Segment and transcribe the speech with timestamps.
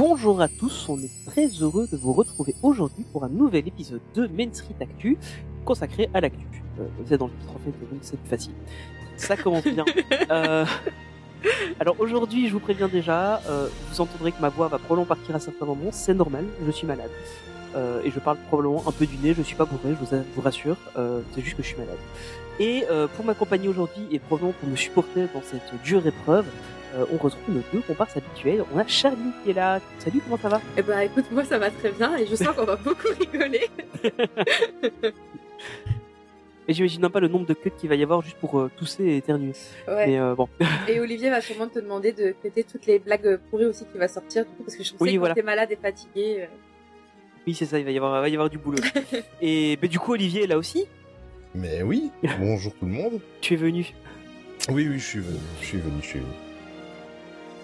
[0.00, 4.00] Bonjour à tous, on est très heureux de vous retrouver aujourd'hui pour un nouvel épisode
[4.14, 5.18] de Main Street Actu
[5.66, 6.62] consacré à l'actu.
[6.78, 8.54] Euh, vous êtes dans le titre en fait, donc c'est plus facile.
[9.18, 9.84] Ça commence bien.
[10.30, 10.64] Euh,
[11.80, 15.36] alors aujourd'hui, je vous préviens déjà, euh, vous entendrez que ma voix va probablement partir
[15.36, 17.10] à certains moments, c'est normal, je suis malade.
[17.76, 20.22] Euh, et je parle probablement un peu du nez, je suis pas bourré, je vous,
[20.34, 21.98] vous rassure, euh, c'est juste que je suis malade.
[22.58, 22.84] Et
[23.16, 26.46] pour m'accompagner aujourd'hui et probablement pour me supporter dans cette dure épreuve,
[26.94, 28.64] euh, on retrouve nos deux comparses habituels.
[28.74, 29.80] On a Charlie qui est là.
[29.98, 30.60] Salut, comment ça va?
[30.76, 33.68] Eh ben écoute, moi ça va très bien et je sens qu'on va beaucoup rigoler.
[36.68, 39.02] Et j'imagine pas le nombre de cuts qu'il va y avoir juste pour euh, tousser
[39.04, 39.52] et éternuer.
[39.88, 40.06] Ouais.
[40.06, 40.48] Mais euh, bon,
[40.88, 44.06] Et Olivier va sûrement te demander de péter toutes les blagues pourries aussi qui va
[44.06, 45.34] sortir du coup parce que je sais Oui, que voilà.
[45.34, 46.42] t'es malade et fatigué.
[46.42, 46.46] euh,
[47.46, 48.78] oui c'est ça, il va y avoir, il va y avoir du boulot.
[49.40, 50.86] et mais du coup Olivier est là aussi?
[51.56, 53.20] Mais oui, bonjour tout le monde.
[53.40, 53.92] Tu es venu?
[54.68, 56.30] Oui, oui, je suis venu, je suis venu, je suis venu.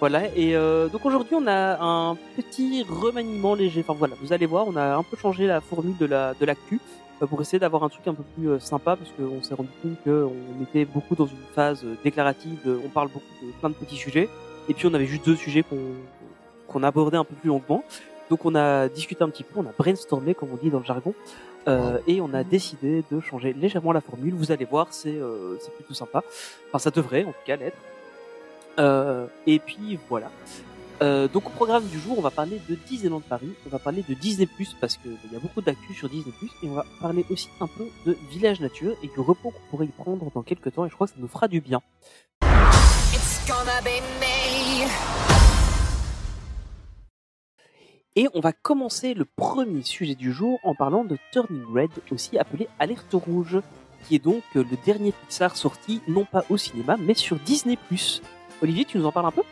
[0.00, 0.26] Voilà.
[0.36, 3.80] Et euh, donc aujourd'hui on a un petit remaniement léger.
[3.80, 6.44] Enfin voilà, vous allez voir, on a un peu changé la formule de la de
[6.44, 6.80] l'actu
[7.22, 9.70] euh, pour essayer d'avoir un truc un peu plus euh, sympa parce qu'on s'est rendu
[9.82, 12.58] compte qu'on était beaucoup dans une phase euh, déclarative.
[12.84, 14.28] on parle beaucoup de plein de petits sujets.
[14.68, 15.78] Et puis on avait juste deux sujets qu'on
[16.66, 17.84] qu'on abordait un peu plus longuement.
[18.30, 20.84] Donc on a discuté un petit peu, on a brainstormé comme on dit dans le
[20.84, 21.14] jargon,
[21.68, 24.34] euh, et on a décidé de changer légèrement la formule.
[24.34, 26.22] Vous allez voir, c'est euh, c'est plutôt sympa.
[26.68, 27.76] Enfin ça devrait en tout cas l'être.
[28.78, 30.30] Euh, et puis voilà.
[31.02, 34.02] Euh, donc au programme du jour, on va parler de Disneyland Paris, on va parler
[34.08, 34.48] de Disney
[34.80, 37.66] parce que il y a beaucoup d'actu sur Disney et on va parler aussi un
[37.66, 40.88] peu de Village Nature et du repos qu'on pourrait y prendre dans quelques temps et
[40.88, 41.82] je crois que ça nous fera du bien.
[48.18, 52.38] Et on va commencer le premier sujet du jour en parlant de Turning Red, aussi
[52.38, 53.60] appelé Alerte Rouge,
[54.08, 57.76] qui est donc le dernier Pixar sorti non pas au cinéma mais sur Disney+.
[58.62, 59.42] Olivier, tu nous en parles un peu?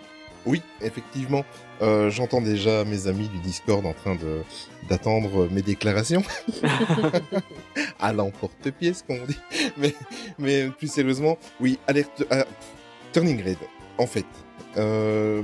[0.47, 1.45] Oui, effectivement,
[1.81, 4.43] euh, j'entends déjà mes amis du Discord en train de
[4.89, 6.23] d'attendre mes déclarations.
[8.01, 9.39] à l'emporte-pièce, comme on dit.
[9.79, 9.95] Mais,
[10.39, 12.45] mais plus sérieusement, oui, alerte, ah,
[13.13, 13.59] Turning Red,
[13.97, 14.27] en fait.
[14.77, 15.43] Euh,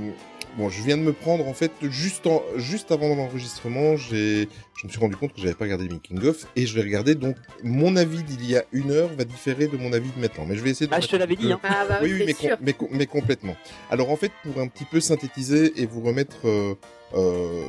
[0.57, 4.85] bon, je viens de me prendre, en fait, juste, en, juste avant l'enregistrement, j'ai, je
[4.87, 7.35] me suis rendu compte que j'avais pas regardé making of et je vais regarder, donc,
[7.63, 10.45] mon avis d'il y a une heure va différer de mon avis de maintenant.
[10.47, 11.59] Mais je vais essayer de Ah, je te l'avais dit, hein.
[11.63, 12.57] Ah bah oui, oui, mais, c'est com- sûr.
[12.61, 13.55] mais, com- mais complètement.
[13.89, 16.73] Alors en fait, pour un petit peu synthétiser et vous remettre euh,
[17.13, 17.63] euh,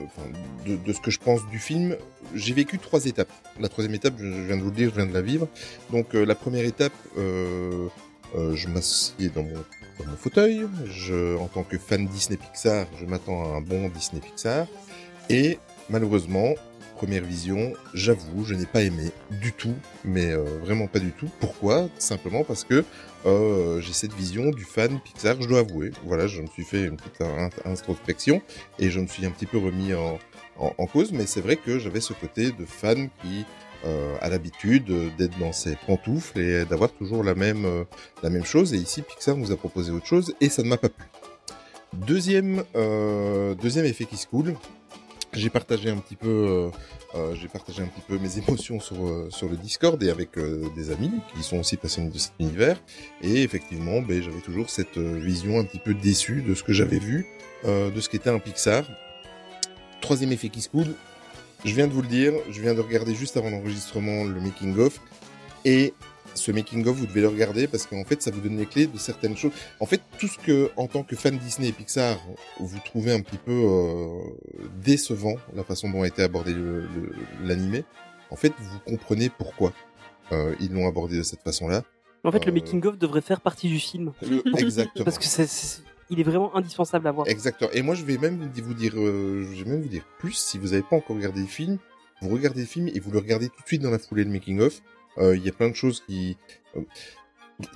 [0.66, 1.96] de, de ce que je pense du film,
[2.34, 3.30] j'ai vécu trois étapes.
[3.60, 5.48] La troisième étape, je, je viens de vous le dire, je viens de la vivre.
[5.90, 7.88] Donc euh, la première étape, euh,
[8.36, 9.50] euh, je m'assieds dans mon,
[9.98, 10.66] dans mon fauteuil.
[10.86, 14.66] Je, en tant que fan Disney Pixar, je m'attends à un bon Disney Pixar.
[15.30, 15.58] Et
[15.90, 16.54] malheureusement,
[16.96, 21.28] première vision, j'avoue, je n'ai pas aimé du tout, mais euh, vraiment pas du tout.
[21.40, 21.88] Pourquoi?
[21.98, 22.84] Simplement parce que
[23.26, 25.92] euh, j'ai cette vision du fan Pixar, je dois avouer.
[26.04, 28.42] Voilà, je me suis fait une petite in- introspection
[28.78, 29.92] et je me suis un petit peu remis
[30.58, 33.44] en cause, mais c'est vrai que j'avais ce côté de fan qui
[33.84, 37.84] euh, a l'habitude euh, d'être dans ses pantoufles et d'avoir toujours la même, euh,
[38.22, 38.74] la même chose.
[38.74, 41.04] Et ici, Pixar nous a proposé autre chose et ça ne m'a pas plu.
[41.92, 44.54] Deuxième, euh, deuxième effet qui se coule,
[45.32, 46.70] j'ai partagé un petit peu,
[47.34, 48.96] j'ai partagé un petit peu mes émotions sur
[49.30, 50.38] sur le Discord et avec
[50.74, 52.82] des amis qui sont aussi passionnés de cet univers.
[53.22, 56.98] Et effectivement, ben, j'avais toujours cette vision un petit peu déçue de ce que j'avais
[56.98, 57.26] vu,
[57.64, 58.84] de ce qu'était un Pixar.
[60.02, 60.94] Troisième effet qui se coule,
[61.64, 64.76] je viens de vous le dire, je viens de regarder juste avant l'enregistrement le making
[64.78, 65.00] of
[65.64, 65.94] et
[66.34, 68.86] ce making of vous devez le regarder parce qu'en fait ça vous donne les clés
[68.86, 69.52] de certaines choses.
[69.80, 72.18] En fait tout ce que en tant que fan Disney et Pixar
[72.58, 74.18] vous trouvez un petit peu euh,
[74.82, 76.54] décevant la façon dont a été abordé
[77.42, 77.84] l'animé,
[78.30, 79.72] en fait vous comprenez pourquoi
[80.32, 81.82] euh, ils l'ont abordé de cette façon-là.
[82.24, 85.04] En fait, le Euh, making of devrait faire partie du film Le- Exactement.
[85.04, 85.82] parce que c'est-
[86.12, 87.26] il est vraiment indispensable à voir.
[87.26, 87.70] Exactement.
[87.72, 90.34] Et moi, je vais même vous dire, euh, je vais même vous dire plus.
[90.34, 91.78] Si vous n'avez pas encore regardé le film,
[92.20, 94.30] vous regardez le film et vous le regardez tout de suite dans la foulée le
[94.30, 94.82] making of.
[95.18, 96.36] Euh, Il y a plein de choses qui,
[96.76, 96.82] euh,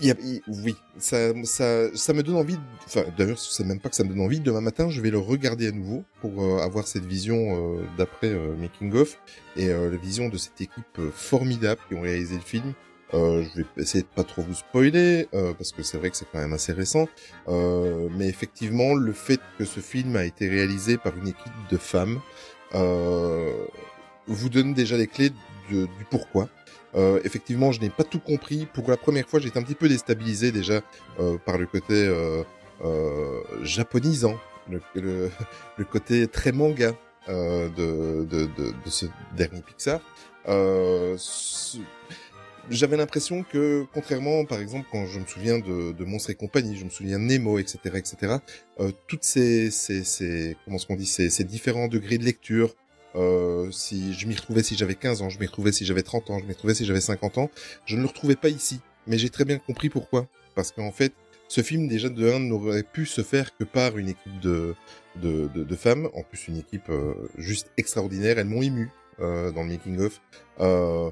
[0.00, 0.14] y a,
[0.48, 2.58] oui, ça, ça, ça me donne envie.
[2.84, 4.40] Enfin, d'ailleurs, c'est même pas que ça me donne envie.
[4.40, 8.92] Demain matin, je vais le regarder à nouveau pour euh, avoir cette vision d'après making
[8.94, 9.18] of
[9.56, 12.74] et la vision de cette équipe formidable qui ont réalisé le film.
[13.14, 16.16] Euh, je vais essayer de pas trop vous spoiler euh, parce que c'est vrai que
[16.16, 17.06] c'est quand même assez récent.
[17.48, 21.76] Euh, mais effectivement, le fait que ce film a été réalisé par une équipe de
[21.76, 22.20] femmes
[22.74, 23.52] euh,
[24.26, 25.30] vous donne déjà les clés
[25.70, 26.48] de- du pourquoi.
[26.96, 28.66] Euh, effectivement, je n'ai pas tout compris.
[28.66, 30.80] Pour la première fois, j'étais un petit peu déstabilisé déjà
[31.44, 32.10] par le côté
[33.62, 34.36] japonisant,
[34.70, 35.30] le, le,
[35.76, 36.92] le côté très manga
[37.28, 37.68] de,
[38.24, 38.46] de, de,
[38.84, 39.06] de ce
[39.36, 40.00] dernier Pixar.
[40.48, 41.16] Euh,
[42.70, 46.76] j'avais l'impression que, contrairement, par exemple, quand je me souviens de, de Monstres et compagnie,
[46.76, 48.36] je me souviens de Nemo, etc., etc.,
[48.80, 52.74] euh, toutes ces, ces, ces, comment est-ce qu'on dit, ces, ces différents degrés de lecture,
[53.14, 56.30] euh, si je m'y retrouvais si j'avais 15 ans, je m'y retrouvais si j'avais 30
[56.30, 57.50] ans, je m'y retrouvais si j'avais 50 ans,
[57.86, 58.80] je ne le retrouvais pas ici.
[59.06, 60.26] Mais j'ai très bien compris pourquoi.
[60.54, 61.12] Parce qu'en fait,
[61.48, 64.74] ce film, déjà, de un, n'aurait pu se faire que par une équipe de,
[65.16, 68.90] de, de, femmes, en plus une équipe euh, juste extraordinaire, elles m'ont ému
[69.20, 70.20] euh, dans le making-of.
[70.60, 71.10] Euh,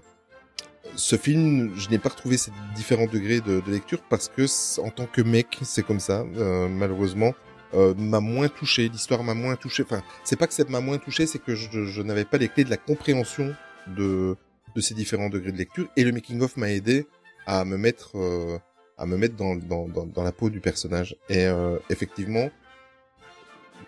[0.97, 4.45] ce film, je n'ai pas retrouvé ces différents degrés de, de lecture parce que,
[4.81, 7.35] en tant que mec, c'est comme ça, euh, malheureusement,
[7.75, 8.89] euh, m'a moins touché.
[8.89, 9.83] L'histoire m'a moins touché.
[9.83, 12.49] Enfin, c'est pas que ça m'a moins touché, c'est que je, je n'avais pas les
[12.49, 13.55] clés de la compréhension
[13.89, 14.37] de,
[14.75, 15.89] de ces différents degrés de lecture.
[15.97, 17.07] Et le making of m'a aidé
[17.47, 18.59] à me mettre, euh,
[18.97, 21.17] à me mettre dans, dans, dans, dans la peau du personnage.
[21.29, 22.51] Et euh, effectivement,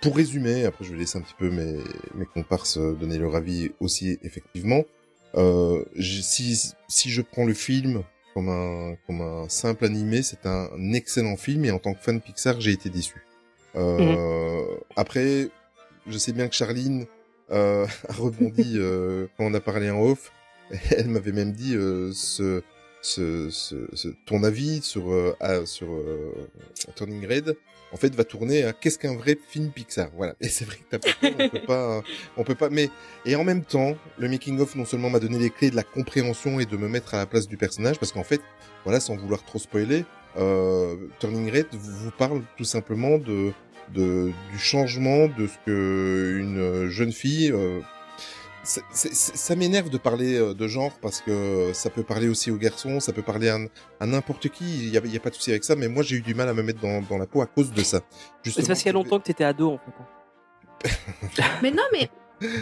[0.03, 1.79] pour résumer, après je vais laisser un petit peu mes,
[2.15, 4.83] mes comparses euh, donner leur avis aussi, effectivement.
[5.37, 8.03] Euh, si, si je prends le film
[8.35, 12.21] comme un, comme un simple animé, c'est un excellent film et en tant que fan
[12.21, 13.23] Pixar, j'ai été déçu.
[13.75, 14.65] Euh,
[14.97, 15.49] Après,
[16.07, 17.07] je sais bien que Charline
[17.51, 18.79] euh, a rebondi
[19.37, 20.33] quand on a parlé en off.
[20.91, 22.63] Elle m'avait même dit ce,
[23.03, 25.05] ce, ce, ce- ton avis sur
[25.65, 25.87] sur
[26.97, 27.57] Turning Red
[27.93, 30.09] en fait va tourner à qu'est-ce qu'un vrai film Pixar?
[30.17, 30.35] Voilà.
[30.41, 32.03] Et c'est vrai que t'as on peut pas
[32.37, 32.91] on peut pas mais
[33.25, 35.83] et en même temps, le making of non seulement m'a donné les clés de la
[35.83, 38.41] compréhension et de me mettre à la place du personnage parce qu'en fait,
[38.85, 40.05] voilà, sans vouloir trop spoiler,
[40.39, 43.53] euh, Turning Red vous parle tout simplement de,
[43.95, 47.81] de du changement de ce que une jeune fille euh,
[48.67, 52.29] c'est- c'est- c'est- ça m'énerve de parler euh, de genre parce que ça peut parler
[52.29, 53.59] aussi aux garçons, ça peut parler à,
[54.01, 54.65] à n'importe qui.
[54.87, 56.55] Il y a, pas de souci avec ça, mais moi j'ai eu du mal à
[56.55, 58.01] me mettre dans, dans la peau à cause de ça.
[58.45, 59.93] C'est parce qu'il y a longtemps que t'étais ado en fait.
[59.99, 60.07] hein.
[61.63, 62.11] Mais non, mais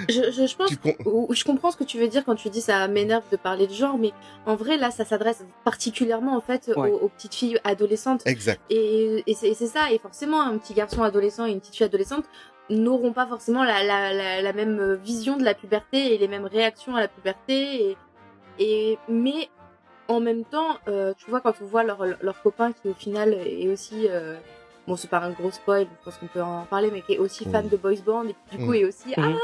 [0.08, 2.86] je, je, je pense je comprends ce que tu veux dire quand tu dis ça
[2.86, 4.12] m'énerve de parler de genre, mais
[4.46, 6.90] en vrai là ça s'adresse particulièrement en fait Ouais.
[6.90, 8.22] aux, aux petites filles adolescentes.
[8.24, 8.60] Exact.
[8.70, 11.74] Et, et c'est et c'est ça, et forcément un petit garçon adolescent et une petite
[11.74, 12.24] fille adolescente
[12.70, 16.46] n'auront pas forcément la, la, la, la même vision de la puberté et les mêmes
[16.46, 17.90] réactions à la puberté.
[17.90, 17.96] Et,
[18.58, 19.48] et mais
[20.08, 23.32] en même temps, euh, tu vois quand on voit leur, leur copain qui au final
[23.34, 24.36] est aussi euh,
[24.86, 27.18] bon c'est pas un gros spoil, je pense qu'on peut en parler, mais qui est
[27.18, 28.80] aussi fan de boys band et qui du coup Oui.
[28.80, 29.14] est aussi Mhm.
[29.18, 29.38] ah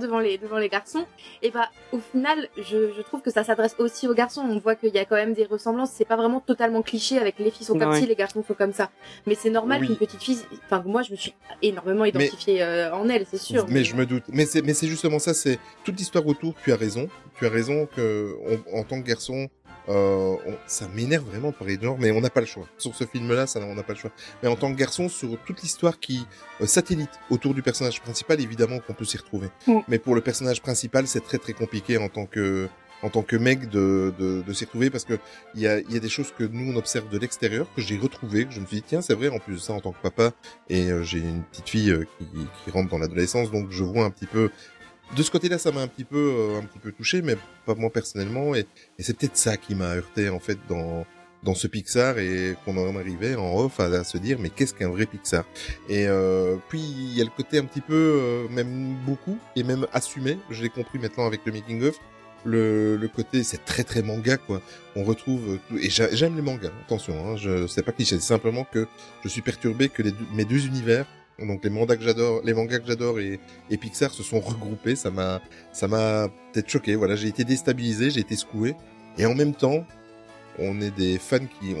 [0.00, 1.06] devant les devant les garçons.
[1.42, 4.42] Et bah au final, je, je trouve que ça s'adresse aussi aux garçons.
[4.48, 5.90] On voit qu'il y a quand même des ressemblances.
[5.92, 8.00] C'est pas vraiment totalement cliché avec les filles sont comme Ouais.
[8.00, 8.90] ci, les garçons sont comme ça.
[9.26, 9.86] Mais c'est normal Oui.
[9.88, 13.66] qu'une petite fille, enfin moi je me suis énormément identifiée euh, en elle, c'est sûr.
[13.68, 14.24] Mais je me doute.
[14.28, 16.54] Mais c'est, mais c'est justement ça, c'est toute l'histoire autour.
[16.64, 17.08] Tu as raison.
[17.38, 18.34] Tu as raison que,
[18.72, 19.48] on- en tant que garçon,
[19.88, 22.66] on- ça m'énerve vraiment de parler de genre, mais on n'a pas le choix.
[22.78, 24.10] Sur ce film-là, ça, on n'a pas le choix.
[24.42, 26.26] Mais en tant que garçon, sur toute l'histoire qui
[26.60, 29.48] euh, satellite autour du personnage principal, évidemment qu'on peut s'y retrouver.
[29.66, 29.78] Mm.
[29.88, 32.68] Mais pour le personnage principal, c'est très très compliqué en tant que
[33.02, 35.18] en tant que mec de, de, de s'y retrouver parce que
[35.54, 37.82] il y a, il y a des choses que nous on observe de l'extérieur que
[37.82, 39.80] j'ai retrouvé que je me suis dit tiens c'est vrai en plus de ça en
[39.80, 40.32] tant que papa
[40.70, 42.24] et euh, j'ai une petite fille euh, qui,
[42.64, 44.48] qui rentre dans l'adolescence donc je vois un petit peu
[45.16, 47.74] de ce côté-là ça m'a un petit peu euh, un petit peu touché mais pas
[47.74, 48.54] moi personnellement.
[48.54, 48.66] Et,
[48.98, 51.06] et c'est peut-être ça qui m'a heurté en fait dans
[51.42, 54.88] dans ce Pixar et qu'on en arrivait en off à, se dire mais qu'est-ce qu'un
[54.88, 55.44] vrai Pixar?
[55.88, 59.62] Et euh, puis il y a le côté un petit peu euh, même beaucoup et
[59.62, 61.96] même assumé je l'ai compris maintenant avec le making of.
[62.44, 64.60] Le, le côté c'est très très manga quoi.
[64.94, 68.22] On retrouve tout- et j'a- j'aime les mangas attention hein, je c'est pas cliché c'est
[68.26, 68.86] simplement que
[69.24, 71.06] je suis perturbé que les deux- mes deux univers
[71.38, 73.38] donc les mangas que j'adore les mangas que j'adore et,
[73.70, 74.96] et Pixar se sont regroupés.
[74.96, 75.40] Ça m'a
[75.72, 76.94] ça m'a peut-être choqué.
[76.96, 78.74] Voilà j'ai été déstabilisé j'ai été secoué.
[79.18, 79.84] Et en même temps
[80.58, 81.74] on est des fans qui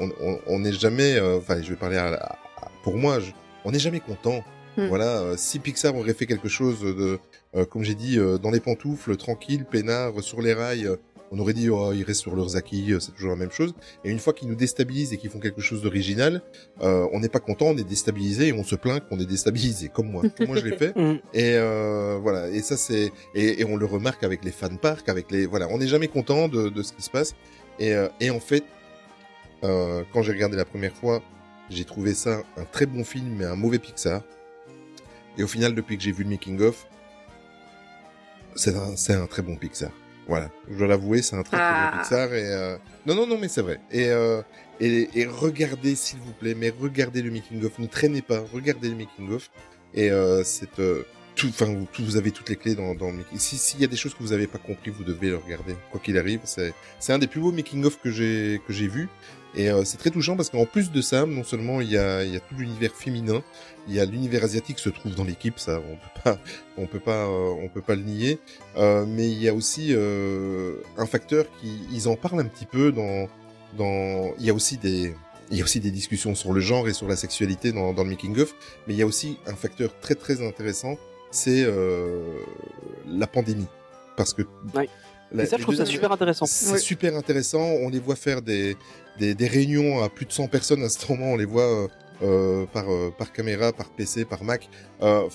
[0.46, 2.38] on n'est jamais euh, enfin je vais parler à, à-
[2.82, 3.32] pour moi je-
[3.64, 4.44] on n'est jamais content.
[4.76, 4.88] Hmm.
[4.88, 7.18] voilà euh, si Pixar aurait fait quelque chose de
[7.54, 10.90] euh, comme j'ai dit dans les pantoufles tranquille peinard sur les rails
[11.30, 13.74] on aurait dit oh, ils restent sur leurs acquis euh, c'est toujours la même chose
[14.04, 16.42] et une fois qu'ils nous déstabilisent et qu'ils font quelque chose d'original
[16.82, 19.88] euh, on n'est pas content on est déstabilisé et on se plaint qu'on est déstabilisé
[19.88, 21.18] comme moi Comme moi je l'ai fait Mm.
[21.34, 25.08] et euh, voilà, et ça c'est et, et on le remarque avec les fan parks,
[25.08, 27.34] avec les voilà, on n'est jamais content de, de ce qui se passe.
[27.78, 28.64] Et, euh, et en fait,
[29.64, 31.22] euh, quand j'ai regardé la première fois,
[31.70, 34.22] j'ai trouvé ça un très bon film mais un mauvais Pixar.
[35.38, 36.86] Et au final, depuis que j'ai vu le making of,
[38.54, 39.90] c'est un c'est un très bon Pixar.
[40.28, 41.98] Voilà, je dois l'avouer, c'est un très, très Ah.
[42.00, 43.78] Pixar et euh, non non non mais c'est vrai.
[43.92, 44.42] Et, euh,
[44.80, 48.88] et et regardez s'il vous plaît, mais regardez le making of, ne traînez pas, regardez
[48.88, 49.50] le making of
[49.94, 51.04] et euh, c'est euh,
[51.36, 53.38] tout, enfin, vous, tout- vous avez toutes les clés dans, dans le making.
[53.38, 55.76] Si, s'il y a des choses que vous avez pas compris, vous devez le regarder,
[55.90, 56.40] quoi qu'il arrive.
[56.44, 59.08] C'est, c'est un des plus beaux making of que j'ai, que j'ai vu.
[59.56, 62.24] Et euh, c'est très touchant parce qu'en plus de ça, non seulement il y a,
[62.24, 63.42] il y a tout l'univers féminin,
[63.88, 66.38] il y a l'univers asiatique se trouve dans l'équipe, ça on peut pas,
[66.76, 68.38] on peut pas, euh, on peut pas le nier.
[68.76, 72.66] Euh, mais il y a aussi euh, un facteur qui, ils en parlent un petit
[72.66, 73.28] peu dans,
[73.78, 75.14] dans, il y a aussi des,
[75.50, 78.04] il y a aussi des discussions sur le genre et sur la sexualité dans, dans
[78.04, 78.54] le making of,
[78.86, 80.98] mais il y a aussi un facteur très très intéressant,
[81.30, 82.20] c'est euh,
[83.08, 83.66] la pandémie,
[84.18, 84.42] parce que
[84.74, 84.88] Ouais.
[85.32, 86.44] la- Et ça, je trouve ça super intéressant.
[86.46, 87.60] c'est super intéressant.
[87.60, 88.76] On les voit faire des,
[89.18, 91.32] des, des réunions à plus de 100 personnes à ce moment.
[91.32, 91.88] On les voit euh,
[92.22, 94.68] euh, par, euh, par caméra, par PC, par Mac.
[95.02, 95.28] Euh,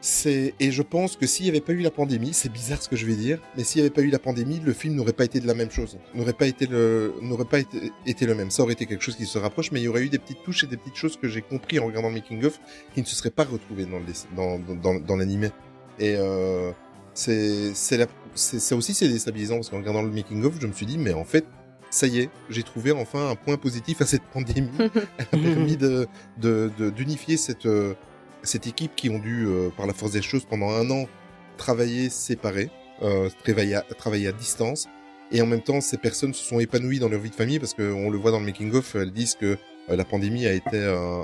[0.00, 2.88] c'est et je pense que s'il n'y avait pas eu la pandémie, c'est bizarre ce
[2.88, 5.12] que je vais dire, mais s'il n'y avait pas eu la pandémie, le film n'aurait
[5.12, 8.50] pas été de la même chose, n'aurait pas été le n'aurait pas été, le même.
[8.50, 10.42] Ça aurait été quelque chose qui se rapproche, mais il y aurait eu des petites
[10.42, 12.60] touches et des petites choses que j'ai compris en regardant making of
[12.94, 14.04] qui ne se seraient pas retrouvées dans le
[14.36, 15.50] dans dans, l'animé.
[15.98, 16.72] Et euh,
[17.14, 20.86] c'est c'est ça aussi c'est déstabilisant parce qu'en regardant le making of, je me suis
[20.86, 21.46] dit mais en fait
[21.90, 24.70] ça y est, j'ai trouvé enfin un point positif à cette pandémie.
[24.78, 26.06] Elle a permis de
[26.38, 27.94] de de- d'unifier cette euh,
[28.42, 31.06] cette équipe qui ont dû euh, par la force des choses pendant un an
[31.56, 32.70] travailler séparés,
[33.02, 34.86] euh, travailler à, travailler à distance.
[35.32, 37.74] Et en même temps, ces personnes se sont épanouies dans leur vie de famille parce
[37.74, 39.56] qu'on le voit dans le making of, elles disent que
[39.88, 41.22] euh, la pandémie a été un,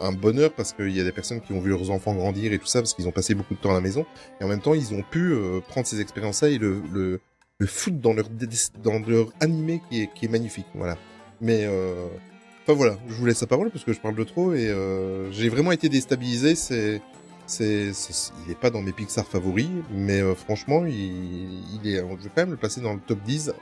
[0.00, 2.58] un bonheur parce qu'il y a des personnes qui ont vu leurs enfants grandir et
[2.58, 4.06] tout ça parce qu'ils ont passé beaucoup de temps à la maison.
[4.40, 7.20] Et en même temps, ils ont pu euh, prendre ces expériences-là et le, le,
[7.62, 8.28] le foutre dans leur,
[8.82, 10.66] dans leur animé qui est, qui est magnifique.
[10.74, 10.96] Voilà.
[11.40, 12.08] Mais euh,
[12.62, 15.30] enfin voilà, je vous laisse la parole parce que je parle de trop et euh,
[15.30, 16.54] j'ai vraiment été déstabilisé.
[16.56, 17.00] C'est
[17.46, 21.98] c'est, c'est- il est pas dans mes Pixar favoris, mais euh, franchement, il, il est,
[21.98, 23.52] je vais quand même le placer dans le top 10.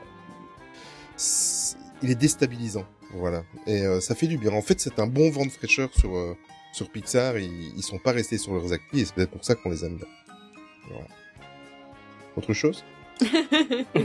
[1.17, 3.43] C'est- Il est déstabilisant, voilà.
[3.67, 4.51] Et euh, ça fait du bien.
[4.53, 6.35] En fait, c'est un bon vent de fraîcheur sur euh,
[6.73, 7.37] sur Pixar.
[7.37, 9.85] Ils, ils sont pas restés sur leurs acquis et c'est peut-être pour ça qu'on les
[9.85, 10.07] aime bien.
[10.89, 11.05] Voilà.
[12.37, 12.83] Autre chose?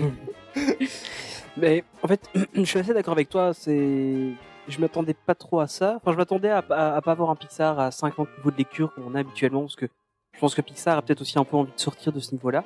[1.57, 3.53] Mais en fait, je suis assez d'accord avec toi.
[3.55, 4.31] C'est,
[4.69, 5.95] je m'attendais pas trop à ça.
[5.97, 8.93] Enfin, je m'attendais à, à, à pas avoir un Pixar à 50 niveaux de lecture
[8.95, 9.87] comme on a habituellement, parce que
[10.35, 12.65] je pense que Pixar a peut-être aussi un peu envie de sortir de ce niveau-là.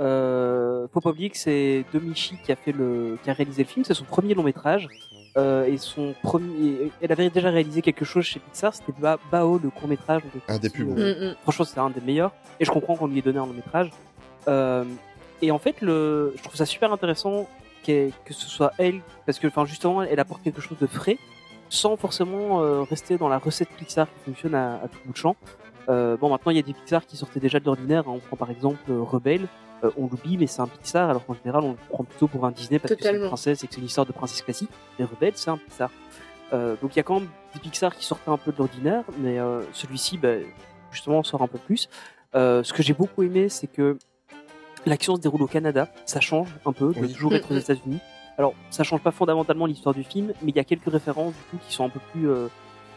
[0.00, 3.68] Euh, faut pas oublier que c'est Domichi qui a fait le, qui a réalisé le
[3.68, 3.84] film.
[3.84, 4.88] C'est son premier long métrage.
[5.36, 8.74] Euh, et son premier, elle avait déjà réalisé quelque chose chez Pixar.
[8.74, 10.22] C'était Ba- Bao, le court métrage.
[10.48, 10.94] Un des plus beaux.
[10.94, 11.36] Mm, mm.
[11.42, 12.32] Franchement, c'est un des meilleurs.
[12.58, 13.90] Et je comprends qu'on lui ait donné un long métrage.
[14.48, 14.84] Euh,
[15.42, 17.48] et en fait, le, je trouve ça super intéressant
[17.82, 21.18] qu'elle- que ce soit elle, parce que, enfin, justement, elle apporte quelque chose de frais,
[21.68, 25.16] sans forcément euh, rester dans la recette Pixar qui fonctionne à, à tout bout de
[25.16, 25.36] champ.
[25.88, 28.04] Euh, bon, maintenant, il y a des Pixar qui sortaient déjà de l'ordinaire.
[28.08, 28.12] hein.
[28.16, 29.46] On prend par exemple euh, Rebelle.
[29.82, 32.44] Euh, on l'oublie, mais c'est un Pixar, alors qu'en général, on le prend plutôt pour
[32.44, 34.68] un Disney parce que c'est une princesse et que c'est une histoire de princesse classique.
[34.98, 35.90] Mais Rebelle, c'est un Pixar.
[36.52, 39.04] Euh, donc il y a quand même des Pixar qui sortaient un peu de l'ordinaire,
[39.18, 40.34] mais euh, celui-ci, bah,
[40.92, 41.88] justement, sort un peu plus.
[42.34, 43.96] Euh, ce que j'ai beaucoup aimé, c'est que
[44.86, 45.88] l'action se déroule au Canada.
[46.06, 47.12] Ça change un peu de Oui.
[47.12, 47.60] toujours être aux Mhm.
[47.60, 47.98] États-Unis.
[48.38, 51.42] Alors, ça change pas fondamentalement l'histoire du film, mais il y a quelques références du
[51.50, 52.48] coup qui sont un peu plus, euh,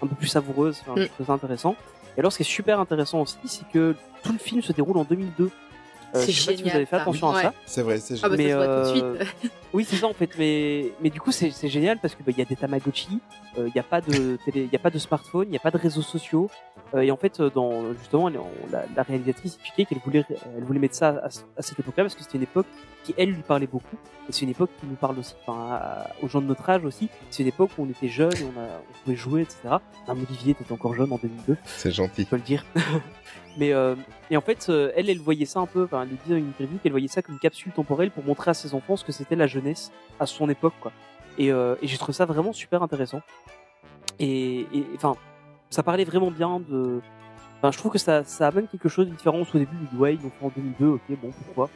[0.01, 0.81] un peu plus savoureuses.
[0.81, 1.03] Enfin, Mm.
[1.03, 1.75] Je trouve ça intéressant.
[2.15, 4.97] Et alors, ce qui est super intéressant aussi, c'est que tout le film se déroule
[4.97, 5.49] en 2002.
[6.15, 7.01] Euh, C'est je sais pas si vous génial, avez fait ça.
[7.01, 7.41] attention à Ouais.
[7.41, 7.53] ça.
[7.65, 9.51] C'est vrai, c'est Ah bah Mais, ça se voit tout de euh, suite.
[9.74, 12.32] Oui, c'est ça en fait, mais mais du coup c'est c'est génial parce que bah,
[12.32, 13.20] il y a des Tamagotchi,
[13.58, 15.58] euh, il y a pas de télé, il y a pas de smartphone, il y
[15.58, 16.48] a pas de réseaux sociaux
[16.93, 20.24] euh, et en fait dans justement elle- on- la, la réalisatrice expliquait qu'elle voulait
[20.55, 21.25] elle voulait mettre ça à,
[21.58, 22.67] à cette époque-là parce que c'était une époque
[23.03, 23.98] qui elle lui parlait beaucoup
[24.29, 25.82] et c'est une époque qui nous parle aussi, enfin
[26.22, 27.10] aux gens de notre âge aussi.
[27.32, 29.58] C'est une époque où on était jeunes, et on a on pouvait jouer etc.
[30.08, 32.25] Un Olivier était encore jeune en 2002 c'est gentil.
[32.25, 32.63] je peux le dire.
[33.57, 33.95] Mais euh,
[34.31, 35.83] et en fait, euh, elle, elle voyait ça un peu.
[35.83, 38.51] Enfin, elle dit dans une interview qu'elle voyait ça comme une capsule temporelle pour montrer
[38.51, 40.91] à ses enfants ce que c'était la jeunesse à son époque, quoi.
[41.38, 43.22] Et, euh, et j'ai trouvé ça vraiment super intéressant.
[44.19, 45.15] Et enfin,
[45.69, 47.01] ça parlait vraiment bien de.
[47.57, 49.41] Enfin, je trouve que ça, ça amène quelque chose de différent.
[49.41, 51.69] Au début, du ouais, ils fait en 2002, ok, bon, pourquoi?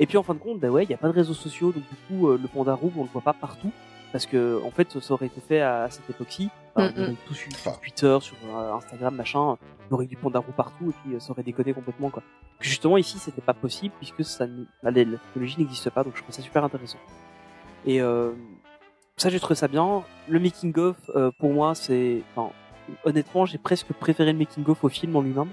[0.00, 1.72] Et puis en fin de compte, bah ouais, il n'y a pas de réseaux sociaux,
[1.72, 3.70] donc du coup, euh, le panda rouge, on le voit pas partout.
[4.12, 6.50] Parce que, en fait, ça aurait été fait à, à cette époque-ci.
[6.74, 9.56] Enfin, Mm, on aurait tous eu sur Twitter, sur euh, Instagram, machin.
[9.88, 12.22] Il y aurait eu du roux partout et puis euh, ça aurait déconné complètement, quoi.
[12.60, 16.22] Justement, ici, c'était pas possible puisque ça, n- la, la technologie n'existe pas, donc je
[16.22, 16.98] trouve ça super intéressant.
[17.86, 18.32] Et euh,
[19.16, 20.02] ça, j'ai trouvé ça bien.
[20.28, 22.52] Le making of, euh, pour moi, c'est, enfin,
[23.04, 25.48] honnêtement, j'ai presque préféré le making of au film en lui-même.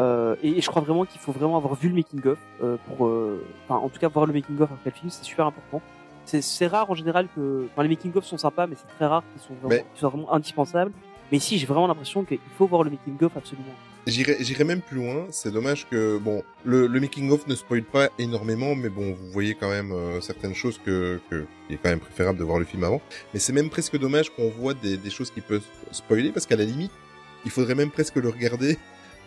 [0.00, 2.76] Euh, et, et je crois vraiment qu'il faut vraiment avoir vu le making of euh,
[2.88, 5.46] pour, euh, enfin, en tout cas, voir le making of après le film, c'est super
[5.46, 5.80] important.
[6.26, 9.22] C'est, rare en général que, enfin, les making of sont sympas, mais c'est très rare
[9.32, 9.54] qu'ils sont
[10.02, 10.92] vraiment, Mais- indispensables.
[11.30, 13.74] Mais ici, j'ai vraiment l'impression qu'il faut voir le making of absolument.
[14.06, 15.26] J'irai j'irai même plus loin.
[15.30, 19.30] C'est dommage que bon, le, le making of ne spoil pas énormément, mais bon, vous
[19.32, 22.58] voyez quand même euh, certaines choses que, que il est quand même préférable de voir
[22.58, 23.00] le film avant.
[23.32, 26.56] Mais c'est même presque dommage qu'on voit des, des choses qui peuvent spoiler, parce qu'à
[26.56, 26.92] la limite,
[27.46, 28.76] il faudrait même presque le regarder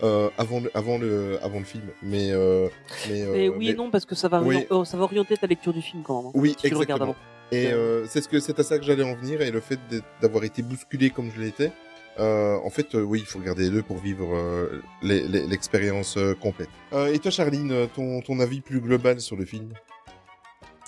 [0.04, 2.68] euh, avant le avant le avant le film, mais euh,
[3.10, 4.56] mais, euh, Mais oui et non, parce que ça va, Oui.
[4.56, 6.28] orient- oh, ça va orienter ta lecture du film quand même.
[6.28, 7.16] hein, Oui, si tu le regardes exactement.
[7.52, 7.58] avant.
[7.58, 9.80] Et euh, c'est ce que c'est à ça que j'allais en venir et le fait
[10.22, 11.72] d'avoir été bousculé comme je l'étais.
[12.20, 16.34] Euh, en fait, euh, oui, il faut regarder les deux pour vivre euh, l'expérience euh,
[16.34, 16.70] complète.
[16.94, 19.70] Euh, et toi, Charline, ton, ton avis plus global sur le film?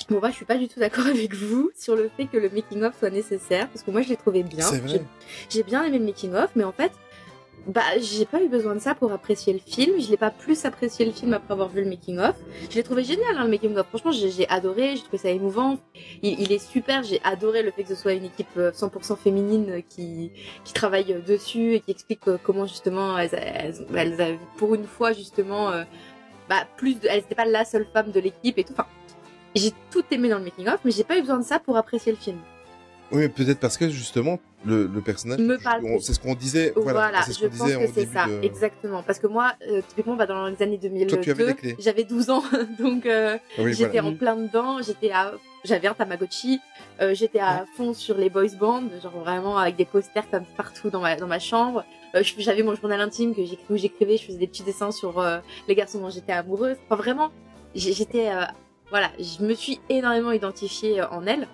[0.10, 2.50] Bon, moi, je suis pas du tout d'accord avec vous sur le fait que le
[2.50, 4.66] making-of soit nécessaire, parce que moi, je l'ai trouvé bien.
[4.66, 4.90] C'est vrai.
[4.90, 5.02] J'ai-
[5.50, 6.92] J'ai bien aimé le making-of, mais en fait,
[7.68, 10.00] bah, j'ai pas eu besoin de ça pour apprécier le film.
[10.00, 12.36] Je l'ai pas plus apprécié le film après avoir vu le making-of.
[12.70, 13.88] Je l'ai trouvé génial, hein, le making-of.
[13.88, 15.78] Franchement, j'ai adoré, j'ai trouvé ça émouvant.
[16.24, 19.70] Il, est super, j'ai adoré le fait que ce soit une équipe euh, 100% féminine
[19.70, 20.32] euh, qui,
[20.74, 23.30] travaille euh, dessus et qui explique euh, comment justement elles,
[23.94, 25.84] elles, pour une fois justement, euh,
[26.48, 28.74] bah, plus de, elles n'étaient pas la seule femme de l'équipe et tout.
[28.74, 28.88] Enfin,
[29.56, 32.12] j'ai tout aimé dans le making-of, mais j'ai pas eu besoin de ça pour apprécier
[32.12, 32.38] le film.
[33.12, 36.74] Oui, mais peut-être parce que justement le, le personnage, Me parle c'est ce qu'on disait.
[36.76, 39.02] Voilà, Voilà, ce je qu'on pense disait que c'est ça, de- exactement.
[39.04, 41.76] Parce que moi, euh, typiquement, bah, dans les années 2002, Toi, tu avais les clés.
[41.80, 42.44] j'avais 12 ans,
[42.80, 44.10] donc euh, oui, j'étais voilà.
[44.10, 44.82] en plein dedans.
[44.82, 45.32] J'étais à,
[45.64, 46.60] j'avais un Tamagotchi,
[47.02, 50.90] euh, j'étais à fond sur les boys bands, genre vraiment avec des posters comme partout
[50.90, 51.84] dans ma dans ma chambre.
[52.16, 55.20] Euh, j'avais mon journal intime que j'écrivais, où j'écrivais, je faisais des petits dessins sur
[55.20, 56.76] euh, les garçons dont j'étais amoureuse.
[56.86, 57.32] Enfin vraiment,
[57.76, 58.44] j'étais, euh,
[58.90, 61.48] voilà, je me suis énormément identifiée en elle.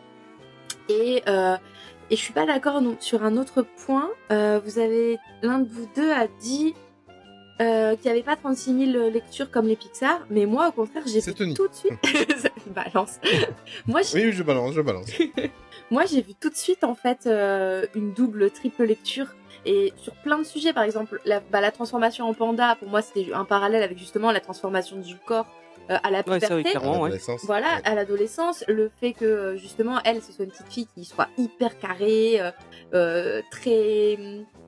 [0.89, 1.55] Et euh,
[2.11, 4.09] et je suis pas d'accord non- sur un autre point.
[4.31, 6.73] Euh, vous avez l'un de vous deux a dit
[7.61, 11.03] euh, qu'il n'y avait pas 36 000 lectures comme les Pixar, mais moi au contraire
[11.07, 11.53] j'ai vu Tony.
[11.53, 11.93] tout de suite.
[12.67, 13.19] Balance.
[13.87, 15.07] moi Oui, oui, je balance, je balance.
[15.91, 19.27] moi, j'ai vu tout de suite en fait euh, une double, triple lecture
[19.65, 20.73] et sur plein de sujets.
[20.73, 22.75] Par exemple, la, bah, la transformation en panda.
[22.79, 25.47] Pour moi, c'était un parallèle avec justement la transformation du corps
[25.91, 26.47] euh, à la Ouais, puberté.
[26.47, 26.93] ça, oui, ouais.
[27.09, 27.45] l'adolescence.
[27.45, 27.81] Voilà, Ouais.
[27.85, 31.27] à l'adolescence, le fait que euh, justement elle, ce soit une petite fille qui soit
[31.37, 32.51] hyper carrée, euh,
[32.93, 34.17] euh, très,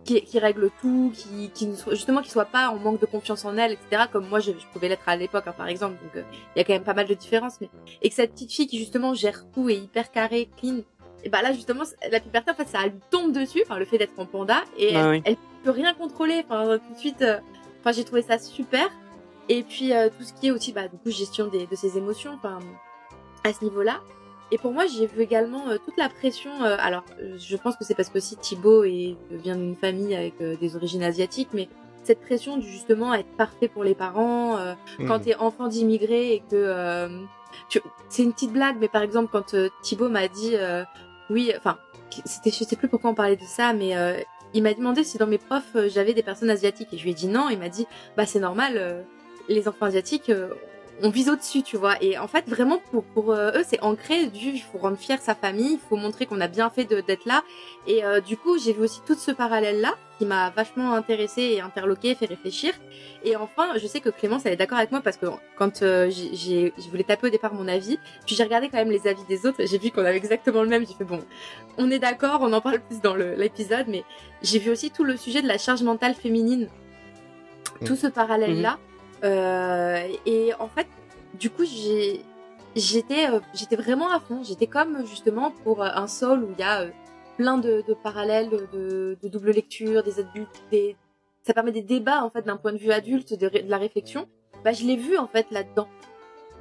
[0.03, 3.05] qui, qui règle tout, qui, qui ne soit, justement qui soit pas en manque de
[3.05, 4.03] confiance en elle, etc.
[4.11, 5.95] Comme moi je, je pouvais l'être à l'époque, hein, par exemple.
[6.03, 6.23] Donc euh,
[6.55, 7.69] il y a quand même pas mal de différences, mais
[8.01, 10.79] et que cette petite fille qui justement gère tout et hyper carrée, clean.
[11.23, 13.97] Et bah là justement la puberté en fait ça lui tombe dessus, enfin le fait
[13.97, 15.21] d'être en panda et Ah elle, oui.
[15.25, 16.43] elle peut rien contrôler.
[16.47, 17.39] Enfin tout de suite, euh,
[17.81, 18.87] enfin j'ai trouvé ça super.
[19.49, 21.97] Et puis euh, tout ce qui est aussi bah du coup gestion des, de ses
[21.97, 22.59] émotions, enfin
[23.43, 24.01] à ce niveau-là.
[24.51, 26.51] Et pour moi, j'ai vu également euh, toute la pression.
[26.63, 30.15] euh, alors, euh, je pense que c'est parce que aussi Thibaut est, vient d'une famille
[30.15, 31.67] avec euh, des origines asiatiques, mais
[32.03, 34.73] cette pression du justement être parfait pour les parents, euh,
[35.05, 37.09] quand t'es enfant d'immigrés et que euh,
[37.67, 40.83] tu- c'est une petite blague, mais par exemple quand Thibaut m'a dit euh,
[41.29, 41.77] oui, enfin
[42.25, 44.17] c'était je sais plus pourquoi on parlait de ça, mais euh,
[44.53, 47.13] il m'a demandé si dans mes profs j'avais des personnes asiatiques et je lui ai
[47.13, 47.49] dit non.
[47.49, 49.01] Il m'a dit bah c'est normal, euh,
[49.49, 50.49] les enfants asiatiques euh,
[51.03, 51.93] on vise au-dessus, tu vois.
[52.01, 55.21] Et en fait, vraiment, pour, pour euh, eux, c'est ancré du il faut rendre fier
[55.21, 57.43] sa famille, il faut montrer qu'on a bien fait de- d'être là.
[57.85, 61.61] Et euh, du coup, j'ai vu aussi tout ce parallèle-là qui m'a vachement intéressée et
[61.61, 62.73] interloquée, fait réfléchir.
[63.23, 66.09] Et enfin, je sais que Clémence, elle est d'accord avec moi parce que quand euh,
[66.09, 69.05] j'ai- j'ai, je voulais taper au départ mon avis, puis j'ai regardé quand même les
[69.07, 70.83] avis des autres, et j'ai vu qu'on avait exactement le même.
[70.87, 71.19] J'ai fait bon,
[71.77, 74.03] on est d'accord, on en parle plus dans l'épisode, mais
[74.41, 76.69] j'ai vu aussi tout le sujet de la charge mentale féminine,
[77.85, 78.79] tout ce parallèle-là.
[78.79, 78.83] Euh,
[79.23, 80.87] et en fait,
[81.39, 82.21] du coup, j'ai
[82.75, 84.43] j'étais euh, j'étais vraiment à fond.
[84.43, 86.89] J'étais comme justement pour euh, un sol où il y a euh,
[87.37, 90.95] plein de, de parallèles, de, de double lecture, des adultes, des
[91.43, 94.27] ça permet des débats en fait d'un point de vue adulte, de, la réflexion.
[94.65, 95.87] Bah, je l'ai vu en fait là-dedans.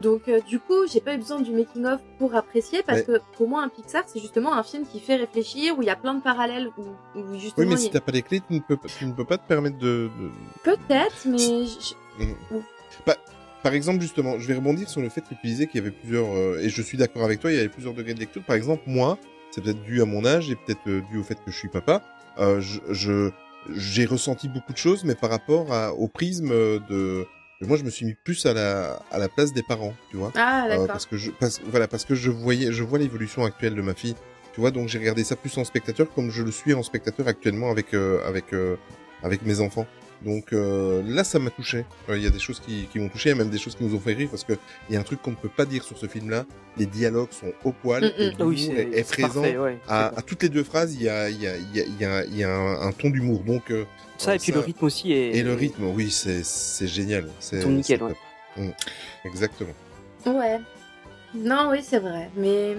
[0.03, 3.19] Donc euh, du coup, j'ai pas eu besoin du making of pour apprécier parce que
[3.33, 5.97] pour moi un Pixar c'est justement un film qui fait réfléchir où il y a
[5.97, 8.53] plein de parallèles où, où justement Oui, mais si a- t'as pas les clés, tu
[8.55, 10.11] ne peux, pas- tu ne peux pas te permettre de.
[10.21, 10.31] de-
[10.63, 11.95] peut-être mais je-
[13.63, 15.91] Par exemple, justement, je vais rebondir sur le fait que tu disais qu'il y avait
[15.95, 18.43] plusieurs, euh, et je suis d'accord avec toi, il y avait plusieurs degrés de lecture.
[18.45, 19.19] Par exemple, moi,
[19.51, 21.69] c'est peut-être dû à mon âge et peut-être euh, dû au fait que je suis
[21.69, 22.03] papa,
[22.39, 23.31] euh, je,
[23.75, 27.27] j'ai ressenti beaucoup de choses, mais par rapport à, au prisme de,
[27.63, 30.31] moi, je me suis mis plus à la, à la place des parents, tu vois.
[30.37, 30.87] ah Euh, d'accord.
[30.87, 33.95] parce que je, parce, voilà, parce que je voyais, je vois l'évolution actuelle de ma
[33.95, 34.15] fille,
[34.55, 37.27] tu vois, donc j'ai regardé ça plus en spectateur, comme je le suis en spectateur
[37.27, 38.77] actuellement avec, euh, avec, euh,
[39.25, 39.87] avec mes enfants.
[40.23, 41.85] Donc euh, là, ça m'a touché.
[42.09, 43.85] Euh, Il y a des choses qui, qui m'ont touché, a même des choses qui
[43.85, 44.55] nous ont fait rire parce que
[44.89, 46.47] il y a un truc qu'on ne peut pas dire sur ce film-là.
[46.79, 48.31] Les dialogues sont au poil, Mm, et mm.
[48.39, 49.43] L'humour oui, est, présent.
[49.43, 49.79] parfait, ouais.
[49.89, 52.01] À, toutes les deux phrases, il y a, il y a, il y a, il
[52.01, 53.41] y a, il y a un, un ton d'humour.
[53.41, 53.85] Donc euh,
[54.19, 55.37] Ça, et puis ça- le rythme aussi est.
[55.37, 57.29] et le rythme, oui, c'est génial.
[57.41, 58.15] C'est Ton nickel, ouais.
[58.57, 58.71] Mm.
[59.27, 59.73] Exactement.
[60.25, 60.61] Ouais.
[61.35, 62.31] Non, oui, c'est vrai.
[62.37, 62.77] Mais.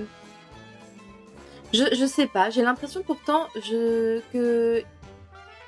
[1.73, 2.49] Je, je sais pas.
[2.49, 4.81] J'ai l'impression pourtant je, que.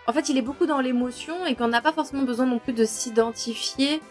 [0.09, 2.73] En fait, il est beaucoup dans l'émotion et qu'on n'a pas forcément besoin non plus
[2.73, 4.01] de s'identifier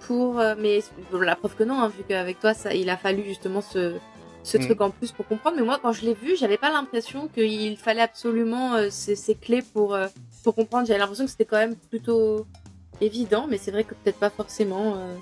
[0.00, 0.40] pour.
[0.40, 0.80] euh, mais
[1.12, 3.94] la preuve que non, hein, vu qu'avec toi, ça, il a fallu justement ce,
[4.42, 4.60] ce Mm.
[4.62, 5.56] truc en plus pour comprendre.
[5.56, 9.36] Mais moi, quand je l'ai vu, j'avais pas l'impression qu'il fallait absolument euh, ces, ces
[9.36, 10.08] clés pour, euh,
[10.42, 10.88] pour comprendre.
[10.88, 12.46] J'avais l'impression que c'était quand même plutôt
[13.00, 14.96] évident, mais c'est vrai que peut-être pas forcément.
[14.96, 15.14] euh.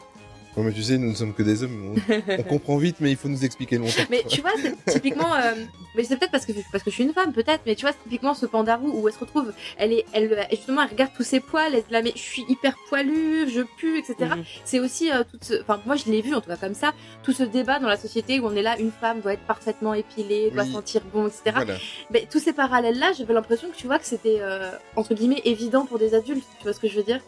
[0.57, 1.97] Ouais, mais tu sais, nous ne sommes que des hommes.
[2.11, 4.03] On, on comprend vite, mais il faut nous expliquer longtemps.
[4.11, 5.55] Mais tu vois, c'est typiquement, euh,
[5.97, 7.61] mais c'est peut-être parce que parce que je suis une femme, peut-être.
[7.65, 10.83] Mais tu vois, c'est typiquement ce pandarou où elle se retrouve, elle est, elle justement,
[10.83, 13.63] elle regarde tous ses poils, elle se dit là, mais je suis hyper poilue, je
[13.79, 14.15] pue, etc.
[14.37, 14.45] Mhm.
[14.65, 16.93] C'est aussi euh, tout ce, enfin moi je l'ai vu en tout cas comme ça,
[17.23, 19.95] tout ce débat dans la société où on est là, une femme doit être parfaitement
[19.95, 20.73] épilée, doit Oui.
[20.73, 21.43] sentir bon, etc.
[21.55, 21.75] Voilà.
[22.11, 25.41] Mais tous ces parallèles là, j'avais l'impression que tu vois que c'était euh, entre guillemets
[25.47, 26.45] évident pour des adultes.
[26.59, 27.21] Tu vois ce que je veux dire?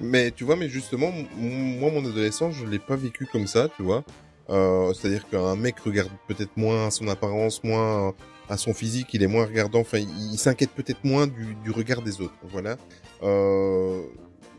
[0.00, 3.82] Mais tu vois, mais justement, moi, mon adolescence, je l'ai pas vécu comme ça, tu
[3.82, 4.04] vois.
[4.50, 8.14] Euh, C'est-à-dire qu'un mec regarde peut-être moins à son apparence, moins
[8.48, 11.70] à son physique, il est moins regardant, enfin, il, il s'inquiète peut-être moins du, du
[11.70, 12.76] regard des autres, voilà.
[13.22, 14.02] Euh,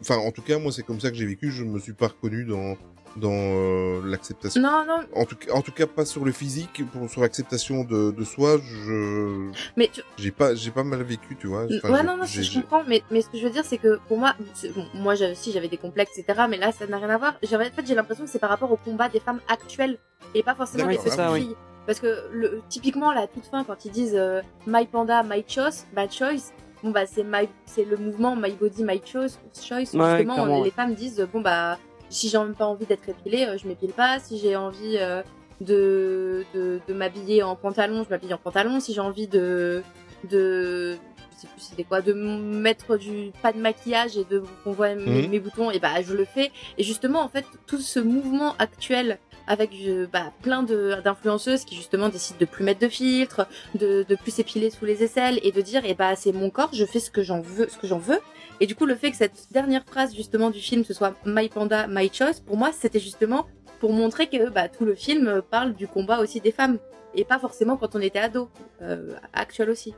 [0.01, 2.07] Enfin, en tout cas, moi, c'est comme ça que j'ai vécu, je me suis pas
[2.07, 2.77] reconnu dans
[3.19, 4.61] dans euh, l'acceptation.
[4.61, 7.83] Non, non, En tout, cas, en tout cas, pas sur le physique, pour, sur l'acceptation
[7.83, 11.65] de, de soi, je mais tu, j'ai pas j'ai pas mal vécu, tu vois.
[11.65, 13.99] Enfin, ouais, non, non, je comprends, mais, mais ce que je veux dire, c'est que
[14.07, 14.33] pour moi,
[14.75, 17.33] bon, moi aussi j'avais des complexes, etc., mais là ça n'a rien à voir.
[17.43, 19.97] En fait, j'ai l'impression que c'est par rapport au combat des femmes actuelles
[20.33, 21.41] et pas forcément des oui.
[21.41, 21.55] filles.
[21.85, 25.85] Parce que le, typiquement, là, toute fin, quand ils disent euh, My Panda, My Choice,
[25.95, 26.53] My Choice,
[26.83, 30.61] bon bah c'est my, c'est le mouvement My Body, My Choice, choice Ouais, justement, les
[30.61, 30.71] ouais.
[30.71, 31.77] femmes disent bon bah
[32.09, 34.19] si j'ai même pas envie d'être épilée, euh, je m'épile pas.
[34.19, 35.21] Si j'ai envie euh,
[35.61, 38.79] de, de, de m'habiller en pantalon, je m'habille en pantalon.
[38.79, 39.83] Si j'ai envie de,
[40.29, 40.93] de,
[41.35, 44.95] je sais plus c'était quoi, de mettre du pas de maquillage et de qu'on voit
[44.95, 45.29] mes, Mhm.
[45.29, 46.51] mes boutons, et bah je le fais.
[46.77, 52.09] Et justement en fait tout ce mouvement actuel avec euh, bah, plein d'influenceuses qui justement
[52.09, 55.61] décident de plus mettre de filtre, de, de plus s'épiler sous les aisselles et de
[55.61, 57.97] dire et bah c'est mon corps, je fais ce que j'en veux, ce que j'en
[57.97, 58.19] veux.
[58.61, 61.49] Et du coup le fait que cette dernière phrase justement du film ce soit My
[61.49, 63.47] Panda, My Choice, pour moi c'était justement
[63.79, 66.77] pour montrer que bah, tout le film parle du combat aussi des femmes
[67.15, 68.49] et pas forcément quand on était ado,
[68.81, 69.93] euh, actuel aussi.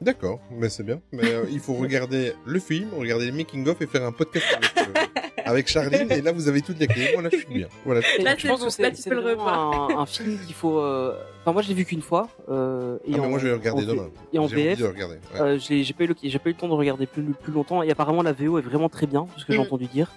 [0.00, 1.00] D'accord, mais c'est bien.
[1.12, 4.46] Mais euh, il faut regarder le film, regarder les making of et faire un podcast
[4.54, 6.10] avec, euh, avec Charline.
[6.10, 7.10] Et là, vous avez toutes les clés.
[7.14, 7.68] Voilà, je suis bien.
[7.84, 8.00] Voilà.
[8.18, 10.38] Et Là, je pense bon, que c'est là, tu peux le vraiment un, un film
[10.44, 10.78] qu'il faut.
[10.78, 12.28] euh, Enfin, moi, je l'ai vu qu'une fois.
[12.48, 14.08] Euh, et Ah, mais en- moi, je vais le regarder en demain.
[14.32, 15.18] Et en VF, ouais.
[15.40, 17.82] euh, j'ai pas eu le j'ai pas eu le temps de regarder plus plus longtemps.
[17.82, 19.62] Et apparemment, la VO est vraiment très bien, ce que j'ai Mm.
[19.62, 20.10] entendu dire.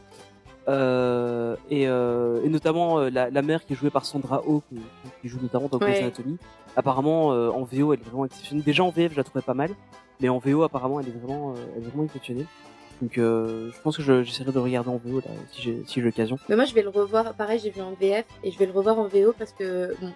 [0.67, 4.61] Euh, et, euh, et notamment euh, la, la mère qui est jouée par Sandra Oh,
[4.69, 4.79] qui,
[5.21, 6.03] qui joue notamment dans Grey's Ouais.
[6.03, 6.37] Anatomy.
[6.75, 8.63] Apparemment, euh, en VO, elle est vraiment exceptionnelle.
[8.63, 9.71] Déjà en VF, je la trouvais pas mal,
[10.21, 12.45] mais en VO, apparemment, elle est vraiment, euh, elle est vraiment exceptionnelle.
[13.01, 15.95] Donc, euh, je pense que je- j'essaierai de regarder en VO là, si j'ai si
[15.95, 16.37] j'ai l'occasion.
[16.49, 17.33] Mais moi, je vais le revoir.
[17.33, 20.11] Pareil, j'ai vu en VF et je vais le revoir en VO parce que bon,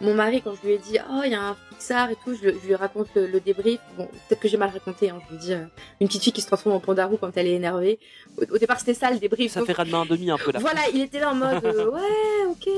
[0.00, 2.34] mon mari, quand je lui ai dit, oh, il y a un Pixar et tout,
[2.34, 3.78] je, lui- je lui raconte le, le débrief.
[3.96, 5.10] Bon, peut-être que j'ai mal raconté.
[5.10, 5.64] Hein, je lui dis euh,
[6.00, 8.00] une petite fille qui se transforme en pandarou quand elle est énervée.
[8.36, 9.52] Au, au départ, c'était ça le débrief.
[9.52, 10.58] Ça Donc, fait Rademain un demi un peu là.
[10.58, 12.68] Voilà, il était là en mode euh, ouais, ok,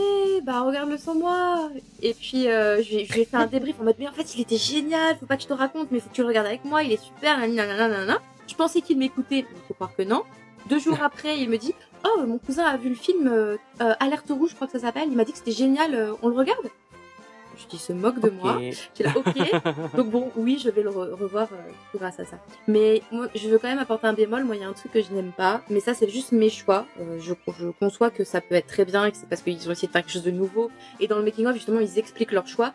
[0.44, 1.70] bah regarde-le sans moi.
[2.02, 4.06] Et puis euh, je, lui ai- je lui ai fait un débrief en mode mais
[4.08, 6.20] en fait il était génial, faut pas que je te raconte, mais faut que tu
[6.20, 8.18] le regardes avec moi, il est super, nanana, nanana.
[8.46, 10.22] Je pensais qu'il m'écoutait, mais faut croire que non.
[10.68, 13.94] Deux jours après, il me dit oh mon cousin a vu le film euh, euh,
[14.00, 15.08] Alerte rouge, je crois que ça s'appelle.
[15.10, 16.66] Il m'a dit que c'était génial, euh, on le regarde.
[17.58, 18.58] Je dis il se moque de moi.
[18.94, 19.94] J'ai là, ok.
[19.96, 21.48] Donc bon, oui, je vais le re- revoir
[21.94, 22.36] grâce à ça.
[22.68, 24.44] Mais moi, je veux quand même apporter un bémol.
[24.44, 26.50] Moi, il y a un truc que je n'aime pas, mais ça, c'est juste mes
[26.50, 26.84] choix.
[27.18, 29.72] Je, je conçois que ça peut être très bien et que c'est parce qu'ils ont
[29.72, 30.70] essayé de faire quelque chose de nouveau.
[31.00, 32.74] Et dans le making of, justement, ils expliquent leur choix.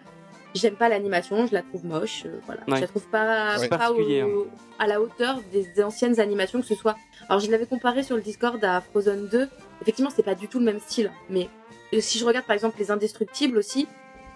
[0.53, 2.23] J'aime pas l'animation, je la trouve moche.
[2.25, 2.75] euh, voilà, Ouais.
[2.75, 4.47] je la trouve pas, C'est pas au-
[4.79, 6.97] à la hauteur des anciennes animations que ce soit.
[7.29, 9.47] Alors, je l'avais comparé sur le Discord à Frozen 2.
[9.81, 11.47] Effectivement, c'est pas du tout le même style, mais
[11.93, 13.87] euh, si je regarde par exemple les Indestructibles aussi,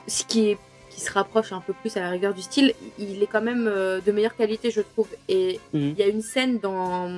[0.07, 0.57] ce qui est
[0.91, 3.67] qui se rapproche un peu plus à la rigueur du style, il est quand même
[3.67, 5.09] euh, de meilleure qualité, je trouve.
[5.27, 5.93] Et Mhm.
[5.97, 7.09] il y a une scène dans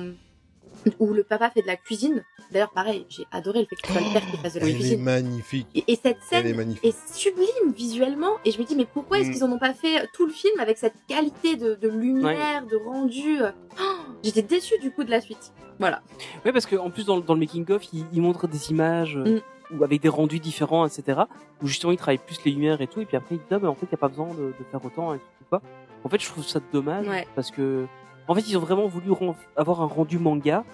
[0.98, 2.24] où le papa fait de la cuisine.
[2.52, 4.66] D'ailleurs, pareil, j'ai adoré le fait que ce soit le père qui fasse de la
[4.66, 5.02] Elle est cuisine.
[5.02, 5.66] magnifique.
[5.74, 8.32] Et, et cette est scène est sublime visuellement.
[8.44, 9.32] Et je me dis, mais pourquoi est-ce Mm.
[9.32, 12.76] qu'ils en ont pas fait tout le film avec cette qualité de, de lumière, de
[12.76, 13.84] rendu Oh,
[14.22, 15.52] J'étais déçue du coup de la suite.
[15.78, 16.02] Voilà.
[16.44, 19.40] Ouais, parce qu'en plus, dans, le- dans le making-of, il, il montre des images euh,
[19.70, 19.78] Mm.
[19.78, 21.20] ou avec des rendus différents, etc.
[21.62, 23.00] Où justement, il travaille plus les lumières et tout.
[23.00, 24.46] Et puis après, il dit, ah, bah, en fait, il n'y a pas besoin de,
[24.58, 25.24] de faire autant et tout.
[25.50, 25.60] Quoi.
[26.04, 27.26] En fait, je trouve ça dommage Ouais.
[27.34, 27.86] parce que,
[28.28, 29.10] en fait, ils ont vraiment voulu
[29.56, 30.64] avoir un rendu manga.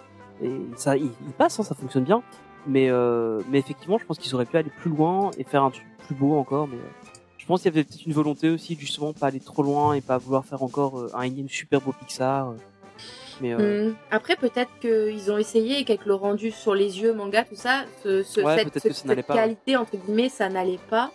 [0.43, 2.23] Et ça, il, il passe, hein, ça fonctionne bien.
[2.67, 5.71] Mais, euh, mais effectivement, je pense qu'ils auraient pu aller plus loin et faire un
[5.71, 6.67] truc plus beau encore.
[6.67, 6.91] Mais euh,
[7.39, 10.01] je pense qu'il y avait peut-être une volonté aussi, justement, pas aller trop loin et
[10.01, 12.55] pas vouloir faire encore euh, un énième super beau Pixar.
[13.41, 13.95] Mais euh, Mm.
[14.11, 17.85] Après, peut-être qu'ils ont essayé et qu'avec le rendu sur les yeux, manga, tout ça,
[18.03, 19.35] ce, ce- Ouais, cette, ce- ça cette pas.
[19.35, 21.11] qualité, entre guillemets, ça n'allait pas.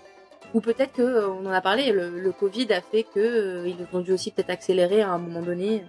[0.54, 4.02] Ou peut-être que, on en a parlé, le, le Covid a fait que ils ont
[4.02, 5.84] dû aussi peut-être accélérer à un moment donné.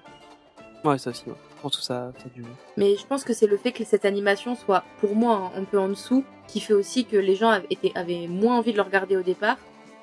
[0.85, 1.25] Ouais, ça aussi.
[1.27, 1.35] ouais.
[1.57, 2.43] Je pense que ça, ça a dû.
[2.77, 5.79] Mais je pense que c'est le fait que cette animation soit, pour moi, un peu
[5.79, 8.83] en dessous, qui fait aussi que les gens avaient, été- avaient moins envie de le
[8.83, 9.59] regarder au départ,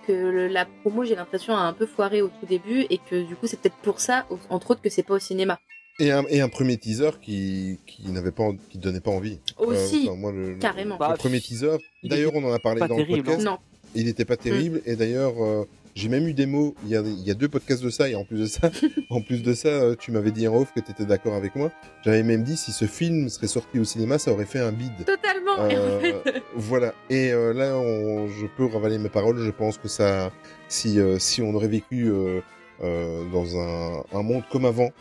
[0.06, 3.24] que le- la promo, j'ai l'impression, a un peu foiré au tout début, et que
[3.24, 5.58] du coup, c'est peut-être pour ça, entre autres, que c'est pas au cinéma.
[6.00, 9.40] Et un, et un premier teaser qui, qui n'avait pas, qui donnait pas envie.
[9.58, 10.94] Aussi, enfin, moi, le, le- carrément.
[10.96, 13.44] Le, Bah, premier teaser, il d'ailleurs, on en a parlé dans terrible, le podcast.
[13.46, 13.58] Non.
[13.96, 14.82] Il n'était pas terrible.
[14.86, 16.76] Et d'ailleurs, euh, j'ai même eu des mots.
[16.84, 18.08] Il y, a, il y a deux podcasts de ça.
[18.08, 18.70] Et en plus de ça,
[19.10, 21.56] en plus de ça, euh, tu m'avais dit en off que tu étais d'accord avec
[21.56, 21.72] moi.
[22.06, 24.92] J'avais même dit si ce film serait sorti au cinéma, ça aurait fait un bide.
[25.06, 25.68] Totalement.
[25.68, 26.94] Et en Euh, fait, voilà.
[27.10, 29.40] Et euh, là, on- je peux ravaler mes paroles.
[29.40, 30.32] Je pense que ça,
[30.68, 32.42] si euh, si on aurait vécu euh,
[32.84, 34.92] euh, dans un, un monde comme avant,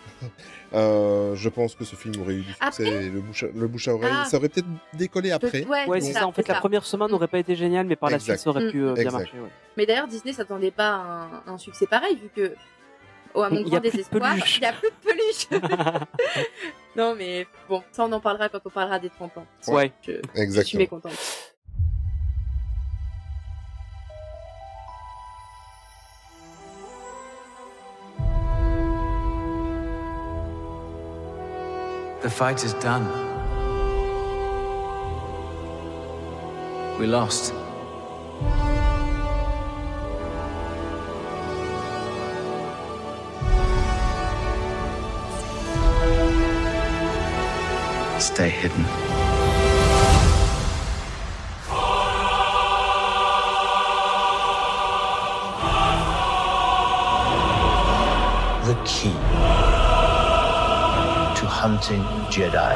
[0.74, 2.64] euh, je pense que ce film aurait eu du succès.
[2.86, 4.24] Après- le bouche à, le bouche à oreille, Ah.
[4.24, 5.64] ça aurait peut-être décollé après.
[5.64, 6.26] ouais, Ouais, c'est ça.
[6.26, 8.70] En fait, la première semaine n'aurait pas été géniale, mais par la suite, ça aurait
[8.70, 9.38] pu euh, bien marcher.
[9.38, 9.48] ouais.
[9.76, 12.54] Mais d'ailleurs, Disney s'attendait pas à un, un succès pareil, vu que,
[13.34, 14.94] oh, à mon Il y a grand plus de désespoir, il n'y a plus de
[15.04, 15.62] peluche.
[16.96, 19.46] non, mais bon, ça, on en parlera quand on parlera des 30 ans.
[19.68, 19.92] Ouais.
[20.02, 20.80] Je, je suis Exactement.
[20.80, 21.12] mécontente.
[32.26, 33.06] The fight is done.
[36.98, 37.54] We lost.
[48.18, 48.84] Stay hidden.
[58.66, 59.35] the key to
[61.66, 62.00] hunting
[62.30, 62.74] Jedi.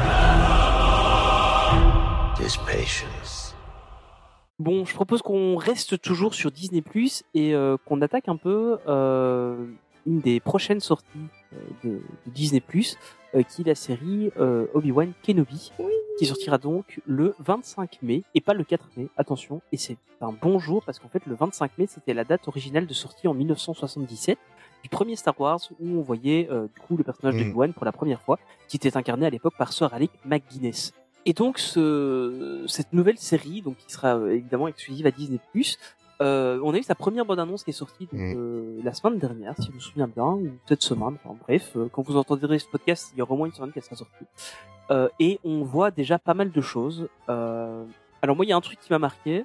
[4.59, 8.79] Bon, je propose qu'on reste toujours sur Disney Plus et euh, qu'on attaque un peu
[8.89, 9.65] euh,
[10.07, 12.99] une des prochaines sorties euh, de, Disney Plus,
[13.49, 14.33] qui est la série
[14.75, 15.71] Obi-Wan Kenobi,
[16.19, 19.07] qui sortira donc le 25 mai et pas le 4 mai.
[19.17, 22.49] Attention, et c'est un bon jour parce qu'en fait le 25 mai c'était la date
[22.49, 24.37] originale de sortie en 1977
[24.83, 27.49] du premier Star Wars où on voyait euh, du coup le personnage de Mhm.
[27.51, 28.39] Obi-Wan pour la première fois,
[28.69, 30.93] qui était incarné à l'époque par Sir Alec McGuinness.
[31.27, 35.39] Et donc ce, cette nouvelle série, donc qui sera euh, évidemment exclusive à Disney+,
[36.23, 38.35] euh, on a eu sa première bande-annonce qui est sortie donc, Mm.
[38.37, 41.17] euh, la semaine dernière, si je me souviens bien, ou cette semaine.
[41.25, 43.73] Enfin bref, euh, quand vous entendrez ce podcast, il y aura au moins une semaine
[43.73, 44.25] qu'elle sera sortie.
[44.91, 47.09] Euh, et on voit déjà pas mal de choses.
[47.29, 47.85] Euh,
[48.23, 49.45] alors moi, il y a un truc qui m'a marqué,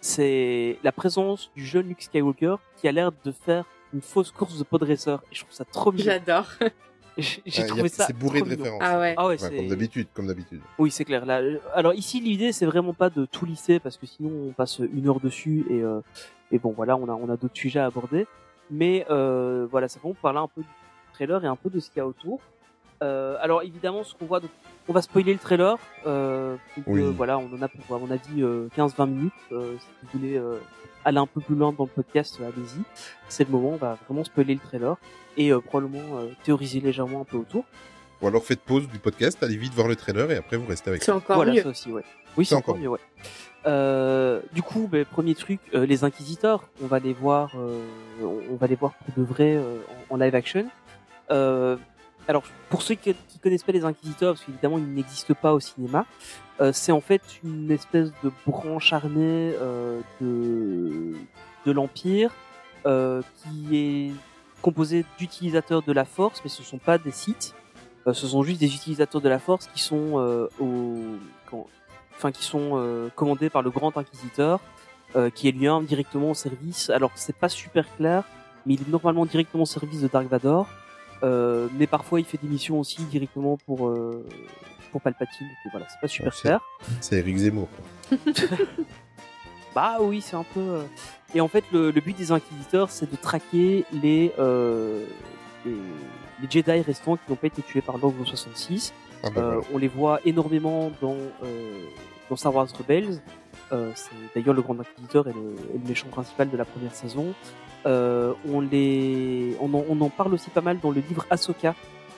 [0.00, 4.58] c'est la présence du jeune Luke Skywalker qui a l'air de faire une fausse course
[4.58, 5.22] de podresseur.
[5.30, 6.04] Et je trouve ça trop bien.
[6.04, 6.46] J'adore.
[7.16, 8.06] J'ai a- trouvé ça.
[8.06, 8.80] C'est bourré de références.
[8.82, 9.14] Ah ouais.
[9.16, 10.60] Ah ouais, Ouais, c'est- comme d'habitude, comme d'habitude.
[10.78, 11.24] oui, c'est clair.
[11.24, 14.52] Là, euh, alors ici, l'idée, c'est vraiment pas de tout lisser parce que sinon, on
[14.52, 16.00] passe une heure dessus et, euh,
[16.50, 18.26] et bon, voilà, on a, on a d'autres sujets à aborder.
[18.70, 20.68] Mais euh, voilà, c'est vraiment pour parler un peu du
[21.12, 22.40] trailer et un peu de ce qu'il y a autour.
[23.02, 24.50] Euh, alors évidemment, ce qu'on voit, donc,
[24.88, 25.76] on va spoiler le trailer.
[26.06, 27.00] Euh, donc, Oui.
[27.00, 29.32] euh, voilà, on en a pour, à mon avis, euh, 15-20 minutes.
[29.52, 30.58] Euh, si vous voulez euh,
[31.04, 32.82] aller un peu plus loin dans le podcast, euh, allez-y.
[33.28, 34.96] C'est le moment, on va vraiment spoiler le trailer
[35.36, 37.64] et euh, probablement euh, théoriser légèrement un peu autour.
[38.22, 40.88] Ou alors faites pause du podcast, allez vite voir le trailer et après vous restez
[40.90, 41.16] avec C'est ça.
[41.16, 41.62] encore voilà, mieux.
[41.62, 42.04] ça aussi, ouais.
[42.36, 43.00] Oui, C'est encore mieux, ouais.
[43.66, 47.80] Euh, du coup, ben, premier truc, euh, les inquisiteurs, on va les voir, euh,
[48.22, 49.78] on on va les voir pour de vrai euh,
[50.10, 50.66] en, en live action.
[51.30, 51.76] Euh,
[52.28, 55.60] alors, pour ceux qui, qui connaissent pas les inquisiteurs, parce qu'évidemment ils n'existent pas au
[55.60, 56.06] cinéma,
[56.60, 61.12] euh, c'est en fait une espèce de branche armée euh, de
[61.66, 62.30] de l'empire
[62.86, 64.12] euh, qui est
[64.60, 67.54] composée d'utilisateurs de la force, mais ce sont pas des sites.
[68.06, 70.94] Euh, ce sont juste des utilisateurs de la force qui sont euh, au,
[72.16, 74.60] enfin qui sont euh, commandés par le Grand Inquisiteur,
[75.34, 76.90] qui est lui directement au service.
[76.90, 78.24] Alors c'est pas super clair,
[78.66, 80.66] mais il est normalement directement au service de Dark Vador.
[81.22, 84.26] Euh, mais parfois il fait des missions aussi directement pour euh,
[84.92, 85.46] pour Palpatine.
[85.64, 86.60] Donc, voilà, c'est pas super c'est- clair.
[87.00, 87.68] C'est Eric Zemmour.
[88.10, 88.18] quoi.
[89.74, 90.60] Bah oui, c'est un peu.
[90.60, 90.82] euh,
[91.34, 95.04] Et en fait, le, le but des inquisiteurs, c'est de traquer les, euh,
[95.66, 95.72] les
[96.42, 98.92] les Jedi restants qui n'ont pas été tués par l'Ordre 66.
[99.22, 99.60] Ah bah Euh, voilà.
[99.72, 101.84] on les voit énormément dans euh,
[102.30, 103.20] dans Star Wars Rebels.
[103.72, 106.94] Euh, c'est d'ailleurs le Grand Inquisiteur et le, et le méchant principal de la première
[106.94, 107.34] saison.
[107.86, 111.74] Euh, on les, on en, on en parle aussi pas mal dans le livre Ahsoka,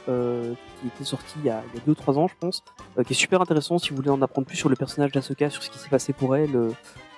[0.09, 2.63] euh, qui était sorti il y a 2-3 ans, je pense,
[2.97, 5.51] euh, qui est super intéressant si vous voulez en apprendre plus sur le personnage d'Ahsoka,
[5.51, 6.51] sur ce qui s'est passé pour elle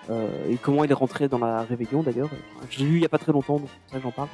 [0.08, 2.30] euh, et comment elle est rentrée dans la rébellion d'ailleurs.
[2.70, 4.28] Je l'ai lu il y a pas très longtemps, donc ça j'en parle.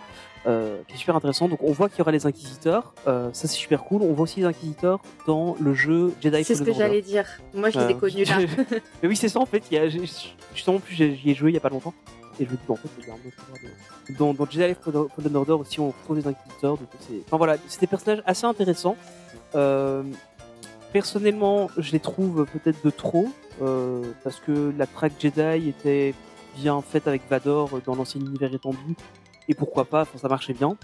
[0.86, 1.48] Qui est super intéressant.
[1.48, 4.02] Donc on voit qu'il y aura les inquisiteurs, ça c'est super cool.
[4.02, 7.24] On voit aussi les inquisiteurs dans le jeu Jedi C'est ce que j'allais dire.
[7.54, 8.38] Moi, je les ai connus là.
[9.02, 9.64] Mais oui, c'est ça en fait.
[9.70, 11.94] Il y a, justement, en plus, j'y ai joué il y a pas longtemps.
[12.40, 13.14] Et je me dis, en fait, un
[14.12, 16.76] de- dans, dans Jedi Fallen Order aussi, on retrouve les inquisiteurs.
[16.76, 18.96] Donc c'est, enfin voilà, c'est des personnages assez intéressants.
[19.54, 20.02] Euh,
[20.92, 23.28] personnellement, je les trouve peut-être de trop
[23.62, 26.14] euh, parce que la track Jedi était
[26.56, 28.94] bien faite avec Vador dans l'ancien univers étendu
[29.48, 30.76] et pourquoi pas, ça marchait bien.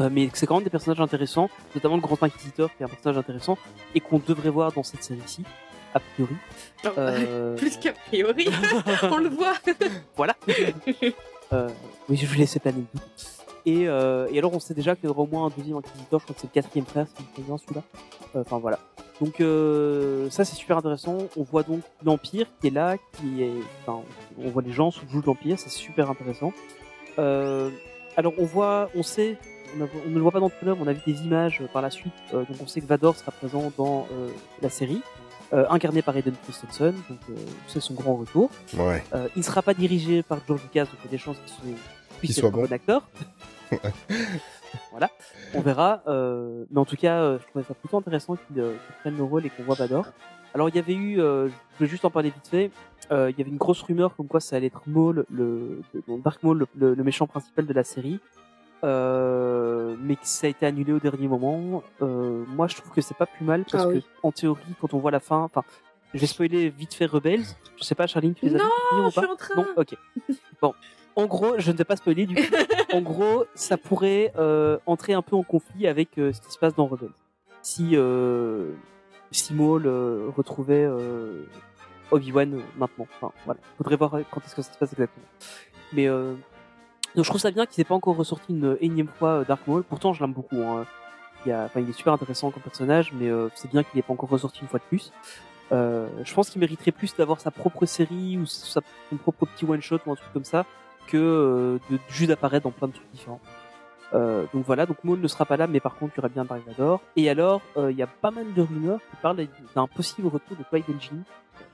[0.00, 2.88] Euh, mais c'est quand même des personnages intéressants, notamment le Grand Inquisiteur qui est un
[2.88, 3.56] personnage intéressant
[3.94, 5.42] et qu'on devrait voir dans cette série-ci,
[5.96, 6.34] a priori.
[6.84, 8.48] Oh, Euh, Plus qu'a priori,
[9.02, 9.54] on le voit.
[10.16, 10.36] voilà.
[11.52, 11.68] Euh,
[12.08, 13.26] oui, je vais laisser planer le doute.
[13.64, 16.20] Et, euh, et alors, on sait déjà qu'il y aura au moins un deuxième inquisiteur.
[16.20, 17.82] Je crois que c'est le quatrième frère, souviens bien, celui-là.
[18.36, 18.78] Euh, Enfin, voilà.
[19.20, 19.36] Donc,
[20.30, 21.16] ça, c'est super intéressant.
[21.36, 23.50] On voit donc l'Empire qui est là, qui est...
[23.82, 24.02] Enfin,
[24.38, 25.58] on voit les gens sous le joug de l'Empire.
[25.58, 26.52] C'est super intéressant.
[27.18, 28.90] Alors, on voit...
[28.94, 29.36] On sait...
[29.78, 31.60] On, a- on ne le voit pas dans le trailer, on a vu des images
[31.72, 32.12] par la suite.
[32.32, 34.28] Euh, donc, on sait que Vador sera présent dans euh,
[34.62, 35.00] la série.
[35.52, 37.34] Euh, incarné par Eden Christensen, donc euh,
[37.68, 38.50] c'est son grand retour.
[38.76, 39.04] Ouais.
[39.14, 41.36] Euh, il ne sera pas dirigé par George Lucas, donc il y a des chances
[41.38, 41.78] qu'il soit,
[42.18, 42.64] puisse être un bon.
[42.72, 43.08] acteur.
[44.90, 45.08] voilà,
[45.54, 46.02] on verra.
[46.08, 49.16] Euh, mais en tout cas, euh, je trouvais ça plutôt intéressant qu'il euh, qu'il prenne
[49.16, 50.06] le rôle et qu'on voit Bador.
[50.54, 52.70] Alors il y avait eu, je voulais juste en parler vite fait,
[53.10, 56.42] il y avait une grosse rumeur comme quoi ça allait être Maul, le, le- Dark
[56.42, 58.18] Maul, le méchant principal de la série.
[58.84, 61.82] Euh, mais que ça a été annulé au dernier moment.
[62.02, 64.92] Euh, moi, je trouve que c'est pas plus mal parce Ah que, en théorie, quand
[64.94, 65.62] on voit la fin, enfin,
[66.14, 67.44] je vais spoiler vite fait Rebels.
[67.76, 69.54] Je sais pas, Charline, tu les as Non, ou je suis pas en train.
[69.56, 69.96] Non, ok.
[70.60, 70.74] Bon,
[71.16, 72.42] en gros, je ne vais pas spoiler du coup.
[72.92, 76.58] en gros, ça pourrait euh, entrer un peu en conflit avec euh, ce qui se
[76.58, 77.10] passe dans Rebels.
[77.62, 77.96] Si
[79.32, 79.88] si Maul
[80.36, 80.88] retrouvait
[82.12, 83.08] Obi-Wan maintenant.
[83.20, 83.60] Enfin, voilà.
[83.76, 85.26] Faudrait voir quand est-ce que ça se passe exactement.
[85.92, 86.08] Mais
[87.16, 89.66] donc je trouve ça bien qu'il n'ait pas encore ressorti une énième fois euh, Dark
[89.66, 89.82] Maul.
[89.82, 90.62] Pourtant, je l'aime beaucoup.
[90.62, 90.84] Hein.
[91.46, 94.60] Il, est super intéressant comme personnage, mais euh, c'est bien qu'il n'ait pas encore ressorti
[94.60, 95.12] une fois de plus.
[95.72, 98.82] Euh, je pense qu'il mériterait plus d'avoir sa propre série ou son
[99.22, 100.66] propre petit one shot ou un truc comme ça
[101.06, 103.40] que de juste apparaître dans plein de trucs différents.
[104.12, 106.44] Donc voilà, donc Maul ne sera pas là, mais par contre il y aura bien
[106.44, 107.00] Dark Vador.
[107.14, 110.64] Et alors, il y a pas mal de rumeurs qui parlent d'un possible retour de
[110.64, 110.98] Qui-Gon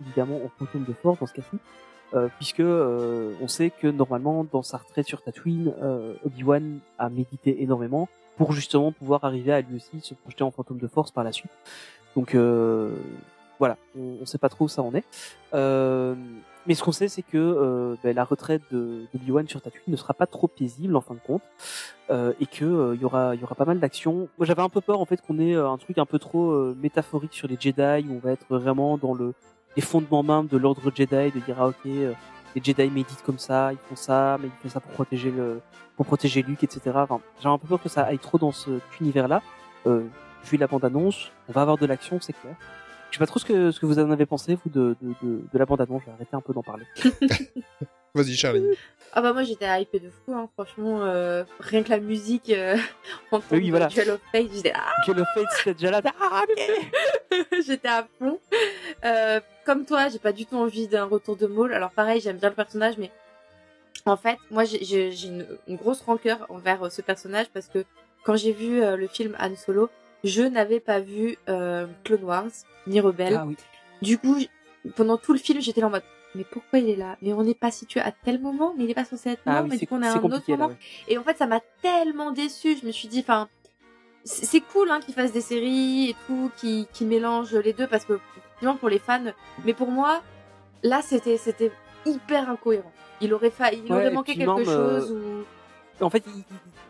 [0.02, 1.58] évidemment en fantôme de force dans ce cas-ci,
[2.14, 7.08] euh, puisque euh, on sait que normalement dans sa retraite sur Tatooine, euh, Obi-Wan a
[7.08, 11.10] médité énormément pour justement pouvoir arriver à lui aussi se projeter en fantôme de force
[11.10, 11.52] par la suite.
[12.16, 12.94] Donc euh,
[13.58, 15.04] voilà, on, on sait pas trop où ça en est.
[15.54, 16.14] Euh,
[16.66, 20.14] mais ce qu'on sait, c'est que ben, la retraite de d'Obi-Wan sur Tatooine ne sera
[20.14, 21.42] pas trop paisible en fin de compte,
[22.40, 24.28] et que il y aura y aura pas mal d'actions.
[24.38, 27.34] Moi, j'avais un peu peur en fait qu'on ait un truc un peu trop métaphorique
[27.34, 29.34] sur les Jedi, où on va être vraiment dans le
[29.76, 32.12] les fondements même de l'ordre Jedi, de dire ah ok, euh,
[32.54, 35.60] les Jedi méditent comme ça, ils font ça, mais ils font ça pour protéger le
[35.96, 36.80] pour protéger Luke, etc.
[36.94, 39.42] Enfin, j'ai un peu peur que ça aille trop dans cet univers-là.
[39.86, 40.04] Euh,
[40.44, 42.54] vu la bande-annonce, on va avoir de l'action, c'est clair.
[43.10, 45.14] Je sais pas trop ce que, ce que vous en avez pensé, vous, de, de,
[45.22, 46.00] de, de la bande-annonce.
[46.02, 46.86] Je vais arrêter un peu d'en parler.
[48.14, 48.64] Vas-y, Charlie.
[49.14, 50.48] Ah bah moi j'étais hypée de fou, hein.
[50.54, 52.76] franchement, euh, rien que la musique euh,
[53.30, 53.88] en tant Oui, voilà.
[53.88, 56.00] Duel of Fate, j'étais ah, Que le fait, c'était déjà là.
[56.20, 56.44] Ah,
[57.66, 58.38] j'étais à fond.
[59.04, 61.74] Euh, comme toi, j'ai pas du tout envie d'un retour de Maul.
[61.74, 63.10] Alors pareil, j'aime bien le personnage, mais
[64.06, 67.84] en fait, moi j'ai- une, une grosse rancœur envers euh, ce personnage parce que
[68.24, 69.90] quand j'ai vu euh, le film Han Solo,
[70.24, 72.50] je n'avais pas vu euh, Clone Wars
[72.86, 73.36] ni Rebelle.
[73.38, 73.56] Ah oui.
[74.00, 74.38] Du coup,
[74.96, 76.02] pendant tout le film, j'étais là en mode
[76.34, 77.16] mais pourquoi il est là?
[77.22, 79.52] Mais on n'est pas situé à tel moment, mais il est pas censé être Ah
[79.54, 80.56] mort, oui, mais du coup on c'est un autre là.
[80.56, 80.68] moment.
[80.68, 80.76] ouais.
[81.08, 82.76] Et en fait, ça m'a tellement déçue.
[82.80, 83.48] Je me suis dit, enfin,
[84.24, 88.04] c'est cool hein, qu'ils fassent des séries et tout, qui qui mélangent les deux parce
[88.04, 89.32] que effectivement pour les fans.
[89.64, 90.22] Mais pour moi,
[90.82, 91.72] là, c'était c'était
[92.06, 92.92] hyper incohérent.
[93.20, 93.72] Il aurait fa...
[93.72, 96.04] il Ouais, aurait manqué quelque même, euh, chose ou.
[96.04, 96.32] En fait, il,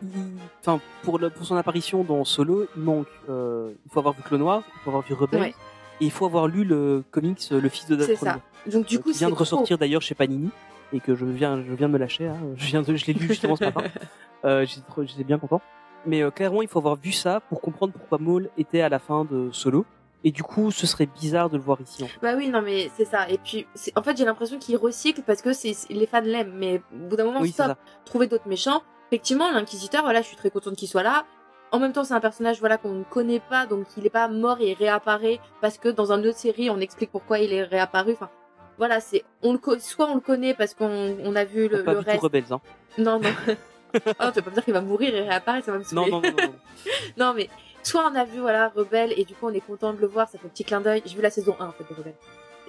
[0.01, 3.07] il- il- enfin, pour, le, pour son apparition dans Solo, il manque.
[3.29, 5.55] euh, il faut avoir vu Clone Wars, il faut avoir vu Rebelle, Ouais.
[6.01, 8.69] Et il faut avoir lu le comics euh, Le Fils de C'est Darth ça.
[8.71, 10.49] Donc du euh, coup, qui vient de c'est ressortir d'ailleurs chez Panini
[10.91, 12.37] et que je viens je viens de me lâcher hein.
[12.55, 13.83] je viens de je l'ai lu justement ce matin
[14.45, 15.61] euh, j'étais bien content
[16.05, 18.99] mais euh, clairement il faut avoir vu ça pour comprendre pourquoi Maul était à la
[18.99, 19.85] fin de Solo
[20.23, 22.19] et du coup ce serait bizarre de le voir ici en fait.
[22.21, 23.27] Bah oui, non mais c'est ça.
[23.29, 26.21] Et puis, c'est- en fait, j'ai l'impression qu'il recycle parce que c'est c'est- les fans
[26.21, 26.53] l'aiment.
[26.55, 27.77] Mais au bout d'un moment, oui c'est stop.
[28.05, 28.83] Trouver d'autres méchants.
[29.11, 31.25] Effectivement, l'inquisiteur, voilà, je suis très contente qu'il soit là.
[31.73, 34.27] En même temps, c'est un personnage voilà qu'on ne connaît pas, donc il est pas
[34.27, 37.63] mort et il réapparaît parce que dans une autre série, on explique pourquoi il est
[37.63, 38.13] réapparu.
[38.13, 38.29] Enfin,
[38.77, 41.83] voilà, c'est on le co- soit on le connaît parce qu'on on a vu le,
[41.83, 42.19] pas le tout.
[42.19, 42.61] Rebels hein
[42.97, 43.29] Non, non.
[44.19, 46.11] ah, tu vas pas me dire qu'il va mourir et réapparaître, ça va me saouler.
[46.11, 46.53] non non, non, non.
[47.17, 47.49] Non, mais
[47.81, 50.29] soit on a vu voilà Rebelle et du coup on est content de le voir,
[50.29, 51.01] ça fait un petit clin d'œil.
[51.05, 52.15] J'ai vu la saison 1 en fait de Rebelle.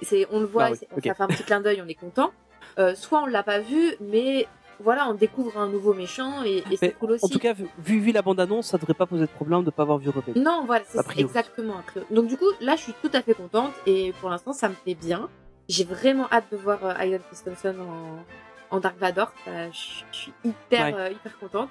[0.01, 2.31] C'est on le voit, Ah oui, ça fait un petit clin d'œil, on est content.
[2.79, 4.47] Euh, soit on l'a pas vu, mais
[4.83, 7.25] voilà, on découvre un nouveau méchant et, et c'est cool aussi.
[7.25, 7.67] en tout cas vu,
[7.99, 10.41] vu la bande annonce ça devrait pas poser de problème de pas avoir vu Rebels
[10.41, 11.75] non, voilà, c'est exactement.
[12.11, 14.73] Donc du coup, là, je suis tout à fait contente et pour l'instant, ça me
[14.75, 15.29] plaît bien.
[15.69, 19.31] J'ai vraiment hâte de voir euh, Ian Christensen en, en Dark Vador.
[19.45, 20.93] Ça, je suis hyper, Ouais.
[20.93, 21.69] euh, hyper contente.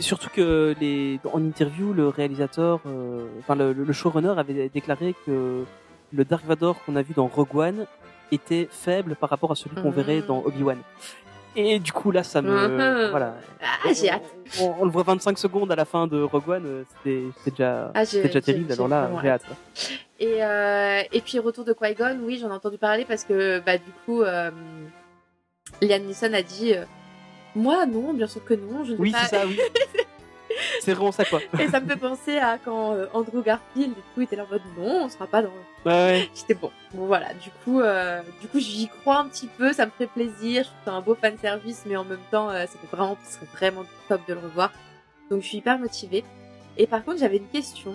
[0.00, 5.64] Surtout que les, en interview, le réalisateur, euh, enfin le, le showrunner avait déclaré que
[6.12, 7.86] le Dark Vador qu'on a vu dans Rogue One
[8.32, 9.94] était faible par rapport à celui qu'on Mhm.
[9.94, 10.78] verrait dans Obi-Wan.
[11.54, 12.50] Et du coup, là, ça me.
[12.50, 13.10] Mhm.
[13.10, 13.34] Voilà.
[13.60, 14.24] Ah, j'ai hâte.
[14.60, 17.50] On, on le voit 25 secondes à la fin de Rogue One, euh, c'était c'était
[17.50, 18.66] déjà, Ah, c'était déjà terrible.
[18.68, 19.44] j'ai Alors là, j'ai hâte.
[20.18, 23.76] Et, euh, et puis retour de Qui-Gon, oui, j'en ai entendu parler parce que bah,
[23.76, 24.50] du coup, euh,
[25.80, 26.84] Liam Neeson a dit euh,
[27.54, 28.84] Moi, non, bien sûr que non.
[28.84, 29.24] Je ne Oui, pas...
[29.24, 29.58] c'est ça, oui.
[30.80, 31.40] c'est vraiment ça, quoi.
[31.58, 34.52] Et ça me fait penser à quand euh, Andrew Garfield et tout était là en
[34.52, 35.48] mode Non, on sera pas dans.
[35.84, 36.30] Ouais, ouais.
[36.34, 36.70] J'étais bon.
[36.94, 37.32] Bon, voilà.
[37.34, 40.64] Du coup, euh, du coup j'y crois un petit peu, ça me ferait plaisir.
[40.64, 43.34] Je trouve un beau fan service, mais en même temps, euh, ça fait vraiment, ce
[43.34, 44.72] serait vraiment top de le revoir.
[45.30, 46.24] Donc, je suis hyper motivée.
[46.76, 47.94] Et par contre, j'avais une question.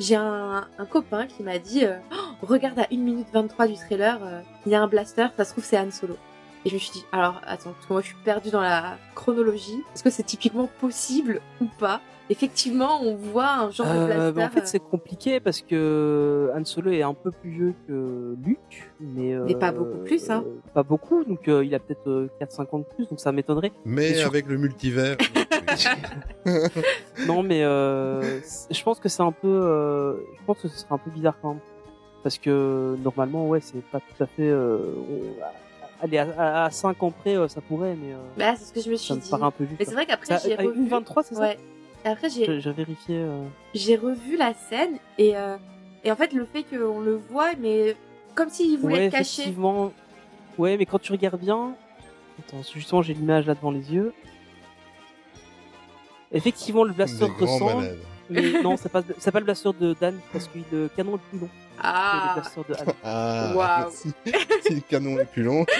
[0.00, 3.74] J'ai un, un copain qui m'a dit euh, Oh, Regarde à 1 minute 23 du
[3.74, 4.18] trailer,
[4.66, 6.16] il y a un blaster, ça se trouve, c'est Han Solo.
[6.64, 8.96] Et je me suis dit Alors, attends, parce que moi, je suis perdue dans la
[9.14, 9.82] chronologie.
[9.94, 12.00] Est-ce que c'est typiquement possible ou pas?
[12.30, 14.32] Effectivement, on voit un genre de Euh, blaster.
[14.32, 17.74] bah, en fait, euh, c'est compliqué parce que Han Solo est un peu plus vieux
[17.86, 20.42] que Luke, mais, Mais pas euh, beaucoup plus, hein.
[20.72, 23.72] Pas beaucoup, donc euh, il a peut-être euh, 4-5 ans de plus, donc ça m'étonnerait.
[23.84, 25.18] Mais avec le multivers.
[27.26, 30.78] Non, mais euh, c- je pense que c'est un peu, euh, je pense que ce
[30.78, 31.60] serait un peu bizarre quand même,
[32.22, 34.48] parce que normalement, ouais, c'est pas tout à fait.
[34.48, 34.78] Euh,
[35.10, 35.42] on-
[36.04, 38.80] Allez, à, à 5 ans près, euh, ça pourrait, mais euh, Bah, c'est ce que
[38.82, 39.76] je me suis ça me paraît un peu juste.
[39.78, 40.86] Mais c'est vrai qu'après, j'ai à revu.
[40.88, 41.58] 1,23, c'est ça Ouais.
[42.04, 43.16] Après, j'ai vérifié.
[43.16, 43.42] euh,
[43.74, 45.56] j'ai revu la scène et, euh,
[46.04, 47.96] et en fait, le fait qu'on le voit, mais
[48.34, 49.42] comme s'il voulait Ouais, être caché.
[49.42, 49.92] effectivement.
[50.58, 51.74] Ouais, mais quand tu regardes bien,
[52.38, 54.12] attends, justement, j'ai l'image là devant les yeux.
[56.32, 57.96] Effectivement, le blaster ressemble,
[58.28, 61.20] mais non, c'est pas, c'est pas le blaster de Dan parce que le canon est
[61.30, 62.36] plus long le Ah,
[62.68, 62.74] de.
[63.02, 63.90] Ah, Waouh.
[63.92, 64.12] si,
[64.66, 65.64] si le canon est plus long.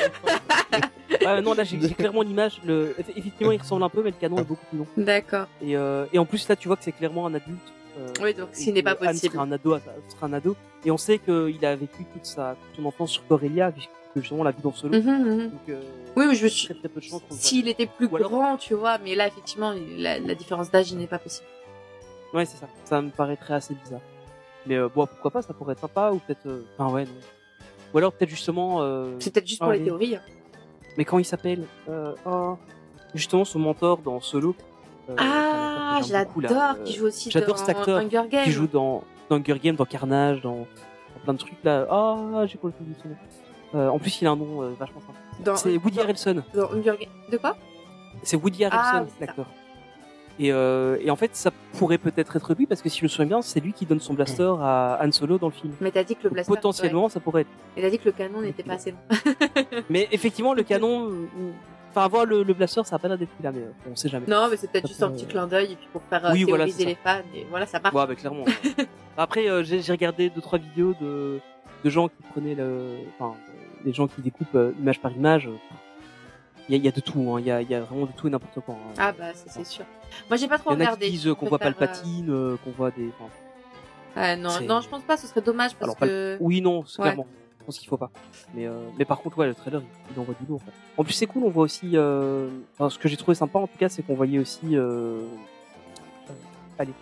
[1.26, 2.61] Ah non, là j'ai clairement l'image.
[2.64, 2.95] Le...
[2.99, 4.86] eff- Effectivement, il ressemble un peu, mais le canon est beaucoup plus long.
[4.97, 5.47] d'accord.
[5.62, 7.59] Et, euh, et en plus, là, tu vois que c'est clairement un adulte.
[7.99, 9.32] euh, Oui, donc ce n'est pas possible.
[9.32, 9.78] Sera un ado,
[10.09, 10.57] sera un ado.
[10.84, 14.40] Et on sait qu'il a vécu toute sa toute son enfance sur Corellia, puisque justement
[14.40, 14.99] on l'a vu dans Solo.
[15.01, 15.38] Mhm, mhm.
[15.51, 15.80] Donc, euh,
[16.16, 16.68] Oui, mais je me suis.
[17.30, 20.90] S'il était plus Ou alors- grand, tu vois, mais là, effectivement, la, la différence d'âge
[20.90, 21.47] il n'est pas possible.
[22.34, 22.66] Ouais, c'est ça.
[22.84, 24.01] Ça me paraîtrait assez bizarre.
[24.67, 26.47] Mais euh, bon, pourquoi pas, ça pourrait être sympa, ou peut-être.
[26.47, 27.11] euh, Enfin, ouais, non.
[27.93, 28.83] Ou alors peut-être justement.
[28.83, 29.85] euh, C'est peut-être juste pour ah, les oui.
[29.85, 30.17] théories.
[30.17, 30.21] hein.
[30.97, 32.57] Mais quand il s'appelle euh, oh,
[33.15, 34.55] Justement, son mentor dans Solo.
[35.19, 38.45] Ah, je l'adore, qui joue aussi J'adore dans cet acteur Hunger Games.
[38.45, 41.87] qui joue dans, dans Hunger Games, dans Carnage, dans, dans plein de trucs là.
[41.91, 42.97] Ah, j'ai complètement oublié
[43.73, 43.79] son.
[43.79, 45.57] Euh, en plus, il a un nom euh, vachement sympa.
[45.57, 46.43] C'est Woody Harrelson.
[46.55, 47.11] dans Hunger Games.
[47.31, 47.57] De quoi?
[48.23, 49.27] C'est Woody Harrelson, Ah, c'est ça.
[49.27, 49.47] l'acteur.
[50.41, 53.09] Et, euh, et en fait, ça pourrait peut-être être lui parce que si je me
[53.09, 55.72] souviens bien, c'est lui qui donne son blaster à Han Solo dans le film.
[55.80, 56.51] Mais t'as dit que le Donc, blaster.
[56.55, 57.49] potentiellement, ça pourrait être.
[57.76, 58.99] Mais t'as dit que le canon n'était pas assez long.
[59.91, 61.26] Mais effectivement, le canon, euh,
[61.91, 64.26] enfin, avoir le, le blaster, ça a pas l'air d'être là, mais on sait jamais.
[64.26, 66.43] Non, mais c'est peut-être juste un petit clin d'œil et puis pour faire euh, Oui,
[66.45, 67.20] voilà, les fans.
[67.35, 67.95] Et voilà, ça marche.
[67.95, 68.45] Ouais, bah, clairement.
[69.16, 71.39] Après, euh, j'ai regardé deux trois vidéos de,
[71.85, 73.37] de gens qui prenaient le, enfin,
[73.85, 75.49] les gens qui découpent image par image.
[76.69, 77.41] Il y a, il y a de tout, hein.
[77.41, 78.75] il y, a, il y a vraiment de tout et n'importe quoi.
[78.75, 78.95] hein.
[78.99, 79.85] Ah bah ça c'est sûr.
[80.31, 81.07] Moi j'ai pas trop Il y en a regardé.
[81.07, 83.09] qui disent euh, qu'on voit Palpatine, euh, qu'on voit des.
[83.19, 83.31] enfin,
[84.17, 85.17] euh, ouais, non, non, je pense pas.
[85.19, 86.37] Ce serait dommage parce Alors, Pal- que.
[86.41, 87.09] Oui, non, c'est Ouais.
[87.09, 87.27] clairement.
[87.61, 88.11] Je pense qu'il faut pas.
[88.55, 90.61] Mais, euh, mais par contre, ouais, le trailer, il, il envoie du lourd.
[90.99, 91.93] En plus, c'est cool, on voit aussi.
[91.95, 92.49] Euh...
[92.75, 94.77] enfin, ce que j'ai trouvé sympa, en tout cas, c'est qu'on voyait aussi.
[94.77, 95.21] Euh...
[96.29, 96.33] euh,
[96.79, 96.93] Allez,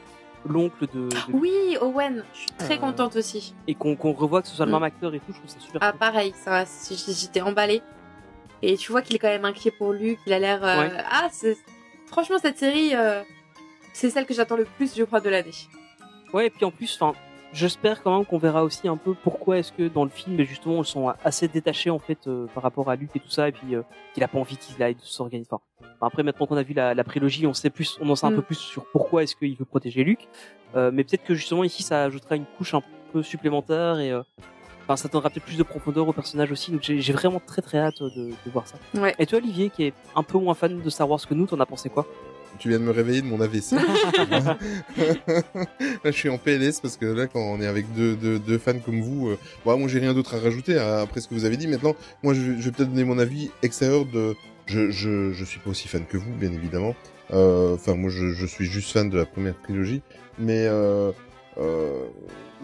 [0.47, 1.09] l'oncle de.
[1.09, 3.55] de- Oui, Owen, je suis très Euh, contente aussi.
[3.67, 4.75] Et qu'on qu'on revoit que ce soit le Mm.
[4.75, 5.99] même acteur et tout, je trouve ça super Ah cool.
[5.99, 7.83] pareil, ça, j'étais emballée.
[8.63, 10.65] Et tu vois qu'il est quand même inquiet pour lui, qu'il a l'air.
[10.65, 10.91] euh, Ouais.
[11.11, 11.29] Ah,
[12.07, 13.23] franchement cette série, euh,
[13.93, 15.51] c'est celle que j'attends le plus, je crois, de l'année.
[16.33, 17.19] Ouais, et puis en plus, enfin,
[17.53, 20.83] j'espère quand même qu'on verra aussi un peu pourquoi est-ce que dans le film, justement,
[20.83, 23.53] ils sont assez détachés en fait euh, par rapport à Luke et tout ça, et
[23.53, 23.75] puis
[24.15, 25.49] qu'il a pas envie qu'il aille s'organiser.
[25.51, 25.63] Enfin,
[26.01, 28.31] après, maintenant qu'on a vu la, la prélogie, on sait plus, on en sait un
[28.31, 28.37] Mm.
[28.37, 30.17] peu plus sur pourquoi est-ce qu'il veut protéger.
[30.75, 32.83] Euh, mais peut-être que justement ici, ça ajoutera une couche un
[33.13, 34.11] peu supplémentaire et
[34.85, 36.70] enfin, ça donnera peut-être plus de profondeur au personnage aussi.
[36.72, 38.76] Donc j'ai vraiment très très hâte de, de voir ça.
[39.01, 39.14] Ouais.
[39.18, 41.59] Et toi, Olivier, qui est un peu moins fan de Star Wars que nous, t'en
[41.61, 42.07] as pensé quoi?
[42.59, 43.72] Tu viens de me réveiller de mon AVC.
[44.47, 44.59] là,
[46.05, 48.78] je suis en PLS parce que là, quand on est avec deux, deux, deux fans
[48.78, 51.57] comme vous, euh, bon, moi j'ai rien d'autre à rajouter après ce que vous avez
[51.57, 51.66] dit.
[51.66, 54.35] Maintenant, moi je, vais- je vais peut-être donner mon avis extérieur de.
[54.66, 56.95] Je, je, je suis pas aussi fan que vous, bien évidemment.
[57.33, 60.03] Euh, Enfin, moi je, je suis juste fan de la première trilogie,
[60.39, 61.11] mais euh,
[61.59, 62.05] euh,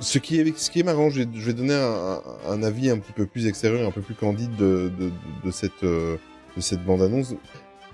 [0.01, 2.91] ce qui est ce qui est marrant, je vais, je vais donner un, un- avis
[2.91, 5.11] un petit peu plus extérieur, un peu plus candide de, de,
[5.45, 6.17] de cette euh,
[6.57, 7.35] de cette bande annonce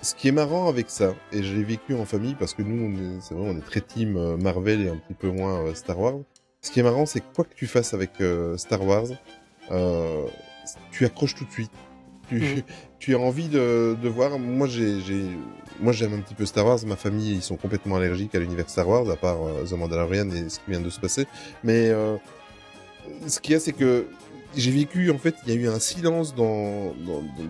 [0.02, 2.94] ce qui est marrant avec ça, et je l'ai vécu en famille parce que nous,
[3.22, 5.98] c'est vrai, on est très team euh, Marvel et un petit peu moins euh, Star
[5.98, 6.18] Wars.
[6.60, 8.10] Ce qui est marrant, c'est que quoi que tu fasses avec
[8.58, 9.06] Star Wars,
[9.70, 10.24] euh,
[10.92, 11.70] tu accroches tout de suite.
[12.28, 12.62] Tu, Mhm.
[13.04, 14.38] Tu envie de, voir.
[14.38, 14.96] Moi, j'ai,
[15.78, 16.78] moi, j'aime un petit peu Star Wars.
[16.86, 20.30] Ma famille, ils sont complètement allergiques à l'univers Star Wars, à part euh, The Mandalorian
[20.30, 21.26] et ce qui vient de se passer.
[21.62, 22.16] Mais euh,
[23.26, 24.06] ce qu'il y a, c'est que
[24.56, 26.94] j'ai vécu en fait, il y a eu un silence dans,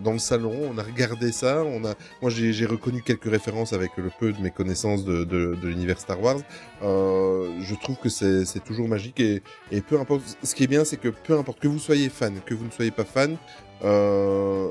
[0.03, 0.73] dans le salon.
[0.73, 1.63] On a regardé ça.
[1.63, 5.57] On a, moi j'ai reconnu quelques références avec le peu de mes connaissances de de,
[5.63, 6.41] l'univers Star Wars.
[6.83, 10.23] Euh, je trouve que c'est c'est toujours magique et et peu importe.
[10.43, 12.73] Ce qui est bien, c'est que peu importe que vous soyez fan, que vous ne
[12.73, 13.37] soyez pas fan.
[13.85, 14.69] Euh,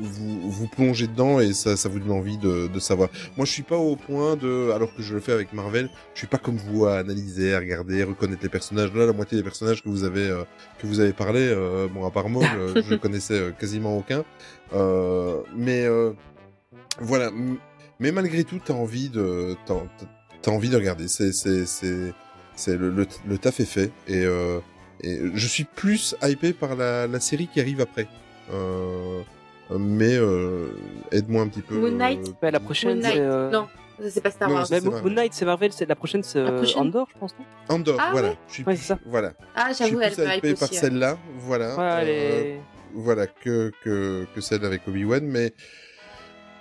[0.00, 3.08] vous, vous plongez dedans et ça, ça vous donne envie de, de savoir.
[3.36, 6.18] Moi, je suis pas au point de, alors que je le fais avec Marvel, je
[6.18, 8.92] suis pas comme vous à analyser, à regarder, reconnaître les personnages.
[8.94, 10.44] Là, la moitié des personnages que vous avez, euh,
[10.78, 14.24] que vous avez parlé, euh, bon, à part Maul, euh, je connaissais euh, quasiment aucun.
[14.72, 16.12] Euh, mais euh,
[17.00, 17.30] voilà.
[17.98, 21.08] Mais malgré tout, t'as envie de, t'as, envie de regarder.
[21.08, 22.12] C'est, c'est, c'est,
[22.54, 24.60] c'est le, le, le taf est fait et, euh,
[25.02, 28.06] et je suis plus hypé par la, la série qui arrive après.
[28.52, 29.22] Euh,
[29.70, 30.68] mais euh,
[31.12, 31.76] aide-moi un petit peu.
[31.76, 33.14] Moon Knight euh, Ouais, la Moon prochaine, Knight.
[33.14, 33.20] c'est.
[33.20, 33.66] euh, Non,
[34.08, 34.66] c'est pas Star Wars.
[34.70, 35.12] Moon Marvel.
[35.14, 36.40] Knight, c'est Marvel, c'est la prochaine, c'est
[36.76, 37.34] Andor, je pense.
[37.38, 37.74] Non?
[37.76, 38.28] Andor, Ah voilà.
[38.28, 38.36] ouais?
[38.48, 38.98] Je suis Ouais, c'est ça.
[39.06, 39.32] Voilà.
[39.54, 41.76] Ah, j'avoue, elle peut hypé hype par celle-là, voilà.
[41.76, 42.60] Ouais, elle euh, est-
[42.94, 45.52] voilà que que que celle avec Obi Wan, mais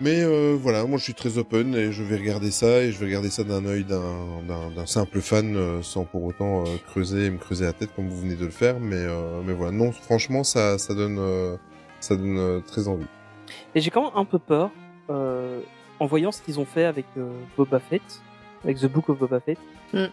[0.02, 2.98] mais euh, voilà, moi je suis très open et je vais regarder ça et je
[3.00, 7.30] vais regarder ça d'un œil d'un simple fan euh, sans pour autant euh, creuser et
[7.30, 9.94] me creuser la tête comme vous venez de le faire, mais euh, mais voilà, non,
[9.94, 11.56] franchement ça ça donne euh,
[12.00, 13.06] ça donne euh, très envie.
[13.74, 14.72] Et j'ai quand même un peu peur
[15.10, 15.60] euh,
[16.00, 18.02] en voyant ce qu'ils ont fait avec euh, Boba Fett,
[18.64, 19.58] avec The Book of Boba Fett.
[19.94, 20.06] Mm.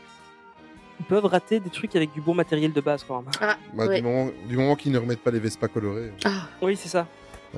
[1.00, 3.30] Ils peuvent rater des trucs avec du bon matériel de base quand même.
[3.40, 3.96] Ah, Bah, ouais.
[3.96, 6.12] du moment du moment qu'ils ne remettent pas les Vespa colorés.
[6.24, 7.06] Ah, Oui, c'est ça.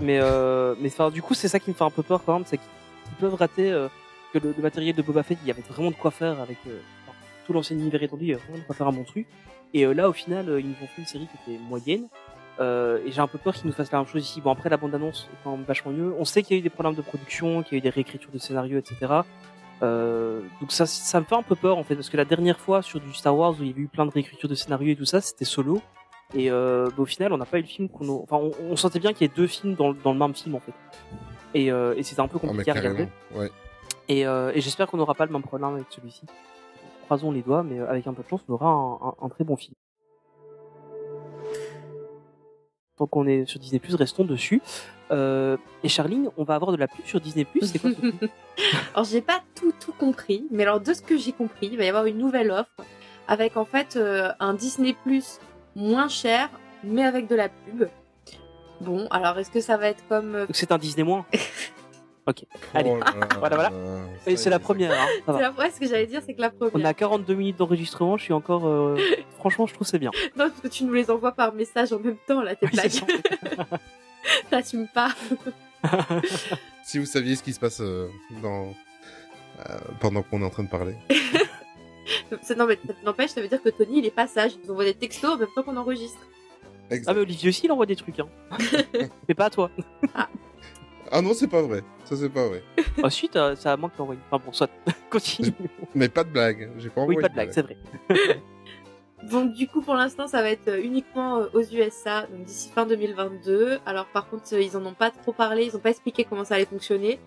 [0.01, 2.35] Mais euh, mais enfin, du coup, c'est ça qui me fait un peu peur quand
[2.35, 3.89] même, c'est qu'ils peuvent rater euh,
[4.33, 6.57] que le, le matériel de Boba Fett, il y avait vraiment de quoi faire avec
[6.67, 7.17] euh, enfin,
[7.47, 9.27] tout l'ancien univers étendu, il y avait vraiment de quoi faire un bon truc.
[9.75, 12.07] Et euh, là, au final, euh, ils nous ont fait une série qui était moyenne.
[12.61, 14.41] Euh, et j'ai un peu peur qu'ils nous fassent la même chose ici.
[14.41, 16.15] Bon, après, la bande-annonce est quand même vachement mieux.
[16.19, 17.91] On sait qu'il y a eu des problèmes de production, qu'il y a eu des
[17.91, 18.97] réécritures de scénarios, etc.
[19.83, 22.61] Euh, donc ça, ça me fait un peu peur en fait, parce que la dernière
[22.61, 24.93] fois sur du Star Wars où il y avait eu plein de réécritures de scénarios
[24.93, 25.81] et tout ça, c'était solo.
[26.35, 28.53] Et euh, bah, au final, on n'a pas eu le film qu'on, a- enfin, on,
[28.71, 30.61] on sentait bien qu'il y ait deux films dans, le- dans le même film en
[30.61, 30.73] fait.
[31.55, 33.09] Et, euh, et c'était un peu Ah compliqué à regarder.
[33.35, 33.51] Ouais.
[34.09, 36.23] Et, euh, et j'espère qu'on n'aura pas le même problème avec celui-ci.
[37.07, 39.29] Croisons les doigts, mais euh, avec un peu de chance, on aura un, un- un
[39.29, 39.75] très bon film.
[42.97, 44.63] Tant qu'on est sur Disney+, restons dessus.
[45.11, 47.47] Euh, et Charline, on va avoir de la pub sur Disney+.
[47.63, 48.27] C'est quoi ce
[48.95, 51.85] Alors j'ai pas tout tout compris, mais alors de ce que j'ai compris, il va
[51.85, 52.71] y avoir une nouvelle offre
[53.29, 55.41] avec en fait euh, un Disney Plus
[55.75, 56.51] moins cher,
[56.83, 57.89] mais avec de la pub.
[58.81, 61.27] Bon, alors est-ce que ça va être comme euh, Donc c'est un Disney moins?
[62.27, 62.91] Ok, allez.
[62.91, 63.05] Oh là,
[63.39, 63.73] Voilà, voilà.
[64.27, 64.93] Et c'est est, la première.
[64.93, 65.39] Hein, ça va.
[65.39, 65.51] c'est la...
[65.53, 66.87] ouais, ce que j'allais dire, c'est que la On première.
[66.89, 68.67] a 42 minutes d'enregistrement, je suis encore...
[68.67, 68.97] euh,
[69.39, 70.11] Franchement, je trouve c'est bien.
[70.37, 72.73] Non, parce que tu nous les envoies par message en même temps, là, tes Oui,
[72.75, 73.59] c'est blagues.
[73.69, 73.79] ça.
[74.51, 75.11] T'assumes pas.
[76.87, 78.09] Si vous saviez ce qui se passe euh,
[78.43, 78.67] dans
[79.71, 80.95] euh, pendant qu'on est en train de parler.
[82.59, 84.53] Non, mais n'empêche, ça veut dire que Tony, il est pas sage.
[84.55, 86.19] Il nous envoie des textos en même temps qu'on enregistre.
[86.91, 87.11] Exact.
[87.11, 88.21] Ah mais Olivier aussi, il envoie des trucs.
[88.21, 88.29] Hein.
[89.27, 89.71] mais pas à toi.
[91.17, 91.83] Ah non, c'est pas vrai.
[92.05, 92.63] Ça c'est pas vrai.
[93.03, 94.21] Ensuite, euh, ça manque d'envoyer.
[94.31, 94.69] Enfin bon, soit.
[95.11, 95.53] Continue.
[95.95, 96.71] Mais pas de blague.
[96.79, 97.77] J'ai pas Oui, envoyé pas de blague, c'est vrai.
[99.31, 102.69] Donc du coup pour l'instant ça va être euh, uniquement euh, aux USA donc d'ici
[102.75, 103.79] fin 2022.
[103.87, 106.45] Alors par contre euh, ils en ont pas trop parlé, ils ont pas expliqué comment
[106.45, 107.19] ça allait fonctionner.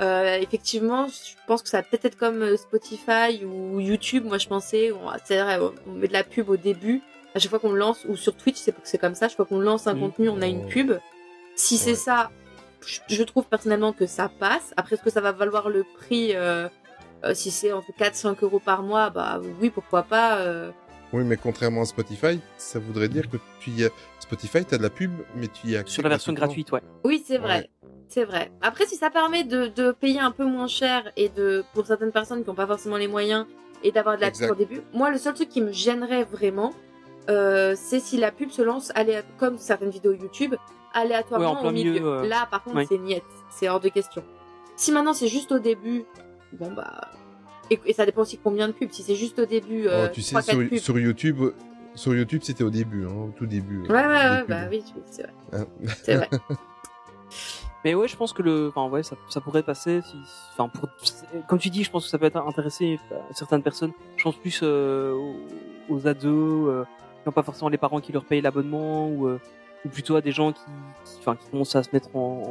[0.00, 4.24] Euh, effectivement je pense que ça va peut-être être comme Spotify ou YouTube.
[4.24, 7.02] Moi je pensais on- c'est vrai on- met de la pub au début
[7.36, 9.28] à chaque fois qu'on lance ou sur Twitch c'est c'est comme ça.
[9.28, 10.00] Chaque fois qu'on lance un Mhm.
[10.00, 10.94] contenu on a une pub.
[11.54, 12.32] Si c'est ça
[13.08, 14.72] je, trouve personnellement que ça passe.
[14.76, 16.68] Après est-ce que ça va valoir le prix euh,
[17.24, 20.38] euh, si c'est entre 4-5 euros par mois, bah oui, pourquoi pas.
[20.38, 20.70] euh,
[21.12, 23.90] Oui, mais contrairement à Spotify, ça voudrait dire que tu y as...
[24.20, 26.82] Spotify, t'as de la pub, mais tu y as Sur la version gratuite, ouais.
[27.04, 27.70] Oui, c'est vrai.
[28.08, 28.52] C'est vrai.
[28.60, 32.12] Après, si ça permet de, de payer un peu moins cher et de pour certaines
[32.12, 33.46] personnes qui n'ont pas forcément les moyens
[33.82, 34.46] et d'avoir de la Exact.
[34.48, 36.72] pub au début, moi, le seul truc qui me gênerait vraiment,
[37.30, 40.54] euh, c'est si la pub se lance alléa- comme certaines vidéos YouTube,
[40.94, 41.92] aléatoirement Ouais, au milieu.
[41.92, 42.86] milieu, euh, Là, par contre, ouais.
[42.88, 43.24] c'est niette.
[43.50, 44.22] C'est hors de question.
[44.76, 46.04] Si maintenant c'est juste au début,
[46.52, 47.10] bon bah.
[47.70, 48.90] Et, et ça dépend aussi combien de pubs.
[48.90, 50.78] Si c'est juste au début, euh, Oh, tu sais, 3, 4 sur, pubs.
[50.78, 51.40] sur YouTube,
[51.94, 53.82] sur YouTube, c'était au début, hein, au tout début.
[53.82, 54.48] Ouais, ouais, ouais, pubs.
[54.48, 55.32] bah oui, c'est vrai.
[55.52, 55.66] Hein.
[56.02, 56.28] C'est vrai.
[57.84, 60.00] Mais ouais, je pense que le, enfin ouais, ça, ça pourrait passer.
[60.02, 60.16] Si,
[60.56, 60.88] enfin pour,
[61.48, 62.98] comme tu dis, je pense que ça peut être intéressé
[63.30, 63.92] à certaines personnes.
[64.16, 66.84] Je pense plus euh, aux, aux ados euh,
[67.22, 69.38] qui n'ont pas forcément les parents qui leur payent l'abonnement ou, euh,
[69.84, 70.60] ou plutôt à des gens qui,
[71.04, 72.42] qui, enfin, qui commencent à se mettre en,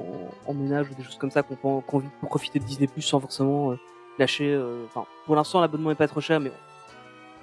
[0.46, 3.02] en ménage ou des choses comme ça, qu'on qu'on envie de profiter de Disney Plus
[3.02, 3.80] sans forcément euh,
[4.20, 4.54] lâcher.
[4.54, 6.52] euh, Enfin, pour l'instant, l'abonnement est pas trop cher, mais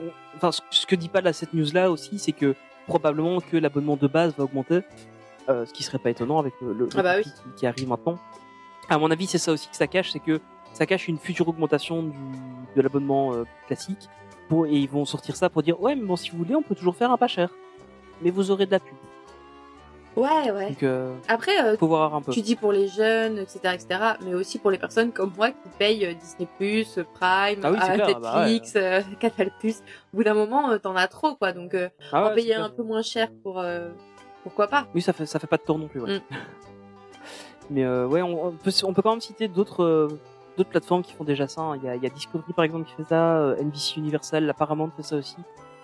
[0.00, 2.54] on- enfin, ce, ce que dit pas là cette news là aussi, c'est que
[2.86, 4.80] probablement que l'abonnement de base va augmenter.
[5.48, 7.24] Euh, ce qui serait pas étonnant avec le, le, Ah bah oui.
[7.24, 8.18] qui, qui arrive maintenant.
[8.88, 10.40] À mon avis, c'est ça aussi que ça cache, c'est que
[10.74, 12.16] ça cache une future augmentation du,
[12.76, 14.08] de l'abonnement euh, classique.
[14.48, 16.62] Pour, et ils vont sortir ça pour dire ouais, mais bon, si vous voulez, on
[16.62, 17.50] peut toujours faire un pas cher,
[18.22, 18.94] mais vous aurez de la pub.
[20.16, 20.68] Ouais, ouais.
[20.70, 22.32] Donc, euh, Après, euh, faut voir un peu.
[22.32, 25.68] tu dis pour les jeunes, etc., etc., mais aussi pour les personnes comme moi qui
[25.78, 26.48] payent euh, Disney+,
[27.14, 28.40] Prime, Ah oui, c'est euh, clair, bah.
[28.46, 29.52] Netflix, euh, Canal+.
[30.12, 31.52] Au bout d'un moment, euh, t'en as trop, quoi.
[31.52, 32.64] Donc, euh, Ah en ouais, payer c'est clair.
[32.66, 33.60] un peu moins cher pour...
[33.60, 33.88] euh,
[34.42, 36.00] pourquoi pas Oui, ça fait ça fait pas de tort non plus.
[36.00, 36.16] Ouais.
[36.18, 36.22] Mm.
[37.70, 40.08] Mais euh, ouais, on, on peut on peut quand même citer d'autres euh,
[40.56, 41.60] d'autres plateformes qui font déjà ça.
[41.60, 41.76] hein.
[41.76, 44.44] Il y a, il y a Discovery par exemple qui fait ça, euh, NBC Universal,
[44.44, 45.36] la Paramount fait ça aussi,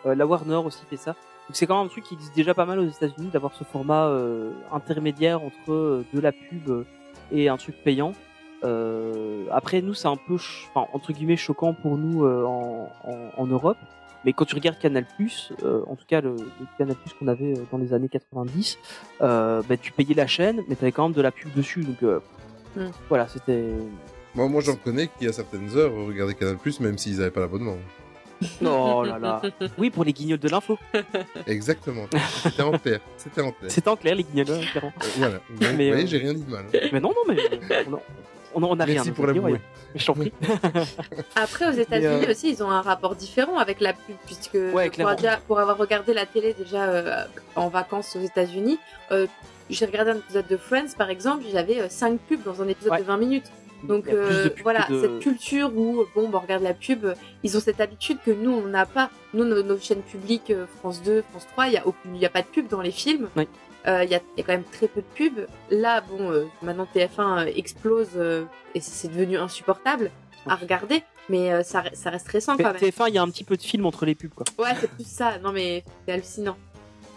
[0.05, 1.15] euh, la Warner aussi fait ça.
[1.49, 3.65] Donc c'est quand même un truc qui existe déjà pas mal aux États-Unis d'avoir ce
[3.65, 6.85] format euh, intermédiaire entre euh, de la pub euh,
[7.33, 8.13] et un truc payant.
[8.65, 12.91] Euh, après nous c'est un peu ch- enfin, entre guillemets choquant pour nous euh, en,
[13.05, 13.77] en, en Europe.
[14.25, 15.07] Mais quand tu regardes Canal+,
[15.63, 18.77] euh, en tout cas le, le Canal+, qu'on avait dans les années 90,
[19.21, 21.83] euh, bah, tu payais la chaîne, mais t'avais quand même de la pub dessus.
[21.85, 22.21] Donc euh,
[22.75, 22.91] Mm.
[23.09, 23.71] voilà, c'était.
[24.35, 27.77] Moi, moi j'en connais qui, à certaines heures, regardaient Canal+, même s'ils n'avaient pas l'abonnement.
[28.65, 29.43] Oh là là.
[29.79, 30.79] Oui, pour les guignols de l'info.
[31.47, 32.07] Exactement.
[32.43, 33.01] C'était en clair.
[33.17, 33.71] C'était en clair.
[33.71, 34.93] C'était en clair, les guignols, hein, clairement.
[35.03, 35.41] Euh, voilà.
[35.61, 36.65] Mais, vous voyez, euh, j'ai rien dit de mal.
[36.93, 37.85] Mais non, non, mais euh,
[38.55, 38.95] on a, on a, a rien.
[38.97, 39.53] Merci pour l'avouer.
[39.53, 39.61] ouais.
[39.95, 40.33] Je t'en prie.
[41.37, 44.87] Après, aux États-Unis euh, aussi, ils ont un rapport différent avec la pub, puisque Ouais,
[44.87, 45.15] pour, clairement.
[45.15, 47.25] déjà- pour avoir regardé la télé déjà euh,
[47.55, 48.79] en vacances aux États-Unis,
[49.13, 49.27] euh,
[49.71, 52.99] j'ai regardé un épisode de Friends, par exemple, j'avais 5 pubs dans un épisode Ouais.
[52.99, 53.51] de 20 minutes.
[53.87, 57.07] Donc Il euh, voilà, de- cette culture où bon, bah, on regarde la pub,
[57.43, 59.11] ils ont cette habitude que nous on n'a pas.
[59.35, 61.85] Nous, nos, nos chaînes publiques, euh, France 2, France 3, il y a
[62.15, 63.29] il a pas de pub dans les films.
[63.37, 63.47] Oui.
[63.87, 65.47] Euh, Il y, a, il y a quand même très peu de pubs.
[65.71, 70.11] Là, bon, euh, maintenant TF1 euh, explose euh, et c'est devenu insupportable
[70.49, 72.83] à regarder, mais euh, ça, ça reste récent Mais quand même.
[72.83, 74.45] TF1, il y a un petit peu de film entre les pubs, quoi.
[74.59, 75.39] Ouais, c'est plus ça.
[75.39, 76.57] Non, mais c'est hallucinant.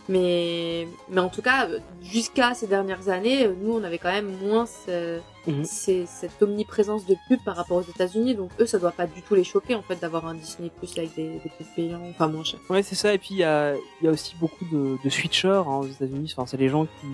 [0.10, 1.68] Mais, mais en tout cas,
[2.02, 5.64] jusqu'à ces dernières années, nous, on avait quand même moins ce- Mhm.
[5.64, 8.34] ces- cette omniprésence de pub par rapport aux États-Unis.
[8.36, 10.92] Donc, eux, ça doit pas du tout les choquer, en fait, d'avoir un Disney Plus
[10.98, 12.60] avec des, des pubs payants, enfin moins cher.
[12.70, 13.14] Ouais, c'est ça.
[13.14, 15.88] Et puis il y a, il y a aussi beaucoup de, de switchers hein, aux
[15.88, 16.34] États-Unis.
[16.36, 17.08] Enfin, c'est les gens qui,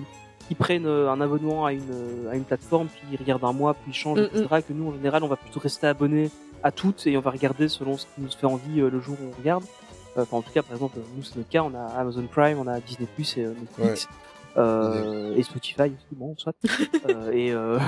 [0.48, 3.52] qui prennent euh, un abonnement à une, euh, à une plateforme, puis ils regardent un
[3.52, 4.62] mois, puis ils changent, Mm, etc.
[4.66, 6.30] Que nous, en général, on va plutôt rester abonné
[6.62, 9.16] à toutes et on va regarder selon ce qui nous fait envie euh, le jour
[9.22, 9.64] où on regarde.
[10.16, 11.62] Euh, Enfin, en tout cas, par exemple, nous, c'est notre cas.
[11.62, 14.08] On a Amazon Prime, on a Disney Plus et euh, Netflix.
[14.56, 16.54] Euh, et Spotify aussi, bon, soit.
[17.08, 17.78] Euh, et, euh,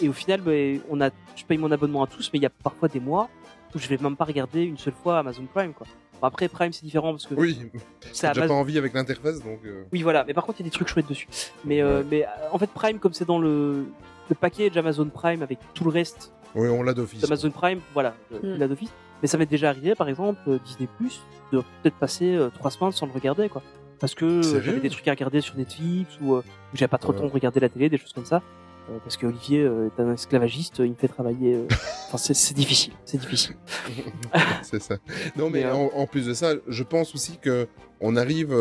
[0.00, 0.52] et au final, bah,
[0.88, 3.28] on a, je paye mon abonnement à tous, mais il y a parfois des mois
[3.74, 5.86] où je vais même pas regarder une seule fois Amazon Prime, quoi.
[6.20, 7.58] Bon, après, Prime, c'est différent parce que Oui,
[8.00, 9.58] c'est j'ai déjà Amazon- pas envie avec l'interface, donc...
[9.64, 10.24] euh, oui, voilà.
[10.24, 11.26] Mais par contre, il y a des trucs chouettes dessus.
[11.64, 13.86] Mais, euh, mais en fait, Prime, comme c'est dans le,
[14.28, 17.20] le package Amazon Prime avec tout le reste Oui, on l'a d'office.
[17.20, 18.36] d'Amazon Prime, voilà, Mm.
[18.56, 18.90] il a d'office.
[19.22, 21.20] Mais ça m'est déjà arrivé, par exemple, euh, Disney Plus,
[21.52, 23.62] de peut-être passer euh, trois semaines sans le regarder, quoi.
[24.00, 26.40] Parce que euh, j'avais des trucs à regarder sur Netflix ou
[26.74, 28.42] j'avais pas trop le temps de regarder la télé, des choses comme ça.
[28.90, 31.54] Euh, parce que Olivier euh, est un esclavagiste, il me fait travailler.
[31.54, 31.66] euh,
[32.08, 33.54] Enfin, c'est- difficile, c'est difficile.
[34.62, 34.96] c'est ça.
[35.36, 37.68] Non, mais, Mais, en, en plus de ça, je pense aussi que
[38.00, 38.52] on arrive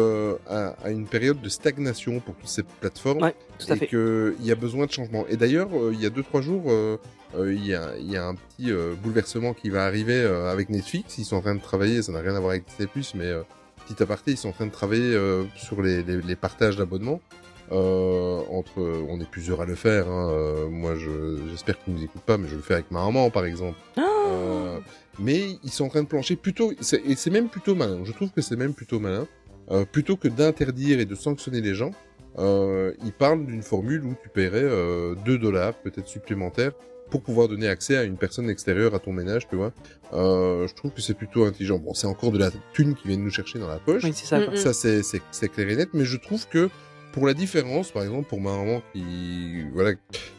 [0.48, 4.36] à, à une période de stagnation pour toutes ces plateformes Ouais, tout à et qu'il
[4.46, 5.26] y a besoin de changement.
[5.28, 6.72] Et d'ailleurs, il y a deux trois jours,
[7.38, 10.70] il y, a, il y a un petit euh, bouleversement qui va arriver euh, avec
[10.70, 11.18] Netflix.
[11.18, 13.42] Ils sont en train de travailler, ça n'a rien à voir avec Disney+, mais euh,
[13.88, 17.22] petit aparté, ils sont en train de travailler euh, sur les, les, les partages d'abonnements.
[17.72, 20.10] Euh, entre, on est plusieurs à le faire.
[20.10, 20.30] Hein.
[20.32, 23.30] euh, moi, je, j'espère qu'ils nous écoutent pas, mais je le fais avec ma maman,
[23.30, 23.78] par exemple.
[23.98, 24.80] Euh,
[25.20, 28.02] mais ils sont en train de plancher plutôt, et c'est même plutôt malin.
[28.04, 29.26] Je trouve que c'est même plutôt malin.
[29.70, 31.92] Euh, plutôt que d'interdire et de sanctionner les gens,
[32.40, 36.74] euh, ils parlent d'une formule où tu paierais euh, 2 dollars peut-être supplémentaires
[37.12, 39.72] pour pouvoir donner accès à une personne extérieure à ton ménage, tu vois.
[40.14, 41.78] Euh, je trouve que c'est plutôt intelligent.
[41.78, 44.04] Bon, c'est encore de la thune qui vient de nous chercher dans la poche.
[44.04, 44.56] Oui, c'est ça.
[44.56, 46.70] Ça, c'est, c'est, c'est clair et net, mais je trouve que
[47.12, 49.92] pour la différence, par exemple, pour ma maman qui, voilà,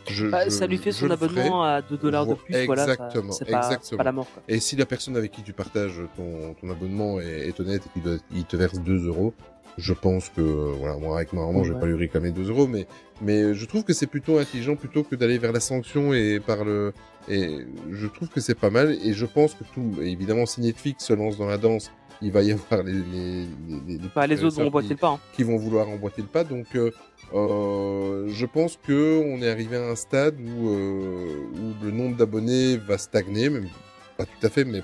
[0.09, 2.85] je, Bah, je- ça lui fait je son abonnement à 2 dollars de plus, voilà.
[2.85, 3.99] exactement, C'est pas, c'est exactement.
[3.99, 4.43] pas la mort, quoi.
[4.49, 8.01] Et si la personne avec qui tu partages ton, ton abonnement est, est honnête et
[8.01, 9.35] qu'il te verse 2 euros,
[9.79, 11.81] je pense que, euh, voilà, moi avec ma maman, je vais Ouais.
[11.81, 12.87] pas lui réclamer 2 euros, mais,
[13.20, 16.64] mais je trouve que c'est plutôt intelligent plutôt que d'aller vers la sanction et par
[16.64, 16.93] le,
[17.29, 21.05] et je trouve que c'est pas mal et je pense que tout, évidemment, si Netflix
[21.07, 21.91] se lance dans la danse,
[22.25, 24.99] il va y avoir les, les, les, les, Bah, les autres vont emboîter qui- le
[25.01, 25.09] pas.
[25.09, 25.20] hein.
[25.35, 26.45] qui vont vouloir emboîter le pas.
[26.45, 26.91] Donc, euh,
[27.35, 32.16] euh, je pense que on est arrivé à un stade où, euh, où le nombre
[32.16, 33.68] d'abonnés va stagner, même
[34.16, 34.83] pas tout à fait, mais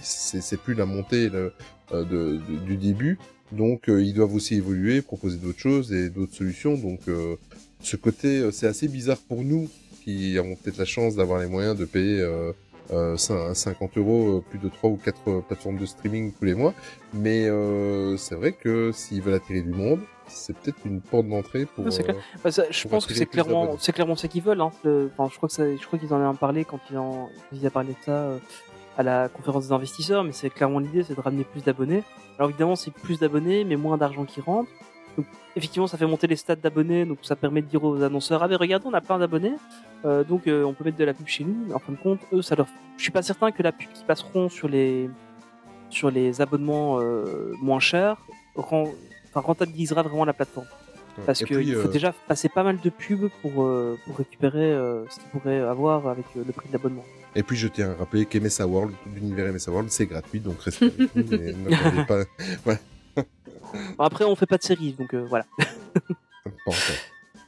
[0.00, 1.52] c'est c'est plus la montée le-
[1.92, 3.18] euh, de, de- du début.
[3.52, 6.74] Donc, euh, ils doivent aussi évoluer, proposer d'autres choses et d'autres solutions.
[6.76, 7.36] Donc, euh,
[7.80, 9.68] ce côté, euh, c'est assez bizarre pour nous
[10.04, 12.20] qui avons peut-être la chance d'avoir les moyens de payer.
[12.20, 12.52] Euh,
[12.92, 16.54] euh, cin- 50 euros, euh, plus de 3 ou 4 plateformes de streaming tous les
[16.54, 16.72] mois.
[17.14, 21.66] Mais euh, c'est vrai que s'ils veulent attirer du monde, c'est peut-être une porte d'entrée
[21.66, 21.84] pour.
[21.88, 22.10] Clair.
[22.10, 24.60] euh, Bah, ça, je pour pense que c'est clairement, c'est clairement ça qu'ils veulent.
[24.60, 24.70] Hein.
[24.84, 27.28] Le- Enfin, je crois que ça, je crois qu'ils en avaient parlé quand ils en,
[27.52, 28.38] ils a parlé de ça euh,
[28.96, 32.04] à la conférence des investisseurs, mais c'est clairement l'idée, c'est de ramener plus d'abonnés.
[32.38, 34.70] Alors évidemment, c'est plus d'abonnés, mais moins d'argent qui rentre.
[35.16, 35.26] Donc,
[35.56, 38.48] effectivement, ça fait monter les stats d'abonnés, donc ça permet de dire aux annonceurs ah
[38.48, 39.54] mais regardez, on a plein d'abonnés,
[40.04, 41.56] euh, donc euh, on peut mettre de la pub chez nous.
[41.66, 42.66] Mais en fin de compte, eux, ça leur,
[42.98, 45.08] je suis pas certain que la pub qui passeront sur les
[45.88, 48.18] sur les abonnements euh, moins chers
[48.56, 48.88] rend...
[49.28, 50.66] enfin, rentabilisera vraiment la plateforme.
[51.24, 55.08] Parce qu'il faut euh, déjà passer pas mal de pubs pour, euh, pour récupérer euh,
[55.08, 57.04] ce qu'ils pourraient avoir avec le prix de l'abonnement.
[57.36, 60.86] Et puis je tiens à rappeler qu'MSA World, l'univers MSA World, c'est gratuit, donc restez
[60.86, 62.18] avec nous et n'attendez pas.
[62.64, 62.78] Ouais,
[63.98, 65.44] Bon, après, on fait pas de séries, donc euh, voilà.
[66.66, 66.74] encore.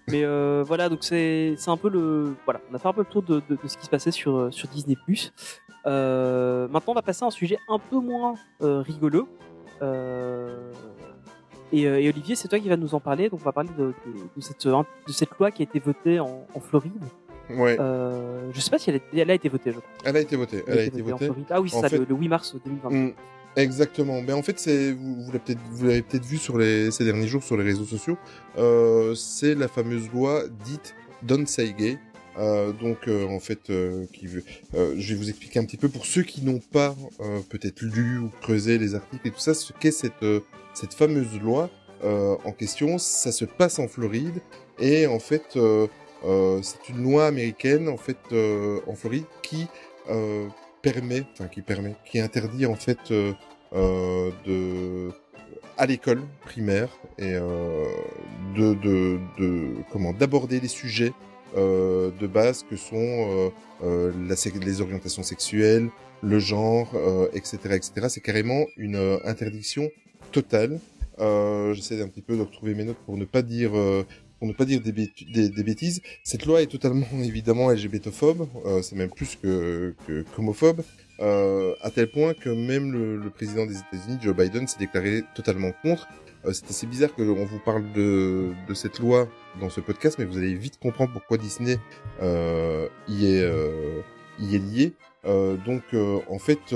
[0.09, 3.07] Mais euh, voilà, donc c'est un peu le voilà, on a fait un peu le
[3.07, 4.97] tour de, de, de ce qui se passait sur euh, sur Disney+.
[5.87, 9.29] Euh, maintenant, on va passer à un sujet un peu moins rigolo.
[11.71, 13.29] Et, et Olivier, c'est toi qui va nous en parler.
[13.29, 16.19] Donc, on va parler de, de, de cette de cette loi qui a été votée
[16.19, 17.05] en, en Floride.
[17.51, 19.73] Ouais, Euh, je sais pas si elle, est- elle a été votée.
[19.73, 19.91] Je crois.
[20.05, 20.63] elle a été votée.
[20.67, 21.29] Elle a été votée.
[21.51, 22.91] Ah oui, c'est ça, fait- le, le 8 mars 2020.
[22.91, 23.13] Mm,
[23.57, 24.21] Exactement.
[24.23, 27.05] Mais en fait, c'est vous, vous l'avez peut-être vous l'avez peut-être vu sur les ces
[27.05, 28.17] derniers jours sur les réseaux sociaux.
[28.59, 31.99] Euh, c'est la fameuse loi dite Don't Say Gay.
[32.39, 34.45] Euh, donc euh, en fait, euh, qui veut-
[34.77, 37.81] euh, je vais vous expliquer un petit peu pour ceux qui n'ont pas euh, peut-être
[37.83, 40.41] lu ou creusé les articles et tout ça, ce qu'est cette euh,
[40.73, 41.69] cette fameuse loi
[42.05, 42.97] euh, en question.
[42.99, 44.41] Ça se passe en Floride
[44.79, 45.57] et en fait,
[46.63, 49.67] c'est une loi américaine en fait euh, en Floride qui
[50.11, 50.47] euh,
[50.83, 53.33] permet, enfin qui permet, qui interdit en fait euh,
[53.73, 55.11] euh, de
[55.77, 56.89] à l'école primaire
[57.19, 57.85] et euh,
[58.57, 61.13] de, de, de comment d'aborder les sujets
[61.57, 63.51] euh, de base que sont euh,
[63.85, 64.13] euh,
[64.61, 65.89] les orientations sexuelles,
[66.23, 68.09] le genre, euh, etc., etc.
[68.09, 69.89] C'est carrément une euh, interdiction
[70.33, 70.81] totale.
[71.21, 74.05] Euh, J'essaie d'un petit peu de retrouver mes notes pour ne pas dire euh,
[74.39, 74.93] pour ne pas dire des,
[75.63, 76.01] bêtises.
[76.23, 78.49] Cette loi est totalement évidemment LGBTophobe.
[78.65, 80.83] Euh, C'est même plus que que qu'homophobe.
[81.21, 85.25] Euh, à tel point que même le, le président des États-Unis, Joe Biden, s'est déclaré
[85.35, 86.07] totalement contre.
[86.45, 89.29] Euh, c'est assez bizarre que on vous parle de, de cette loi
[89.61, 91.79] dans ce podcast, mais vous allez vite comprendre pourquoi Disney
[92.23, 94.01] euh, y est euh,
[94.39, 94.93] y est lié.
[95.25, 95.83] Euh, donc
[96.29, 96.75] en fait,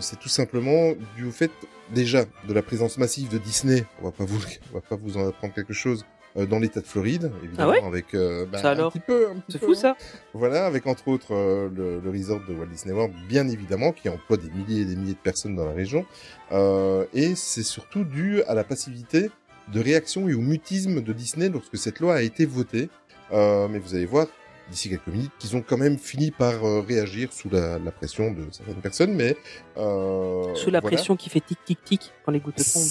[0.00, 1.50] c'est tout simplement dû au fait
[1.94, 3.84] déjà de la présence massive de Disney.
[4.00, 4.40] On va pas vous
[4.72, 6.04] on va pas vous en apprendre quelque chose
[6.34, 9.26] dans l'État de Floride, évidemment, Ah ouais avec euh, bah, Ça alors un petit peu,
[9.48, 9.74] C'est fou hein.
[9.74, 9.96] ça.
[10.32, 14.08] Voilà, avec entre autres euh, le, le resort de Walt Disney World, bien évidemment, qui
[14.08, 16.06] emploie des milliers et des milliers de personnes dans la région.
[16.52, 19.30] Euh, et c'est surtout dû à la passivité
[19.72, 22.88] de réaction et au mutisme de Disney lorsque cette loi a été votée.
[23.32, 24.26] Euh, mais vous allez voir
[24.70, 28.30] d'ici quelques minutes qu'ils ont quand même fini par euh, réagir sous la, la pression
[28.30, 29.14] de certaines personnes.
[29.14, 29.36] Mais
[29.76, 30.96] euh, Sous la voilà.
[30.96, 32.82] pression qui fait tic tic tic quand les gouttes tombent.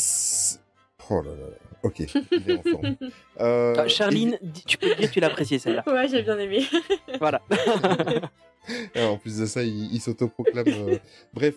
[1.13, 1.47] Oh là là,
[1.83, 2.95] ok, il est en forme.
[3.39, 4.37] Euh, Charline,
[4.67, 5.83] tu peux dire, tu l'as apprécié celle-là.
[5.87, 6.63] Ouais, j'ai bien aimé.
[7.19, 7.41] Voilà.
[8.95, 10.67] Ah, en plus de ça, il, il s'autoproclame.
[10.67, 10.97] euh,
[11.33, 11.55] Bref.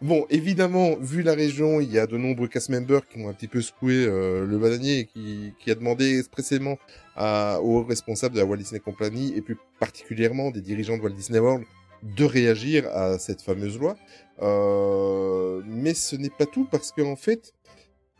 [0.00, 3.32] bon, évidemment, vu la région, il y a de nombreux cast members qui ont un
[3.32, 6.78] petit peu secoué euh, le bananier et qui, qui a demandé expressément
[7.16, 11.10] à, aux responsables de la Walt Disney Company et plus particulièrement des dirigeants de Walt
[11.10, 11.64] Disney World
[12.04, 13.96] de réagir à cette fameuse loi.
[14.42, 17.52] Euh, mais ce n'est pas tout parce qu'en fait,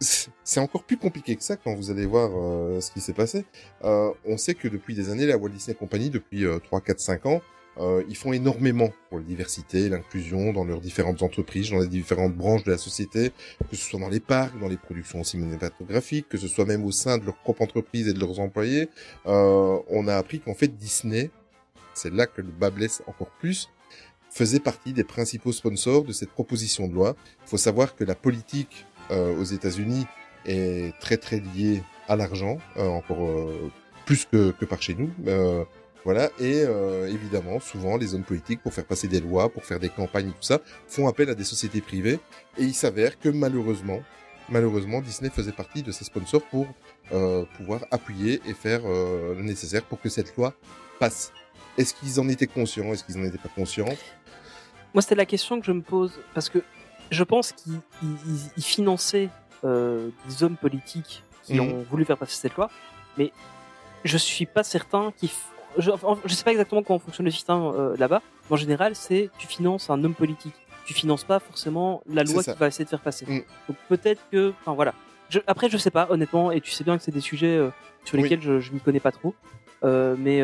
[0.01, 3.44] c'est encore plus compliqué que ça quand vous allez voir euh, ce qui s'est passé.
[3.84, 7.01] Euh, on sait que depuis des années, la Walt Disney Company, depuis euh, 3, 4,
[7.01, 7.42] 5 ans,
[7.78, 12.34] euh, ils font énormément pour la diversité, l'inclusion dans leurs différentes entreprises, dans les différentes
[12.34, 13.32] branches de la société,
[13.70, 16.90] que ce soit dans les parcs, dans les productions cinématographiques, que ce soit même au
[16.90, 18.88] sein de leur propre entreprise et de leurs employés.
[19.26, 21.30] Euh, on a appris qu'en fait Disney,
[21.94, 23.70] c'est là que le bas blesse encore plus,
[24.30, 27.16] faisait partie des principaux sponsors de cette proposition de loi.
[27.46, 30.06] Il faut savoir que la politique aux États-Unis
[30.46, 33.70] est très très liée à l'argent, euh, encore euh,
[34.04, 35.11] plus que, que par chez nous.
[35.26, 35.64] Euh,
[36.04, 39.78] voilà, et euh, évidemment, souvent, les hommes politiques, pour faire passer des lois, pour faire
[39.78, 42.18] des campagnes tout ça, font appel à des sociétés privées.
[42.56, 44.00] Et il s'avère que malheureusement,
[44.48, 46.66] malheureusement, Disney faisait partie de ces sponsors pour
[47.12, 50.54] euh, pouvoir appuyer et faire euh, le nécessaire pour que cette loi
[50.98, 51.32] passe.
[51.76, 52.92] Est-ce qu'ils en étaient conscients?
[52.92, 53.94] Est-ce qu'ils en étaient pas conscients?
[54.94, 56.58] Moi, c'était la question que je me pose parce que
[57.11, 59.28] je pense qu'ils ils- ils- ils finançaient
[59.64, 61.61] euh, des hommes politiques qui Mhm.
[61.61, 62.70] ont voulu faire passer cette loi,
[63.18, 63.32] mais
[64.04, 65.28] je suis pas certain qu'ils.
[65.28, 65.34] f-
[65.78, 65.90] Je,
[66.24, 68.22] je sais pas exactement comment fonctionne le système euh, là-bas.
[68.50, 70.54] En général, c'est tu finances un homme politique.
[70.84, 73.24] Tu finances pas forcément la loi qui va essayer de faire passer.
[73.28, 73.44] Mhm.
[73.68, 74.94] Donc peut-être que, enfin voilà.
[75.28, 77.70] Je, après, je sais pas honnêtement, et tu sais bien que c'est des sujets euh,
[78.04, 78.22] sur Oui.
[78.24, 79.32] lesquels je, je m'y connais pas trop.
[79.84, 80.40] Mais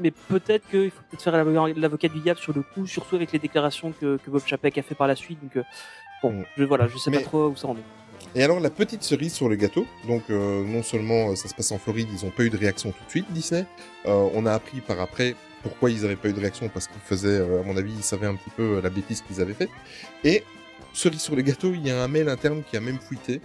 [0.00, 1.44] mais peut-être qu'il faut peut-être faire
[1.76, 4.82] l'avocat du diable sur le coup, surtout avec les déclarations que, que Bob Chapek a
[4.82, 5.38] fait par la suite.
[5.42, 5.62] Donc, euh,
[6.22, 6.44] bon, Mm.
[6.56, 7.82] je, voilà, je sais Mais- pas trop où ça en est.
[8.36, 11.54] Et alors la petite cerise sur le gâteau, donc euh, non seulement euh, ça se
[11.54, 13.64] passe en Floride, ils ont pas eu de réaction tout de suite Disney.
[14.06, 17.00] Euh, on a appris par après pourquoi ils avaient pas eu de réaction parce qu'ils
[17.00, 19.68] faisaient, à mon avis, ils savaient un petit peu la bêtise qu'ils avaient fait.
[20.24, 20.42] Et
[20.92, 23.40] cerise sur le gâteau, il y a un mail interne qui a même fuité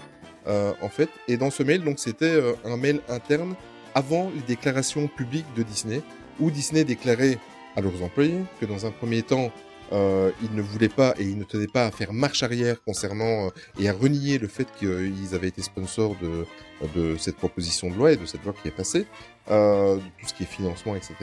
[0.48, 1.10] en fait.
[1.28, 3.54] Et dans ce mail, donc c'était un mail interne
[3.94, 6.02] avant les déclarations publiques de Disney,
[6.40, 7.38] où Disney déclarait
[7.76, 9.52] à leurs employés que dans un premier temps,
[9.92, 13.48] euh, ils ne voulaient pas et ils ne tenaient pas à faire marche arrière concernant
[13.48, 18.12] euh, et à renier le fait qu'ils avaient été sponsors de, cette proposition de loi
[18.12, 19.06] et de cette loi qui est passée,
[19.50, 21.16] euh, tout ce qui est financement, etc.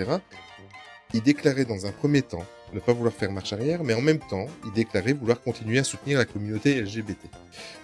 [1.15, 4.19] Ils déclaraient dans un premier temps ne pas vouloir faire marche arrière, mais en même
[4.19, 7.31] temps, ils déclaraient vouloir continuer à soutenir la communauté LGBT.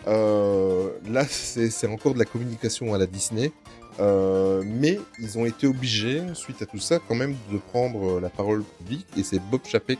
[0.07, 3.53] Là, c'est encore de la communication à la Disney.
[4.01, 8.30] Euh, mais ils ont été obligés, suite à tout ça, quand même de prendre la
[8.30, 9.07] parole publique.
[9.16, 9.99] Et c'est Bob Chapek,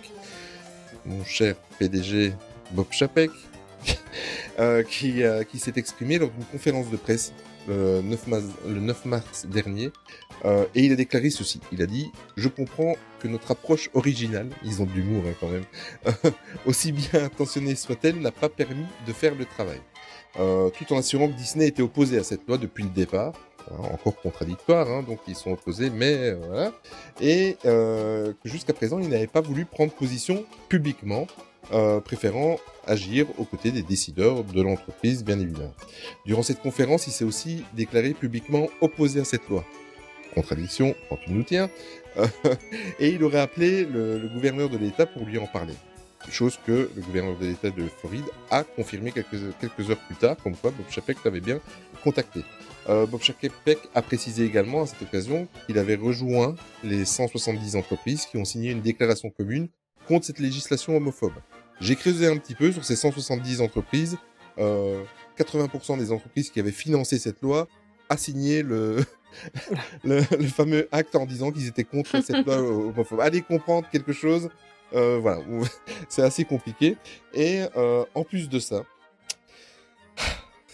[1.05, 2.35] mon cher PDG
[2.73, 3.31] Bob Chapek,
[4.59, 7.33] euh, qui, euh, s'est exprimé lors d'une conférence de presse
[7.69, 9.91] le 9 mars, le 9 mars dernier.
[10.45, 11.61] Euh, et il a déclaré ceci.
[11.71, 15.49] Il a dit Je comprends que notre approche originale, ils ont de l'humour hein, quand
[15.49, 15.65] même,
[16.67, 19.81] aussi bien intentionnée soit-elle, n'a pas permis de faire le travail.
[20.39, 23.33] Euh, tout en assurant que Disney était opposé à cette loi depuis le départ.
[23.71, 26.73] Hein, encore contradictoire, hein, donc ils sont opposés, mais euh, voilà.
[27.21, 31.27] Et euh, que jusqu'à présent, ils n'avaient pas voulu prendre position publiquement,
[31.73, 35.75] euh, préférant agir aux côtés des décideurs de l'entreprise, bien évidemment.
[36.27, 39.65] Durant cette conférence, il s'est aussi déclaré publiquement opposé à cette loi.
[40.35, 41.71] Contradiction quand tu nous tiens.
[42.99, 45.75] et il aurait appelé le, le gouverneur de l'État pour lui en parler.
[46.31, 50.37] Chose que le gouverneur de l'État de Floride a confirmé quelques, quelques heures plus tard,
[50.43, 51.59] comme quoi Bob Chapek l'avait bien
[52.05, 52.41] contacté.
[52.89, 58.27] Euh, Bob Chapek a précisé également à cette occasion qu'il avait rejoint les 170 entreprises
[58.27, 59.69] qui ont signé une déclaration commune
[60.07, 61.35] contre cette législation homophobe.
[61.81, 64.17] J'ai creusé un petit peu sur ces 170 entreprises.
[64.59, 65.03] Euh,
[65.39, 67.69] 80% des entreprises qui avaient financé cette loi
[68.09, 69.05] a signé le,
[70.05, 73.21] le, le fameux acte en disant qu'ils étaient contre cette loi homophobe.
[73.21, 74.51] Allez comprendre quelque chose.
[74.95, 75.41] Euh, voilà,
[76.09, 76.97] c'est assez compliqué.
[77.35, 78.85] Et euh, en plus de ça,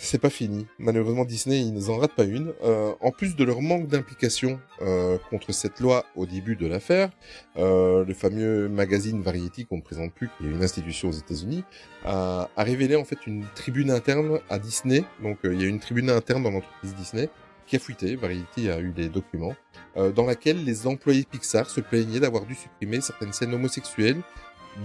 [0.01, 0.67] c'est pas fini.
[0.79, 2.53] Malheureusement, Disney, ils ne en ratent pas une.
[2.63, 7.11] Euh, en plus de leur manque d'implication euh, contre cette loi au début de l'affaire,
[7.57, 11.65] euh, le fameux magazine Variety qu'on ne présente plus, qui est une institution aux États-Unis,
[12.05, 15.05] a, a révélé en fait une tribune interne à Disney.
[15.23, 17.29] Donc, euh, il y a une tribune interne dans l'entreprise Disney
[17.67, 18.17] qui a fuité.
[18.17, 19.55] Variety a eu les documents
[19.97, 24.21] euh, dans laquelle les employés Pixar se plaignaient d'avoir dû supprimer certaines scènes homosexuelles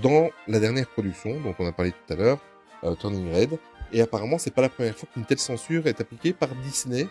[0.02, 2.40] dans la dernière production, dont on a parlé tout à l'heure,
[2.84, 3.60] euh, Turning Red.
[3.94, 7.08] Et apparemment, c'est pas la première fois qu'une telle censure est appliquée par Disney.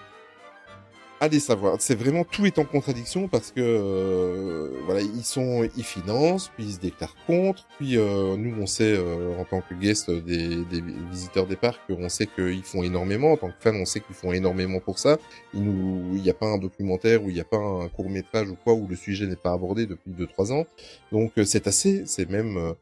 [1.20, 5.84] Allez savoir, c'est vraiment tout est en contradiction parce que euh, voilà, ils sont, ils
[5.84, 9.72] financent, puis ils se déclarent contre, puis euh, nous on sait euh, en tant que
[9.74, 13.76] guest des, des visiteurs des parcs, on sait qu'ils font énormément, en tant que fan
[13.76, 15.16] on sait qu'ils font énormément pour ça.
[15.54, 18.10] Il nous, il n'y a pas un documentaire ou il n'y a pas un court
[18.10, 20.66] métrage ou quoi où le sujet n'est pas abordé depuis 2-3 ans,
[21.12, 22.72] donc euh, c'est assez, c'est même euh,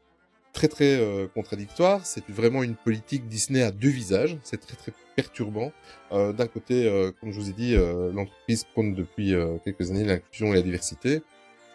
[0.53, 2.05] très très euh, contradictoire.
[2.05, 4.37] C'est vraiment une politique Disney à deux visages.
[4.43, 5.71] C'est très très perturbant.
[6.11, 9.91] Euh, D'un côté, euh, comme je vous ai dit, euh, l'entreprise prône depuis euh, quelques
[9.91, 11.21] années l'inclusion et la diversité.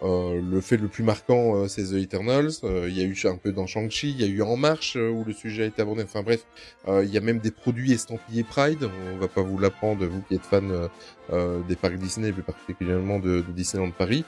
[0.03, 2.53] Euh, le fait le plus marquant, c'est The Eternals.
[2.63, 5.25] Il y a eu un peu dans Shang-Chi, il y a eu En Marche où
[5.25, 6.03] le sujet a été abordé.
[6.03, 6.45] Enfin bref,
[6.87, 8.91] il y a même des produits estampillés Pride.
[9.15, 10.71] On va pas vous l'apprendre, vous qui êtes fan
[11.67, 14.27] des parcs Disney, plus particulièrement de, de Disneyland Paris.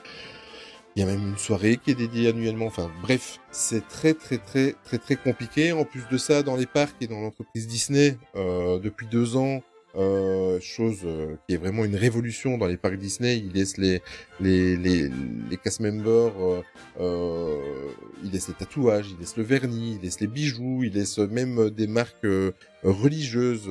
[0.98, 2.66] Il y a même une soirée qui est dédiée annuellement.
[2.66, 5.70] Enfin, bref, c'est très, très, très, très, très compliqué.
[5.70, 9.62] En plus de ça, dans les parcs et dans l'entreprise Disney, euh, depuis deux ans,
[9.94, 13.38] euh, chose euh, qui est vraiment une révolution dans les parcs Disney.
[13.38, 14.02] Ils laissent les
[14.40, 15.08] les les,
[15.48, 16.62] les cast members, euh,
[16.98, 17.92] euh,
[18.24, 21.70] ils laissent les tatouages, ils laissent le vernis, ils laissent les bijoux, ils laissent même
[21.70, 22.50] des marques euh,
[22.82, 23.68] religieuses.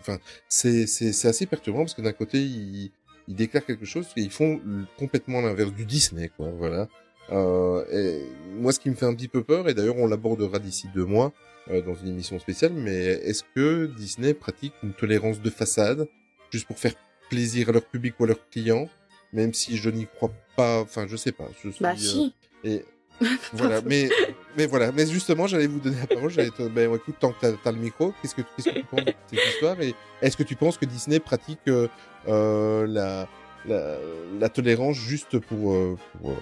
[0.00, 0.16] Enfin,
[0.48, 2.90] c'est c'est c'est assez perturbant parce que d'un côté ils
[3.28, 4.60] ils déclarent quelque chose et ils font
[4.98, 6.50] complètement l'inverse du Disney, quoi.
[6.50, 6.88] Voilà.
[7.30, 8.22] Euh, et
[8.58, 11.04] moi, ce qui me fait un petit peu peur, et d'ailleurs on l'abordera d'ici deux
[11.04, 11.32] mois
[11.70, 16.08] euh, dans une émission spéciale, mais est-ce que Disney pratique une tolérance de façade
[16.50, 16.94] juste pour faire
[17.30, 18.88] plaisir à leur public ou à leurs clients,
[19.32, 20.80] même si je n'y crois pas.
[20.80, 21.48] Enfin, je sais pas.
[21.62, 22.34] Je suis, Bah euh, si.
[22.64, 22.84] et
[23.52, 24.08] voilà, mais
[24.56, 26.30] mais voilà, mais justement, j'allais vous donner la parole.
[26.30, 28.84] J'allais te, ben écoute, tant que t'as as le micro, qu'est-ce que qu'est-ce que tu
[28.84, 31.88] penses de cette histoire et est-ce que tu penses que Disney pratique euh,
[32.28, 33.28] euh, la,
[33.66, 33.96] la
[34.40, 36.34] la tolérance juste pour euh, pour, euh,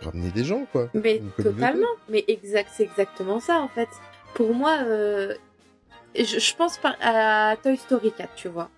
[0.00, 0.88] pour amener des gens quoi?
[0.94, 1.86] Mais totalement.
[2.08, 3.88] Mais exact, c'est exactement ça en fait.
[4.34, 5.34] Pour moi, je,
[6.14, 8.68] je pense par, à Toy Story 4, tu vois.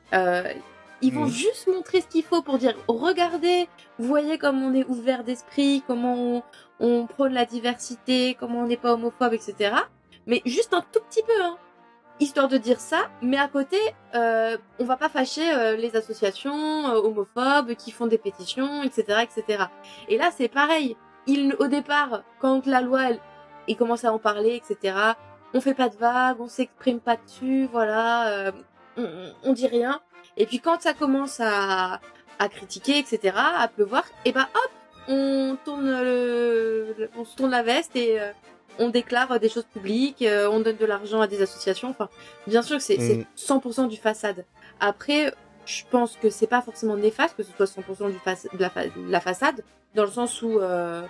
[1.04, 1.30] Ils vont Mhm.
[1.32, 3.66] juste montrer ce qu'il faut pour dire regardez,
[3.98, 6.42] vous voyez comme on est ouvert d'esprit, comment on,
[6.82, 9.76] on prône la diversité, comment on n'est pas homophobe, etc.
[10.26, 11.56] Mais juste un tout petit peu, hein.
[12.20, 13.78] Histoire de dire ça, mais à côté,
[14.14, 19.22] euh, on va pas fâcher euh, les associations euh, homophobes qui font des pétitions, etc.,
[19.22, 19.64] etc.
[20.08, 20.96] Et là, c'est pareil.
[21.26, 23.20] Il, au départ, quand la loi, elle,
[23.66, 24.96] il commence à en parler, etc.
[25.54, 28.52] On fait pas de vagues, on s'exprime pas dessus, voilà.
[28.96, 30.00] on, dit rien.
[30.36, 32.00] Et puis quand ça commence à,
[32.38, 34.70] à critiquer, etc., à pleuvoir, et ben hop,
[35.08, 38.30] on tourne le, on se tourne la veste et euh,
[38.78, 41.90] on déclare des choses publiques, euh, on donne de l'argent à des associations.
[41.90, 42.08] Enfin,
[42.46, 43.24] bien sûr que c'est Mm.
[43.36, 44.44] c'est 100% du façade.
[44.80, 45.32] Après,
[45.66, 48.70] je pense que c'est pas forcément néfaste que ce soit 100% du fa- de, la
[48.70, 49.62] fa- de la façade,
[49.94, 51.02] dans le sens où, euh,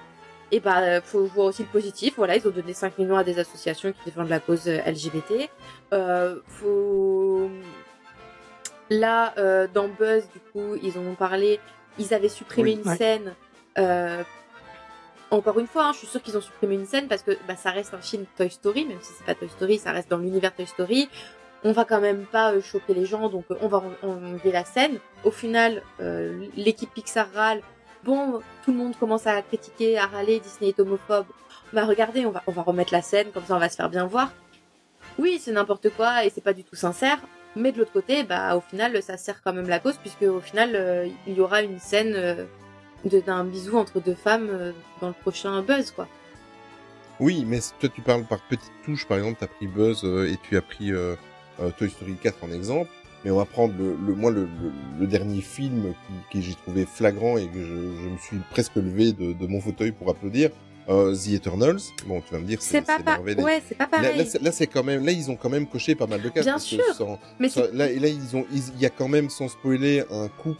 [0.51, 2.15] eh ben, faut voir aussi le positif.
[2.17, 5.49] Voilà, ils ont donné 5 millions à des associations qui défendent la cause euh, LGBT.
[5.95, 7.49] Euh, faut
[8.91, 11.61] là euh, dans Buzz, du coup, ils en ont parlé.
[11.99, 12.81] Ils avaient supprimé Oui.
[12.85, 12.97] une Ouais.
[12.97, 13.35] scène.
[13.79, 14.23] Euh,
[15.31, 17.57] encore une fois, hein, je suis sûre qu'ils ont supprimé une scène parce que bah,
[17.57, 20.19] ça reste un film Toy Story, même si c'est pas Toy Story, ça reste dans
[20.19, 21.09] l'univers Toy Story.
[21.65, 24.53] On va quand même pas euh, choquer les gens, donc euh, on va en- enlever
[24.53, 24.99] la scène.
[25.25, 25.83] Au final,
[26.57, 27.63] l'équipe Pixar râle.
[28.05, 31.27] Bon, tout le monde commence à critiquer, à râler, Disney est homophobe.
[31.73, 34.05] Bah on va, on va remettre la scène, comme ça on va se faire bien
[34.07, 34.33] voir.
[35.19, 37.19] Oui, c'est n'importe quoi et c'est pas du tout sincère.
[37.55, 40.41] Mais de l'autre côté, bah au final, ça sert quand même la cause puisque au
[40.41, 42.47] final, il y aura une scène
[43.09, 46.09] d'un bisou entre deux femmes euh, dans le prochain Buzz, quoi.
[47.21, 50.31] Oui, mais toi tu parles par petites touches, par exemple, tu as pris Buzz euh,
[50.33, 51.15] et tu as pris euh,
[51.61, 52.91] euh, Toy Story 4 en exemple,
[53.25, 55.95] mais on va prendre le, le moi le, le, le dernier film
[56.31, 59.47] qui, que j'ai trouvé flagrant et que je, je me suis presque levé de, de
[59.47, 60.51] mon fauteuil pour applaudir,
[60.89, 61.81] euh, The Eternals.
[62.07, 64.17] Bon, tu vas me dire, C'est pas, pa- Marvel ouais, c'est pas pareil.
[64.19, 66.29] là, c'est- là, c'est quand même, là, ils ont quand même coché pas mal de
[66.29, 66.45] cases.
[66.45, 68.91] Bien parce que sûr, sans- mais sans- là, et là, ils ont, il y a
[68.91, 70.59] quand même, sans spoiler, un couple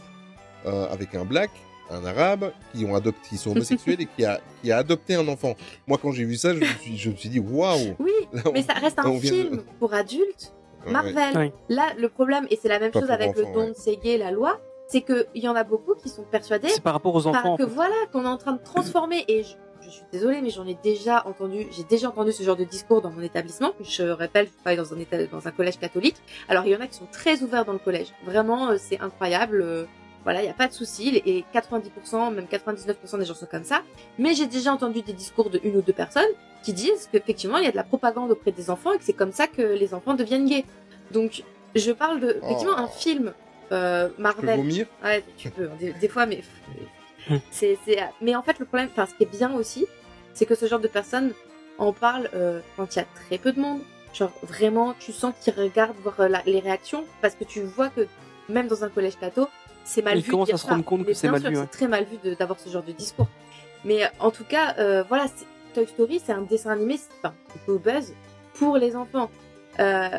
[0.65, 1.49] euh, avec un black,
[1.89, 5.27] un arabe, qui ont adopté, qui sont homosexuels et qui a, qui a adopté un
[5.27, 5.55] enfant.
[5.87, 7.95] Moi, quand j'ai vu ça, je me suis, je me suis dit, waouh.
[7.99, 10.53] Oui, Là, on- mais ça reste un de- film pour adultes.
[10.85, 11.37] Marvel.
[11.37, 11.53] Ouais.
[11.69, 13.69] Là, le problème, et c'est la même Pas chose avec le don ouais.
[13.69, 16.91] de Ségué, la loi, c'est qu'il y en a beaucoup qui sont persuadés C'est par
[16.93, 17.41] rapport aux enfants.
[17.41, 17.71] par- en que fait.
[17.71, 19.23] voilà, qu'on est en train de transformer.
[19.29, 22.57] Et je, je suis désolée, mais j'en ai déjà entendu, j'ai déjà entendu ce genre
[22.57, 23.71] de discours dans mon établissement.
[23.81, 26.17] Je rappelle, je travaille dans un, éta- dans un collège catholique.
[26.49, 28.07] Alors, il y en a qui sont très ouverts dans le collège.
[28.25, 29.87] Vraiment, euh, c'est incroyable.
[30.23, 31.21] Voilà, il n'y a pas de souci.
[31.25, 33.81] Et 90%, même 99% des gens sont comme ça.
[34.17, 36.23] Mais j'ai déjà entendu des discours de une ou deux personnes
[36.63, 39.13] qui disent qu'effectivement, il y a de la propagande auprès des enfants et que c'est
[39.13, 40.65] comme ça que les enfants deviennent gays.
[41.11, 41.43] Donc,
[41.75, 42.81] je parle de, effectivement, Oh.
[42.81, 43.33] un film
[43.71, 44.57] euh, peux Marvel.
[44.57, 44.85] vomir?
[45.03, 46.41] Ouais, tu peux, des, des fois, mais.
[47.51, 47.99] c'est, c'est...
[48.21, 49.85] Mais en fait, le problème, enfin, ce qui est bien aussi,
[50.33, 51.31] c'est que ce genre de personnes
[51.77, 53.81] en parlent euh, quand il y a très peu de monde.
[54.13, 57.89] Genre, vraiment, tu sens qu'ils regardent voir euh, la- les réactions parce que tu vois
[57.89, 58.07] que
[58.49, 59.47] même dans un collège catho,
[59.83, 60.27] c'est mal Ils vu.
[60.27, 61.63] de commencent à se rendre compte que c'est mal sûr, vu, ouais.
[61.71, 63.27] C'est très mal vu d'avoir ce genre de discours.
[63.85, 65.25] Mais euh, en tout cas, euh, voilà,
[65.73, 68.13] Toy Story, c'est un dessin animé, c'est- enfin, c'est au buzz
[68.55, 69.29] pour les enfants.
[69.79, 70.09] Euh,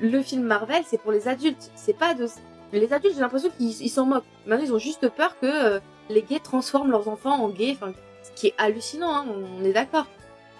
[0.00, 1.70] le film Marvel, c'est pour les adultes.
[1.74, 2.26] C'est pas de.
[2.72, 4.24] Les adultes, j'ai l'impression qu'ils ils s'en moquent.
[4.46, 5.80] Maintenant, ils ont juste peur que euh,
[6.10, 7.92] les gays transforment leurs enfants en gays, enfin,
[8.22, 9.26] ce qui est hallucinant, hein,
[9.60, 10.06] on est d'accord.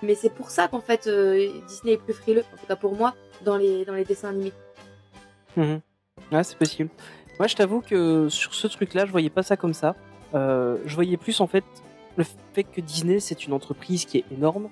[0.03, 1.09] Mais c'est pour ça qu'en fait,
[1.67, 4.53] Disney est plus frileux, en tout cas pour moi, dans les, dans les dessins animés.
[5.57, 5.81] Mhm.
[6.33, 6.89] Ouais, c'est possible.
[7.39, 9.95] Moi, je t'avoue que sur ce truc-là, je voyais pas ça comme ça.
[10.35, 11.65] Euh, je voyais plus en fait
[12.17, 14.69] le fait que Disney, c'est une entreprise qui est énorme,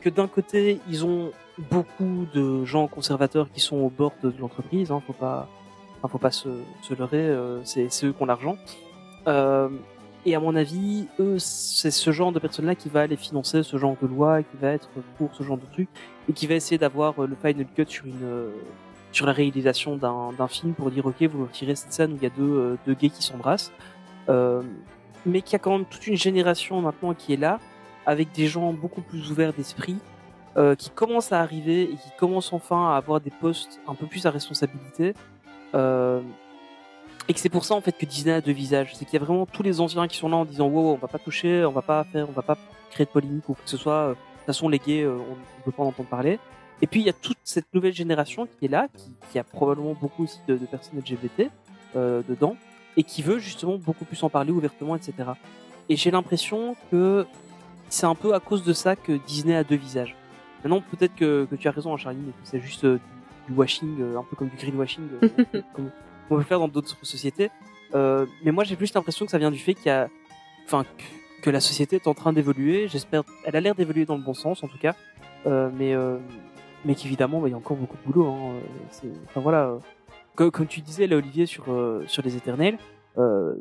[0.00, 1.30] que d'un côté, ils ont
[1.70, 4.90] beaucoup de gens conservateurs qui sont au bord de l'entreprise.
[4.90, 5.46] Hein, faut pas,
[5.98, 6.48] enfin, faut pas se,
[6.98, 7.18] leurrer.
[7.18, 8.56] euh, c'est eux qui ont l'argent.
[9.26, 9.68] Euh,
[10.24, 13.76] et à mon avis, eux, c'est ce genre de personnes-là qui va aller financer ce
[13.76, 15.88] genre de loi, qui va être pour ce genre de truc,
[16.28, 18.52] et qui va essayer d'avoir euh, le final cut sur une
[19.12, 22.26] sur la réalisation d'un film pour dire ok, vous retirez cette scène où il y
[22.26, 23.72] a deux, euh, deux gays qui s'embrassent,
[24.28, 24.62] euh,
[25.26, 27.58] mais qu'il y a quand même toute une génération maintenant qui est là,
[28.06, 29.98] avec des gens beaucoup plus ouverts d'esprit,
[30.56, 34.06] euh, qui commencent à arriver et qui commencent enfin à avoir des postes un peu
[34.06, 35.14] plus à responsabilité.
[35.74, 36.20] Euh,
[37.28, 39.22] et que c'est pour ça en fait que Disney a deux visages, c'est qu'il y
[39.22, 41.64] a vraiment tous les anciens qui sont là en disant wow, on va pas toucher,
[41.64, 42.58] on va pas faire, on va pas
[42.90, 44.08] créer de polémique ou que ce soit.
[44.08, 46.40] De toute façon, les gays, euh, on ne peut pas en entendre parler.
[46.82, 49.44] Et puis il y a toute cette nouvelle génération qui est là, qui, qui a
[49.44, 51.50] probablement beaucoup aussi de, de personnes LGBT
[51.96, 52.56] euh, dedans,
[52.96, 55.12] et qui veut justement beaucoup plus en parler ouvertement, etc.
[55.88, 57.26] Et j'ai l'impression que
[57.88, 60.16] c'est un peu à cause de ça que Disney a deux visages.
[60.62, 62.98] Maintenant, peut-être que, que tu as raison, Charlie, mais que c'est juste euh,
[63.48, 65.28] du, washing, euh, un peu comme du greenwashing, euh,
[65.74, 65.90] comme
[66.30, 67.50] on peut faire dans d'autres sociétés.
[67.94, 70.08] Euh, mais moi, j'ai plus l'impression que ça vient du fait qu'il y a,
[70.64, 72.88] enfin, que, que la société est en train d'évoluer.
[72.88, 74.94] J'espère, elle a l'air d'évoluer dans le bon sens, en tout cas.
[75.46, 76.18] Euh, mais, euh,
[76.84, 78.26] mais qu'évidemment, bah, il y a encore beaucoup de boulot.
[78.28, 78.54] Hein.
[78.54, 78.60] Euh,
[78.90, 79.78] c'est- Enfin voilà,
[80.34, 82.78] comme, comme tu disais là, Olivier, sur euh, sur les éternels,
[83.18, 83.54] euh,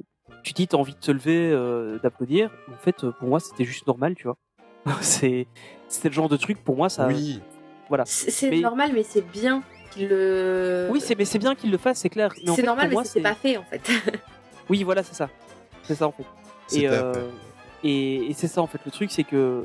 [0.43, 2.49] tu dis t'as envie de te lever, euh, d'applaudir.
[2.73, 4.37] En fait, pour moi, c'était juste normal, tu vois.
[5.01, 5.47] c'est
[5.87, 7.07] c'était le genre de truc pour moi, ça.
[7.07, 7.41] Oui.
[7.89, 8.03] Voilà.
[8.05, 10.87] C'est c'est Mais- normal, mais c'est bien qu'il le.
[10.91, 12.31] Oui, c'est mais c'est bien qu'il le fasse, c'est clair.
[12.55, 13.81] C'est normal, mais moi, c'était pas fait en fait.
[14.69, 15.29] Oui, voilà, c'est ça.
[15.81, 16.23] C'est ça en fait.
[16.85, 17.11] Euh,
[17.83, 18.77] et, et c'est ça en fait.
[18.85, 19.63] Le truc, c'est que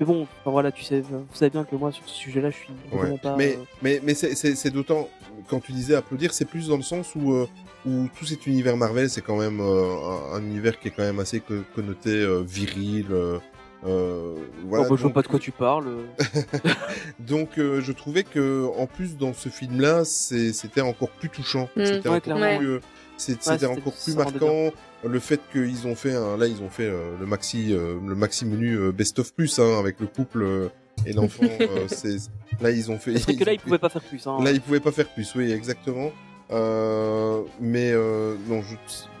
[0.00, 2.56] Mais bon, enfin, voilà, tu sais, vous savez bien que moi sur ce sujet-là, je
[2.56, 3.18] suis vraiment Ouais.
[3.18, 3.36] pas.
[3.36, 5.08] Mais, euh, mais, mais c'est- d'autant,
[5.48, 7.46] quand tu disais applaudir, c'est plus dans le sens où, euh,
[7.86, 11.02] où tout cet univers Marvel, c'est quand même euh, un, un univers qui est quand
[11.02, 13.08] même assez co- connoté euh, viril.
[13.10, 13.38] euh,
[13.86, 14.34] euh,
[14.66, 15.88] voilà, oh, bah, je vois pas de quoi tu parles.
[17.18, 21.68] Donc euh, je trouvais que en plus dans ce film-là, c'était encore plus touchant.
[21.76, 21.84] Mm.
[21.84, 22.80] C'était Ouais, encore euh, Ouais,
[23.16, 24.70] c'était c'était- encore plus marquant.
[25.04, 28.14] Le fait qu'ils ont fait un, là ils ont fait euh, le maxi euh, le
[28.14, 30.68] maxi menu euh, best of plus hein, avec le couple euh,
[31.06, 31.44] et l'enfant.
[31.60, 32.16] euh, c'est
[32.60, 33.14] là ils ont fait.
[33.18, 34.26] C'est vrai que là, ils fait- pouvaient pas faire plus.
[34.26, 34.38] Hein.
[34.44, 36.10] Là, ils pouvaient pas faire plus, oui, exactement.
[36.52, 38.74] Euh, mais euh, non, je,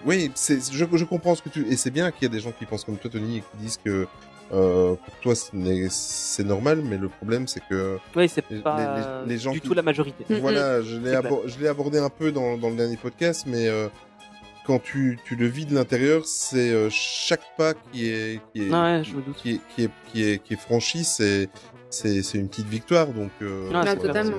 [0.04, 2.40] oui, c'est, je, je comprends ce que tu et c'est bien qu'il y a des
[2.40, 4.06] gens qui pensent comme toi, Tony, et qui disent que
[4.52, 9.38] euh, pour toi c'est normal, mais le problème c'est que Ouais, c'est pas les- les
[9.38, 10.24] gens du qui- tout la majorité.
[10.40, 13.86] Voilà, je l'ai, je abordé un peu dans, dans le dernier podcast, mais euh,
[14.66, 18.70] quand tu, tu le vis de l'intérieur, c'est euh, chaque pas qui est qui est,
[18.72, 19.36] Ah ouais, je me doute.
[19.36, 21.48] qui est, qui est, qui est, qui est franchi, c'est
[21.88, 24.36] c'est c'est une petite victoire donc euh, Ah, voilà, totalement.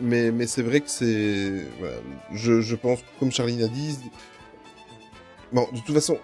[0.00, 1.96] mais mais c'est vrai que c'est voilà,
[2.32, 3.98] je je pense comme Charline a dit
[5.52, 6.18] bon de toute façon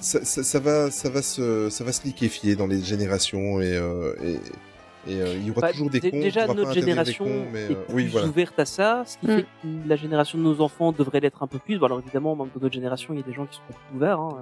[0.00, 3.76] ça, ça, ça va ça va se ça va se liquéfier dans les générations et
[3.76, 4.38] euh, et
[5.06, 7.70] et euh, il y aura Bah, toujours des cons déjà notre génération cons, mais est
[7.72, 9.36] euh, oui plus voilà ouverte à ça, ce qui Mm.
[9.36, 11.78] fait que la génération de nos enfants devrait l'être un peu plus.
[11.78, 13.96] Bon, alors évidemment, même dans notre génération, il y a des gens qui sont plus
[13.96, 14.36] ouverts, hein,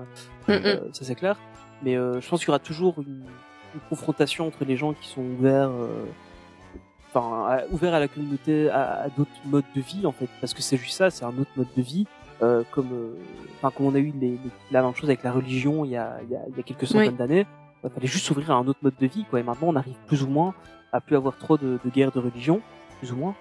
[0.48, 1.36] Mm, euh, ça c'est clair.
[1.82, 3.22] Mais euh, je pense qu'il y aura toujours une,
[3.74, 6.04] une confrontation entre les gens qui sont ouverts, euh,
[7.12, 10.54] enfin à- ouverts à la communauté, à, à d'autres modes de vie en fait, parce
[10.54, 12.06] que c'est juste ça, c'est un autre mode de vie.
[12.40, 13.14] Euh, comme, euh,
[13.56, 14.38] enfin, comme on a eu les, les-
[14.70, 16.62] la même chose avec la religion il y a, il y a, il y a
[16.62, 17.16] quelques centaines Oui.
[17.18, 17.46] d'années,
[17.84, 19.40] il fallait juste s'ouvrir à un autre mode de vie, quoi.
[19.40, 20.54] Et maintenant, on arrive plus ou moins
[20.92, 22.60] à plus avoir trop de, de guerres de religion,
[22.98, 23.34] plus ou moins.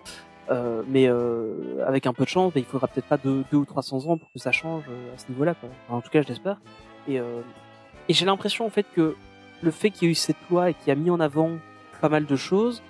[0.50, 3.58] Euh, mais euh, avec un peu de chance, bah, il faudra peut-être pas deux, deux
[3.58, 5.56] ou 300 ans pour que ça change euh, à ce niveau-là.
[5.56, 5.70] Quoi.
[5.88, 6.58] Enfin, en tout cas, je l'espère.
[7.08, 7.42] Et, euh,
[8.08, 9.16] et j'ai l'impression en fait que
[9.62, 11.52] le fait qu'il y ait eu cette loi et qui a mis en avant
[12.00, 12.82] pas mal de choses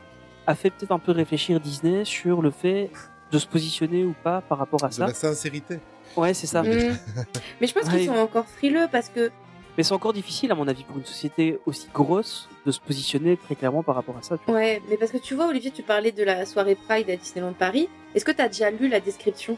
[0.46, 2.92] a fait peut-être un peu réfléchir Disney sur le fait
[3.32, 5.08] de se positionner ou pas par rapport à de ça.
[5.08, 5.80] la sincérité
[6.16, 6.64] Ouais, c'est ça.
[6.64, 6.68] Mm.
[6.68, 6.98] Mm.
[7.62, 9.32] Mais je pense qu'ils sont encore frileux parce que
[9.78, 13.38] Mais c'est encore difficile, à mon avis, pour une société aussi grosse de se positionner
[13.38, 14.38] très clairement par rapport à ça.
[14.48, 17.54] Ouais, mais parce que tu vois, Olivier, tu parlais de la soirée Pride à Disneyland
[17.54, 17.88] Paris.
[18.16, 19.56] Est-ce que tu as déjà lu la description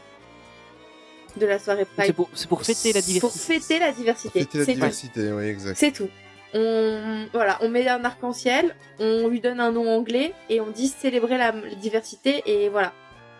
[1.36, 3.54] de la soirée C'est Pride pour, c'est pour fêter la Pour diversité.
[3.60, 4.40] fêter la diversité.
[4.40, 4.74] Fêter la C'est tout.
[4.74, 6.08] diversité oui exact C'est tout.
[6.52, 10.88] On, voilà, on met un arc-en-ciel, on lui donne un nom anglais et on dit
[10.88, 12.92] célébrer la, la diversité et voilà.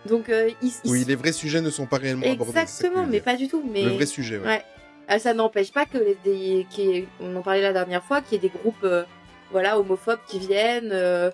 [0.09, 0.49] Donc, euh,
[0.87, 3.49] oui les vrais sujets ne sont pas réellement abordés exactement, je veux mais pas du
[3.49, 3.63] tout.
[3.71, 4.47] Mais le vrai sujet ouais.
[4.47, 4.63] Ouais.
[5.11, 8.37] Euh, ça n'empêche pas que les, des, on en parlait la dernière fois, qu'il y
[8.37, 9.05] ait des groupes, euh,
[9.51, 11.31] voilà, homophobes qui viennent euh,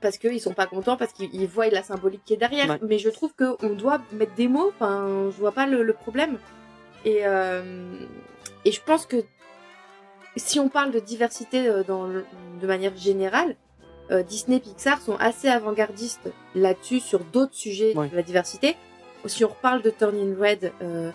[0.00, 2.68] parce qu'ils sont pas contents, parce qu'ils ils voient la symbolique qui est derrière.
[2.70, 2.78] Ouais.
[2.82, 4.72] Mais je trouve que on doit mettre des mots.
[4.74, 6.38] Enfin, je vois pas le, le problème.
[7.04, 7.94] Et euh,
[8.64, 9.16] et je pense que
[10.36, 13.56] si on parle de diversité dans de manière générale,
[14.10, 18.08] euh, Disney, Pixar sont assez avant-gardistes là-dessus sur d'autres sujets Ouais.
[18.08, 18.76] de la diversité.
[19.26, 21.10] Si on reparle de Turning Red, euh,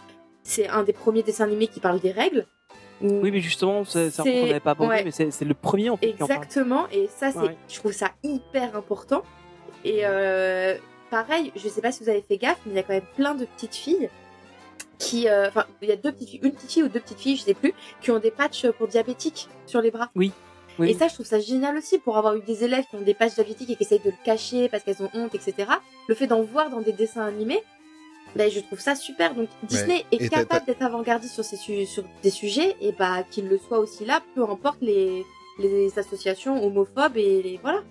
[0.45, 2.45] c'est un des premiers dessins animés qui parle des règles.
[3.01, 5.03] Oui, mais justement, c'est un qu'on n'avait pas abordé, ouais.
[5.03, 6.11] mais c'est le premier en fait.
[6.11, 7.57] Exactement, et ça, c'est, Ouais.
[7.67, 9.23] je trouve ça hyper important.
[9.83, 10.77] Et euh,
[11.11, 13.03] pareil, je sais pas si vous avez fait gaffe, mais il y a quand même
[13.15, 14.09] plein de petites filles
[14.97, 17.19] qui, euh, enfin, il y a deux petites filles, une petite fille ou deux petites
[17.19, 20.09] filles, je sais plus, qui ont des patchs pour diabétiques sur les bras.
[20.15, 20.31] Oui.
[20.79, 23.13] Et ça, je trouve ça génial aussi pour avoir eu des élèves qui ont des
[23.13, 25.69] patchs diabétiques et qui essayent de le cacher parce qu'elles ont honte, etc.
[26.07, 27.61] Le fait d'en voir dans des dessins animés,
[28.35, 29.33] ben, je trouve ça super.
[29.35, 33.47] Donc Disney est capable d'être avant-gardiste sur, ces su- sur des sujets et bah qu'il
[33.47, 35.23] le soit aussi là, peu importe les,
[35.59, 37.81] les associations homophobes et les, voilà.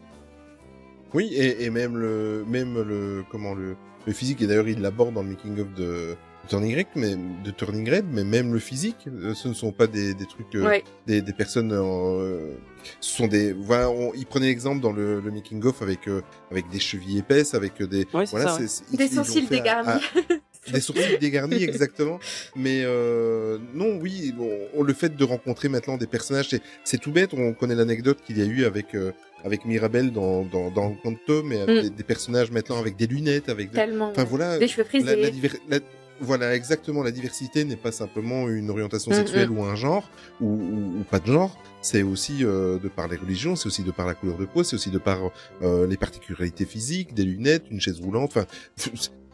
[1.14, 3.76] Oui, et, et même le, même le, comment le,
[4.06, 6.16] le physique, et d'ailleurs il l'aborde dans le making of de
[6.48, 7.14] Turning Red, mais
[7.44, 10.54] de Turning Red, mais même le physique, euh, ce ne sont pas des, des trucs,
[10.54, 10.84] euh, Ouais.
[11.06, 12.54] des, des personnes, euh,
[13.00, 16.20] ce sont des, voilà, on, il prenait l'exemple dans le, le making of avec, euh,
[16.50, 18.66] avec des chevilles épaisses, avec des, Ouais, voilà, ça, ouais.
[18.96, 19.88] Des ils sourcils à- dégarnis.
[19.90, 22.18] à- des sourcils dégarnis, exactement.
[22.56, 26.98] Mais euh, non, oui, bon, on- le fait de rencontrer maintenant des personnages, c'est, c'est
[26.98, 27.34] tout bête.
[27.34, 29.12] On connaît l'anecdote qu'il y a eu avec euh,
[29.44, 31.82] avec Mirabelle dans dans dans Quantum, mais avec Mm.
[31.82, 33.74] des, des personnages maintenant avec des lunettes, avec des...
[33.76, 34.08] Tellement.
[34.10, 35.04] enfin voilà, Des cheveux frisés.
[35.16, 35.80] la, la diver- la-
[36.20, 37.02] voilà exactement.
[37.02, 39.58] La diversité n'est pas simplement une orientation Mm, sexuelle mm.
[39.58, 40.08] ou un genre
[40.40, 41.56] ou, ou, ou pas de genre.
[41.82, 44.62] C'est aussi euh, de par les religions, c'est aussi de par la couleur de peau,
[44.64, 45.18] c'est aussi de par
[45.62, 48.30] euh, les particularités physiques, des lunettes, une chaise roulante.
[48.36, 48.46] Enfin,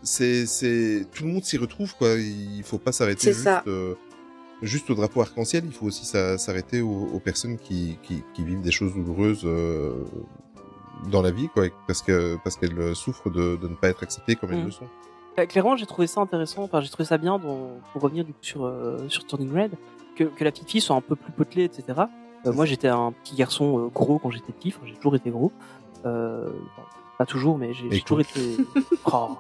[0.02, 2.15] c'est c'est tout le monde s'y retrouve quoi.
[2.16, 3.62] Il faut pas s'arrêter juste ça.
[3.66, 3.94] euh,
[4.62, 5.65] juste au drapeau arc-en-ciel.
[5.66, 9.43] Il faut aussi s'a- s'arrêter aux, aux personnes qui, qui qui vivent des choses douloureuses.
[9.44, 9.93] euh,
[11.11, 14.36] dans la vie, quoi, parce que parce qu'elles souffrent de, de ne pas être acceptées
[14.36, 14.66] comme elles Mm.
[14.66, 14.86] le sont.
[15.39, 16.62] Euh, Clairement, j'ai trouvé ça intéressant.
[16.65, 19.73] Enfin, j'ai trouvé ça bien dans- pour revenir du coup sur euh, sur Turning Red,
[20.16, 21.85] que, que la petite fille soit un peu plus potelée, etc.
[22.47, 24.69] Euh, moi, j'étais un petit garçon euh, gros quand j'étais petit.
[24.77, 25.52] Enfin, j'ai toujours été gros.
[26.07, 26.89] Euh, enfin,
[27.19, 28.57] pas toujours, mais j'ai toujours été.
[29.12, 29.36] Oh.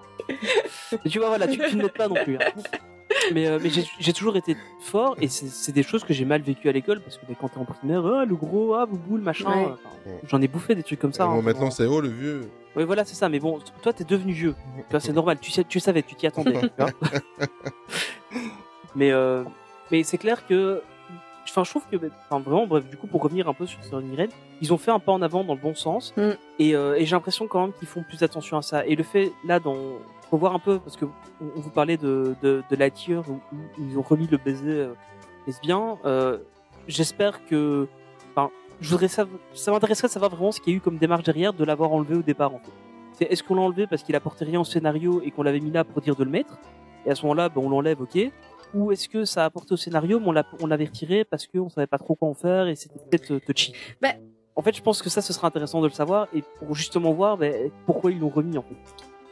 [1.08, 2.36] Tu vois, voilà, tu, tu ne m'aides pas non plus.
[2.36, 2.40] hein.
[3.32, 6.68] Mais, euh, mais j'ai toujours été fort et c'est des choses que j'ai mal vécues
[6.68, 9.22] à l'école parce que mais quand t'es en primaire, ah, le gros, ah, boubou, le
[9.22, 9.48] machin.
[9.48, 9.66] Ouais.
[9.66, 11.26] enfin, J'en ai bouffé des trucs comme ça.
[11.26, 11.42] Bon, hein.
[11.42, 12.50] maintenant, c'est oh le vieux.
[12.76, 13.28] Oui, voilà, c'est ça.
[13.28, 14.54] Mais bon, toi, t'es devenu vieux.
[14.98, 15.38] C'est normal.
[15.40, 16.52] Tu sais, tu savais, tu t'y attendais.
[16.52, 16.90] vois.
[18.94, 19.44] mais euh,
[19.90, 20.82] mais c'est clair que,
[21.44, 24.16] enfin, je trouve que, enfin, vraiment, bref, du coup, pour revenir un peu sur Turning
[24.16, 24.30] Red,
[24.60, 26.14] ils ont fait un pas en avant dans le bon sens.
[26.16, 26.30] Mm.
[26.58, 28.86] Et, euh, et j'ai l'impression quand même qu'ils font plus attention à ça.
[28.86, 29.76] Et le fait là, dans,
[30.30, 31.04] faut voir un peu parce que
[31.40, 34.94] on, vous parlait de de, de Lightyear où, où ils ont remis le baiser euh,
[35.46, 35.98] lesbien.
[36.04, 36.38] Euh,
[36.88, 37.86] J'espère que,
[38.30, 38.50] enfin,
[38.80, 41.22] je voudrais ça, ça m'intéresserait de savoir vraiment ce qu'il y a eu comme démarche
[41.22, 42.72] derrière de l'avoir enlevé au départ en fait.
[43.12, 45.70] C'est est-ce qu'on l'a enlevé parce qu'il apportait rien au scénario et qu'on l'avait mis
[45.70, 46.58] là pour dire de le mettre?
[47.06, 48.18] Et à ce moment-là ben, on l'enlève ok
[48.72, 51.68] ou est-ce que ça a apporté au scénario mais on l'a l'avait retiré parce qu'on
[51.68, 53.72] savait pas trop quoi en faire et c'était peut-être euh, touchy?
[54.00, 54.14] Bah-
[54.56, 57.12] En fait je pense que ça ce serait intéressant de le savoir et pour justement
[57.12, 58.76] voir ben, pourquoi ils l'ont remis en fait.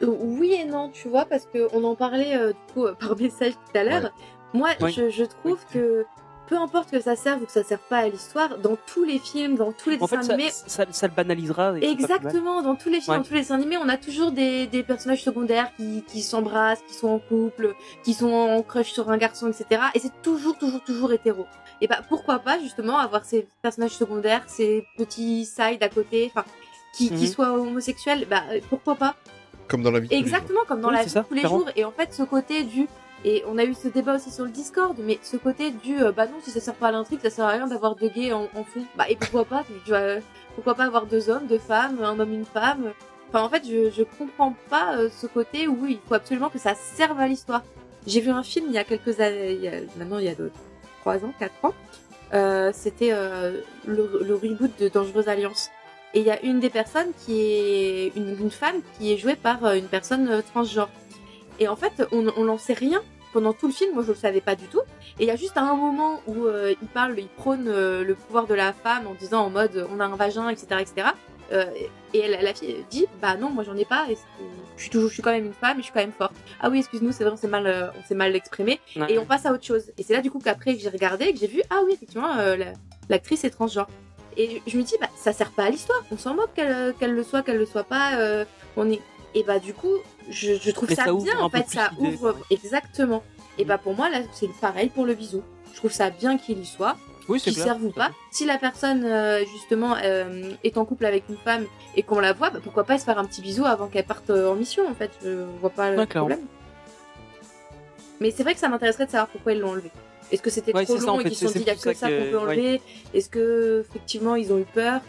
[0.01, 2.93] Euh, Oui et non, tu vois, parce que on en parlait euh, du coup euh,
[2.93, 4.11] par message tout à l'heure.
[4.53, 4.91] Moi, Oui.
[4.93, 6.05] je, je trouve que
[6.47, 9.19] peu importe que ça serve ou que ça serve pas à l'histoire, dans tous les
[9.19, 11.77] films, dans tous les En dessins fait ça, animés, ça, ça le banalisera.
[11.77, 13.17] Exactement, dans tous les films, Ouais.
[13.19, 16.81] dans tous les dessins animés, on a toujours des, des personnages secondaires qui, qui s'embrassent,
[16.87, 19.79] qui sont en couple, qui sont en crush sur un garçon, etc.
[19.93, 21.45] Et c'est toujours, toujours, toujours hétéro.
[21.81, 26.45] Et bah pourquoi pas justement avoir ces personnages secondaires, ces petits sides à côté, enfin,
[26.93, 27.27] qui, qui Mhm.
[27.27, 29.15] soient homosexuels, bah euh, pourquoi pas
[29.69, 30.07] Comme dans la vie.
[30.07, 30.27] de tous les jours.
[30.35, 31.59] Exactement, comme dans Oui, la vie ça, de tous les clairement.
[31.59, 31.69] jours.
[31.75, 32.87] Et en fait, ce côté du
[33.25, 36.13] et on a eu ce débat aussi sur le Discord, mais ce côté du euh,
[36.13, 38.31] bah non, si ça sert pas à l'intrigue, ça sert à rien d'avoir deux gays
[38.31, 38.83] en, en fond.
[38.97, 40.21] Bah et pourquoi pas tu, vois,
[40.55, 42.93] Pourquoi pas avoir deux hommes, deux femmes, un homme, une femme
[43.27, 46.59] Enfin en fait, je, je comprends pas euh, ce côté où il faut absolument que
[46.59, 47.61] ça serve à l'histoire.
[48.07, 50.29] J'ai vu un film il y a quelques années, il y a- maintenant il y
[50.29, 50.49] a de,
[51.01, 51.73] trois ans, quatre ans.
[52.33, 55.69] Euh, C'était euh, le, le reboot de Dangereuse Alliance.
[56.13, 59.35] Et il y a une des personnes qui est une, une femme qui est jouée
[59.35, 60.89] par euh, une personne euh, transgenre.
[61.59, 63.01] Et en fait, on n'en sait rien
[63.33, 63.93] pendant tout le film.
[63.93, 64.79] Moi, je le savais pas du tout.
[65.19, 68.15] Et il y a juste un moment où euh, il parle, il prône euh, le
[68.15, 71.07] pouvoir de la femme en disant en mode on a un vagin, etc., etc.
[71.51, 71.65] Euh,
[72.13, 74.05] et elle, la fille dit bah non, moi j'en ai pas.
[74.09, 74.17] Et
[74.77, 76.33] je suis toujours, je suis quand même une femme et je suis quand même forte.
[76.61, 78.79] Ah oui, excuse-nous, c'est vrai, on s'est mal, on s'est mal exprimé.
[78.95, 79.11] Ouais.
[79.13, 79.91] Et on passe à autre chose.
[79.97, 82.33] Et c'est là du coup qu'après que j'ai regardé, que j'ai vu ah oui effectivement
[82.35, 82.73] la-
[83.09, 83.87] l'actrice est transgenre.
[84.39, 86.01] Et je me dis bah ça sert pas à l'histoire.
[86.11, 88.17] On s'en moque qu'elle qu'elle le soit, qu'elle le soit pas.
[88.19, 88.45] euh,
[88.77, 89.01] on est
[89.35, 89.93] et bah du coup
[90.29, 93.21] je, je trouve ça, bien en fait ça ouvre exactement.
[93.59, 95.43] Et bah pour moi là c'est pareil pour le bisou.
[95.73, 96.95] Je trouve ça bien qu'il y soit
[97.27, 98.11] Oui, c'est qui servent ou pas.
[98.31, 102.33] Si la personne euh, justement euh, est en couple avec une femme et qu'on la
[102.33, 104.87] voit, bah, pourquoi pas se faire un petit bisou avant qu'elle parte euh, en mission
[104.89, 105.11] en fait.
[105.23, 106.47] Je vois pas le problème.
[108.19, 109.91] Mais c'est vrai que ça m'intéresserait de savoir pourquoi ils l'ont enlevé.
[110.31, 111.69] Est-ce que c'était Ouais, trop ça, long en et qu'ils se sont dit il y
[111.69, 112.81] a que ça ça qu'on peut enlever
[113.13, 115.01] Est-ce que effectivement ils ont eu peur?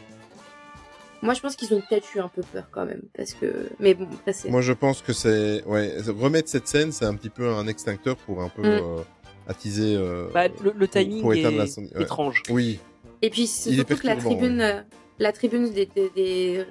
[1.23, 3.93] Moi je pense qu'ils ont peut-être eu un peu peur quand même parce que mais
[3.95, 7.29] bon ça c'est Moi, je pense que c'est ouais remettre cette scène, c'est un petit
[7.29, 8.65] peu un extincteur pour un peu Mm.
[8.83, 9.03] euh,
[9.47, 9.95] attiser.
[9.97, 12.03] euh, Bah, le, le pour- timing pour éteindre la est ouais.
[12.03, 12.43] étrange.
[12.49, 12.79] Oui,
[13.21, 14.85] Et puis surtout que la tribune,
[15.19, 16.65] la tribune des, des, des,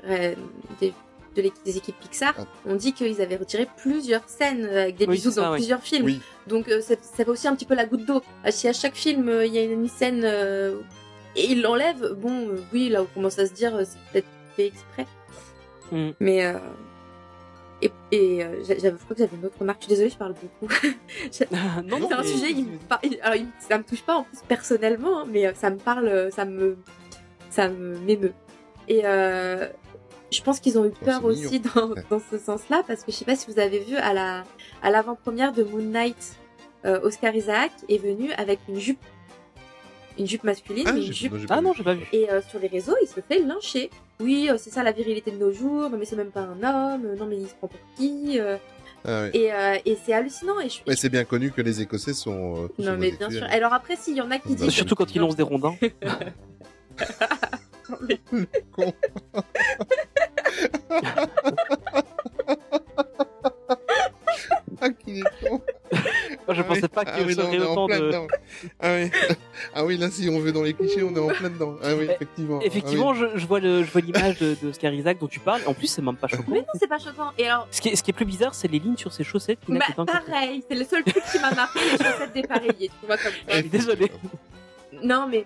[0.82, 0.94] des-
[1.41, 2.44] de des équipes Pixar, Ah.
[2.66, 5.57] on dit qu'ils avaient retiré plusieurs scènes euh, avec des Oui, bisous ça, dans oui.
[5.57, 6.06] plusieurs films.
[6.06, 6.20] oui.
[6.48, 8.22] Donc euh, ça, ça fait aussi un petit peu la goutte d'eau.
[8.44, 10.80] Ah, Si à chaque film euh, il y a une scène euh,
[11.36, 14.28] et ils l'enlèvent, bon, euh, oui, là on commence à se dire euh, c'est peut-être
[14.56, 15.06] fait exprès.
[15.91, 16.10] Mm.
[16.20, 16.53] Mais euh,
[17.82, 19.80] et, et euh, je crois que j'avais une autre remarque.
[19.82, 20.74] Je suis désolée, je parle beaucoup.
[21.86, 24.16] non, non, c'est un mais- sujet qui me par- alors, il- ça me touche pas
[24.18, 26.78] en plus personnellement, hein, mais ça me parle, ça me,
[27.49, 28.34] ça me m'émeut.
[28.90, 29.68] Et euh,
[30.31, 31.93] je pense qu'ils ont eu peur aussi dans,
[32.31, 34.43] ce sens-là, parce que je sais pas si vous avez vu à la
[34.81, 36.35] à l'avant-première de Moon Knight,
[36.85, 38.99] euh, Oscar Isaac est venu avec une jupe,
[40.18, 42.06] une jupe masculine, Ah, mais une jupe Ah non, j'ai pas vu.
[42.14, 43.89] et euh, sur les réseaux, il se fait lyncher.
[44.22, 45.89] Oui, euh, c'est ça la virilité de nos jours.
[45.89, 47.15] Non, mais c'est même pas un homme.
[47.18, 48.57] Non, mais il se prend pour qui euh,
[49.06, 49.27] Ah.
[49.34, 50.60] Et, euh, et c'est hallucinant.
[50.60, 52.65] Et je, Mais c'est bien connu que les Écossais sont.
[52.65, 53.45] euh, tous non, mais bien sûr.
[53.49, 54.69] Alors après, s'il y en a qui disent.
[54.72, 55.76] Surtout quand ils lancent des rondins.
[58.72, 58.93] Con.
[64.81, 65.61] ah, qu'il est con.
[66.48, 66.88] Moi, je Ah pensais oui.
[66.88, 68.06] pas Ah qu'il oui, là, on est en autant plein de.
[68.07, 68.27] dedans.
[68.80, 69.11] Ah oui.
[69.76, 71.76] ah oui, là, si on veut dans les clichés, on est en plein dedans.
[71.84, 72.61] Ah oui, Eh, effectivement.
[72.61, 73.27] Effectivement, Ah oui.
[73.34, 75.61] je, je vois le- je vois l'image de, de Oscar Isaac dont tu parles.
[75.65, 76.44] En plus, c'est même pas choquant.
[76.48, 77.31] Mais non, c'est pas choquant.
[77.38, 79.23] Et alors, Ce qui est, ce qui est plus bizarre, c'est les lignes sur ses
[79.23, 82.90] chaussettes qui bah, pareil, c'est le seul truc qui m'a marqué, les chaussettes dépareillées.
[82.99, 83.38] Tu vois comme ça.
[83.56, 84.11] Je suis désolé.
[85.03, 85.45] Non, mais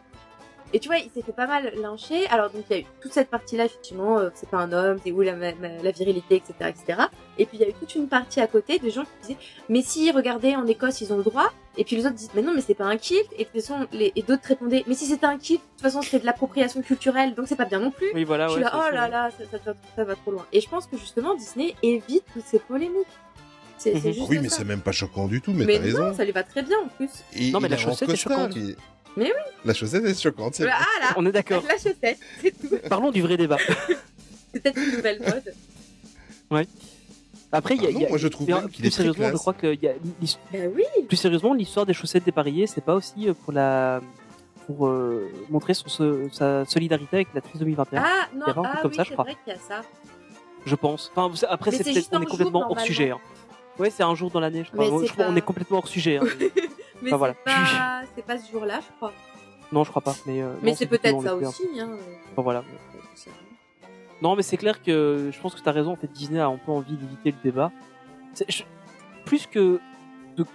[0.75, 2.25] Et tu vois, il s'est fait pas mal lyncher.
[2.27, 4.97] Alors donc il y a eu toute cette partie-là effectivement, euh, c'est pas un homme,
[5.05, 7.03] c'est où la, ma- ma- la virilité, etc., etc.
[7.37, 9.37] Et puis il y a eu toute une partie à côté de gens qui disaient,
[9.69, 11.51] mais si, regardez, en Écosse ils ont le droit.
[11.77, 13.25] Et puis les autres disent, mais non, mais c'est pas un kilt.
[13.37, 14.11] Et de toute façon, les...
[14.15, 17.35] et d'autres répondaient, mais si c'était un kilt, de toute façon c'est de l'appropriation culturelle,
[17.35, 18.07] donc c'est pas bien non plus.
[18.15, 18.47] Oui, voilà.
[18.47, 20.45] Je ouais, suis là, oh là là, ça, ça, va- ça va trop loin.
[20.53, 23.05] Et je pense que justement Disney évite toutes ces polémiques.
[23.77, 24.13] C'est c'est Mhm.
[24.13, 24.57] juste Oui, mais ça.
[24.57, 26.03] c'est même pas choquant du tout, mais, Mais t'as raison.
[26.05, 27.09] non, ça lui va très bien en plus.
[27.35, 28.55] Et Non, mais la chaussette est choquante.
[29.17, 29.31] Mais oui.
[29.65, 30.73] La chaussette est choquante, c'est vrai.
[30.75, 31.63] Ah là, On est d'accord.
[31.67, 32.75] la chaussette, c'est tout.
[32.89, 33.57] Parlons du vrai débat.
[34.53, 36.63] C'est peut-être une nouvelle mode.
[37.51, 39.29] Après, il y a, Ah y a- moi, je trouve même qu'il plus est sérieusement,
[39.31, 39.93] je crois que il y a
[40.51, 40.83] Ben oui.
[41.07, 44.01] plus sérieusement, l'histoire des chaussettes dépareillées, c'est pas aussi euh, pour la
[44.65, 48.01] pour euh, montrer son, ce- sa solidarité avec la trisomie 21.
[48.05, 49.81] Ah non, Il y ah comme oui, ça, je c'est vrai qu'il y a ça.
[50.65, 51.11] Je pense.
[51.15, 53.09] Enfin, vous- après, c'est peut-être on est jour, complètement hors sujet.
[53.11, 53.19] Hein.
[53.77, 54.63] Ouais, c'est un jour dans l'année.
[54.63, 54.85] Je crois.
[54.85, 56.17] Je on est complètement hors sujet.
[56.17, 56.23] hein.
[57.03, 57.35] Mais Enfin, voilà.
[58.15, 59.11] c'est pas, ce jour-là, je crois.
[59.71, 60.15] non, je crois pas.
[60.25, 61.89] Mais, euh, Mais c'est peut-être ça aussi, hein.
[62.31, 62.63] Enfin, voilà.
[64.21, 65.91] Non, mais c'est clair que je pense que tu as raison.
[65.91, 67.71] En fait, Disney a un peu envie d'éviter le débat.
[68.47, 68.63] Je-
[69.25, 69.79] Plus que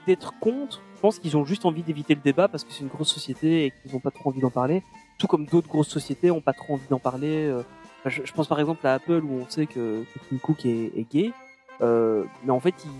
[0.06, 2.88] d'être contre, je pense qu'ils ont juste envie d'éviter le débat parce que c'est une
[2.88, 4.82] grosse société et qu'ils n'ont pas trop envie d'en parler.
[5.18, 7.46] Tout comme d'autres grosses sociétés n'ont pas trop envie d'en parler.
[7.46, 7.62] euh.
[8.00, 10.64] Enfin, je, je pense par exemple à Apple où on sait que, que Tim Cook
[10.64, 11.32] est, est gay.
[11.82, 12.90] Euh, mais en fait, ils,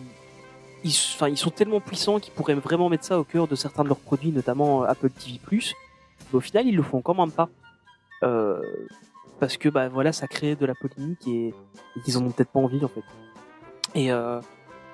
[0.85, 0.95] ils,
[1.29, 3.99] ils sont tellement puissants qu'ils pourraient vraiment mettre ça au cœur de certains de leurs
[3.99, 5.41] produits, notamment euh, Apple TV+.
[5.51, 7.49] Mais au final, ils le font quand même pas.
[8.23, 8.61] Euh,
[9.39, 11.49] parce que bah voilà ça crée de la polémique et,
[11.97, 13.03] et qu'ils en ont peut-être pas envie en fait
[13.95, 14.41] et euh,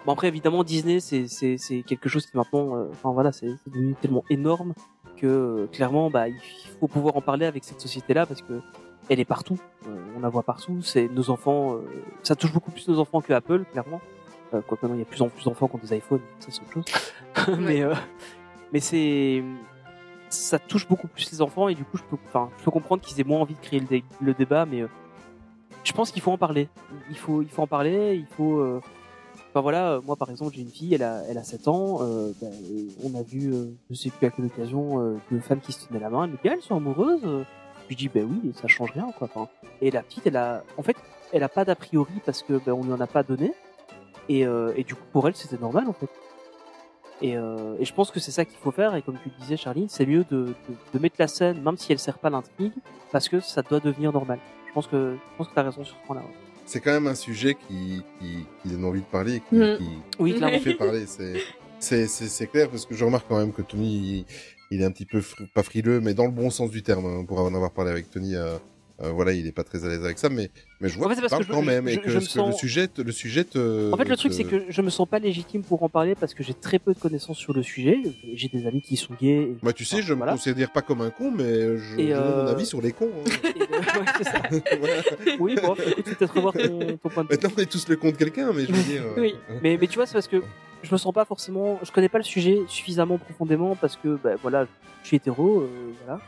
[0.06, 4.24] bon après évidemment Disney c'est quelque chose qui maintenant euh, enfin voilà c'est devenu tellement
[4.30, 4.74] énorme
[5.16, 6.40] que euh, clairement bah il
[6.80, 8.60] faut pouvoir en parler avec cette société là parce que
[9.08, 9.58] elle est partout
[10.16, 11.76] on la voit partout c'est nos enfants
[12.22, 14.00] ça touche beaucoup plus nos enfants que Apple clairement
[14.60, 16.48] quoique non il y a de plus en plus d'enfants qui ont des iPhones ça
[16.50, 16.84] c'est autre chose.
[17.58, 17.94] Mais euh,
[18.72, 19.42] mais c'est
[20.30, 23.02] ça touche beaucoup plus les enfants et du coup je peux enfin je peux comprendre
[23.02, 24.88] qu'ils aient moins envie de créer le, dé- le débat mais euh,
[25.84, 26.68] je pense qu'il faut en parler.
[27.10, 28.80] Il faut il faut en parler il faut euh,
[29.50, 31.98] enfin voilà euh, moi par exemple j'ai une fille elle a elle a 7 ans
[32.02, 32.48] euh, bah,
[33.04, 35.86] on a vu euh, je sais plus à quelle occasion euh, deux femmes qui se
[35.86, 37.20] tenaient la main mais elles sont amoureuses.
[37.24, 37.44] Euh.
[37.84, 39.48] je lui dis ben oui ça change rien quoi enfin.
[39.82, 40.96] Et la petite elle a en fait
[41.32, 43.52] elle a pas d'a priori parce que ben, on lui en a pas donné
[44.28, 46.08] et, euh, et du coup pour elle c'était normal en fait
[47.22, 48.94] et, euh, et je pense que c'est ça qu'il faut faire.
[48.96, 50.54] Et comme tu le disais, Charline, c'est mieux de, de,
[50.92, 52.72] de mettre la scène, même si elle sert pas l'intrigue,
[53.12, 54.40] parce que ça doit devenir normal.
[54.68, 56.22] Je pense que je pense que t'as raison sur ce point-là.
[56.22, 56.34] ouais.
[56.66, 59.78] C'est quand même un sujet qui, qui, qui donne envie de parler et qui, Mhm.
[59.78, 59.84] qui,
[60.18, 61.06] Oui, qui fait parler.
[61.06, 61.34] C'est,
[61.78, 64.24] c'est, c'est, c'est clair parce que je remarque quand même que Tony,
[64.70, 66.82] il, il est un petit peu fri- pas frileux, mais dans le bon sens du
[66.82, 67.06] terme.
[67.06, 68.56] hein, pour en avoir parlé avec Tony, euh,
[69.02, 70.50] euh, voilà, il est pas très à l'aise avec ça, mais
[70.80, 72.46] mais je vois En fait, que parce que quand je- même et que, me sens-
[72.48, 73.92] le sujet, te- le sujet te.
[73.92, 76.32] En fait, le truc, c'est que je me sens pas légitime pour en parler parce
[76.34, 77.98] que j'ai très peu de connaissances sur le sujet.
[78.34, 79.28] J'ai des amis qui sont gays.
[79.42, 80.32] et- Moi, tu sais, je me Voilà.
[80.32, 82.92] considère pas comme un con, mais je, Et, je donne mon euh, avis sur les
[82.92, 83.10] cons.
[83.10, 83.24] hein.
[83.56, 84.42] et, euh, ouais, c'est ça.
[84.78, 85.02] Voilà.
[85.40, 87.34] Oui, bon, peut-être revoir ton, ton point de vue.
[87.34, 89.02] Maintenant, on est tous le con de quelqu'un, mais je veux dire.
[89.04, 90.42] euh, Oui, mais, mais tu vois, c'est parce que
[90.82, 94.34] je me sens pas forcément, je connais pas le sujet suffisamment profondément parce que, bah,
[94.42, 94.66] voilà,
[95.02, 95.68] je suis hétéro, euh,
[96.06, 96.20] voilà.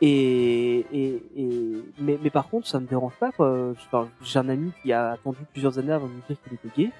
[0.00, 3.72] Et, et, et mais, mais par contre, ça me dérange pas, quoi.
[3.72, 6.68] Enfin, J'ai un ami qui a attendu plusieurs années avant de me dire qu'il était
[6.82, 6.90] gay.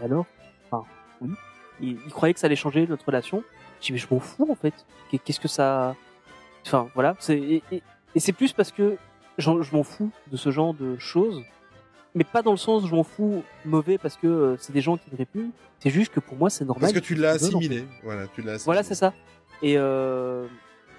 [0.00, 0.26] Et alors,
[0.70, 0.84] enfin,
[1.20, 1.30] oui.
[1.80, 3.42] Il, il croyait que ça allait changer notre relation.
[3.80, 4.74] Je dis, mais je m'en fous, en fait.
[5.10, 5.94] Qu'est- Qu'est-ce que ça,
[6.64, 7.14] enfin, voilà.
[7.18, 7.82] C'est, et, et,
[8.14, 8.96] et c'est plus parce que
[9.38, 11.42] je m'en fous de ce genre de choses
[12.14, 14.96] mais pas dans le sens je m'en fous mauvais parce que euh, c'est des gens
[14.96, 15.50] qui me répugnent.
[15.80, 16.80] C'est juste que pour moi c'est normal.
[16.80, 17.84] Parce que tu l'as assimilé.
[18.02, 18.64] Voilà, tu l'as.
[18.64, 19.12] Voilà, c'est ça.
[19.60, 20.46] Et euh...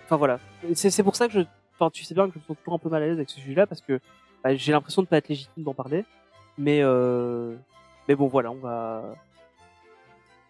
[0.07, 0.39] enfin voilà,
[0.73, 1.41] c'est pour ça que je,
[1.75, 3.29] enfin tu sais bien que je me sens toujours un peu mal à l'aise avec
[3.29, 3.99] ce sujet-là parce que
[4.41, 6.05] bah, j'ai l'impression de pas être légitime d'en parler.
[6.57, 7.55] Mais euh...
[8.07, 9.03] mais bon voilà, on va.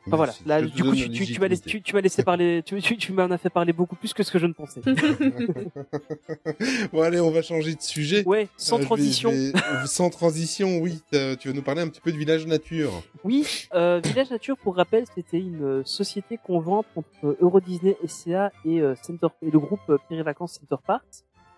[0.08, 2.24] Enfin voilà, là du coup tu, la tu, tu m'as laissé, tu, tu m'as laissé
[2.24, 4.54] parler, tu, tu, tu m'en as fait parler beaucoup plus que ce que je ne
[4.54, 4.82] pensais.
[6.94, 8.24] bon, allez, on va changer de sujet.
[8.26, 9.32] Ouais, sans Euh, je vais- transition.
[9.32, 9.52] je
[9.82, 11.02] vais- Sans transition, oui.
[11.14, 12.92] Euh, Tu veux nous parler un petit peu de Village Nature
[13.24, 17.96] Oui, euh, Village Nature, pour rappel, c'était une euh, société conjointe entre euh, Euro Disney
[18.08, 21.04] SCA et, euh, Center, et le groupe euh, Péri-Vacances Center Parks,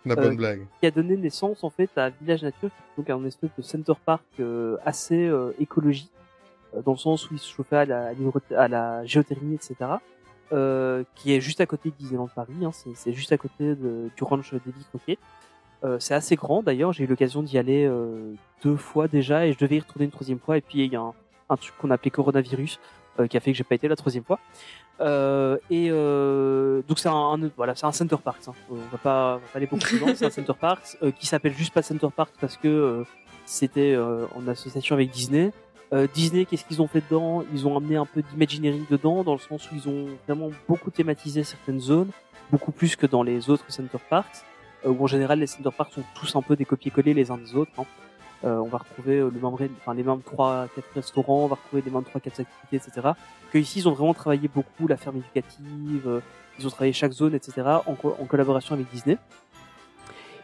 [0.05, 0.65] La Euh, bonne blague.
[0.80, 3.61] qui a donné naissance en fait à Village Nature, qui est donc un espèce de
[3.61, 6.19] Center Park euh, assez euh, écologique, euh,
[6.86, 8.12] dans le sens où il se chauffait à la,
[8.58, 9.76] à la géothermie, etc.
[10.52, 14.10] Euh, qui est juste à côté de Disneyland Paris, hein, c'est juste à côté de,
[14.16, 15.20] du ranch Davy Crockett.
[15.84, 18.34] Euh, c'est assez grand d'ailleurs, j'ai eu l'occasion d'y aller euh,
[18.64, 20.96] deux fois déjà et je devais y retourner une troisième fois et puis il y
[20.96, 21.14] a un,
[21.50, 22.80] un truc qu'on appelait coronavirus
[23.20, 24.40] euh, qui a fait que j'ai pas été la troisième fois.
[25.02, 28.41] Euh, et euh, donc c'est un, voilà c'est un center park.
[28.48, 28.54] Hein.
[28.70, 30.14] On va pas, on va pas aller beaucoup plus loin.
[30.16, 33.04] C'est un center park euh, qui s'appelle juste pas center park parce que euh,
[33.46, 35.52] c'était euh, en association avec Disney.
[35.91, 37.44] Euh, Disney, qu'est-ce qu'ils ont fait dedans?
[37.53, 40.91] Ils ont amené un peu d'imagineering dedans, dans le sens où ils ont vraiment beaucoup
[40.91, 42.10] thématisé certaines zones.
[42.52, 44.44] beaucoup plus que dans les autres Center Parks,
[44.86, 47.38] euh, où en général les Center Parks sont tous un peu des copier-coller les uns
[47.38, 47.72] des autres.
[47.78, 47.86] hein.
[48.45, 51.56] Euh, on va retrouver euh, le membre, enfin, les mêmes 3 quatre restaurants, on va
[51.56, 53.10] retrouver les mêmes 3 quatre activités, etc.
[53.52, 56.22] Que ici, ils ont vraiment travaillé beaucoup la ferme éducative, euh,
[56.57, 57.61] ils ont travaillé chaque zone, etc.
[57.86, 59.18] en, en collaboration avec Disney.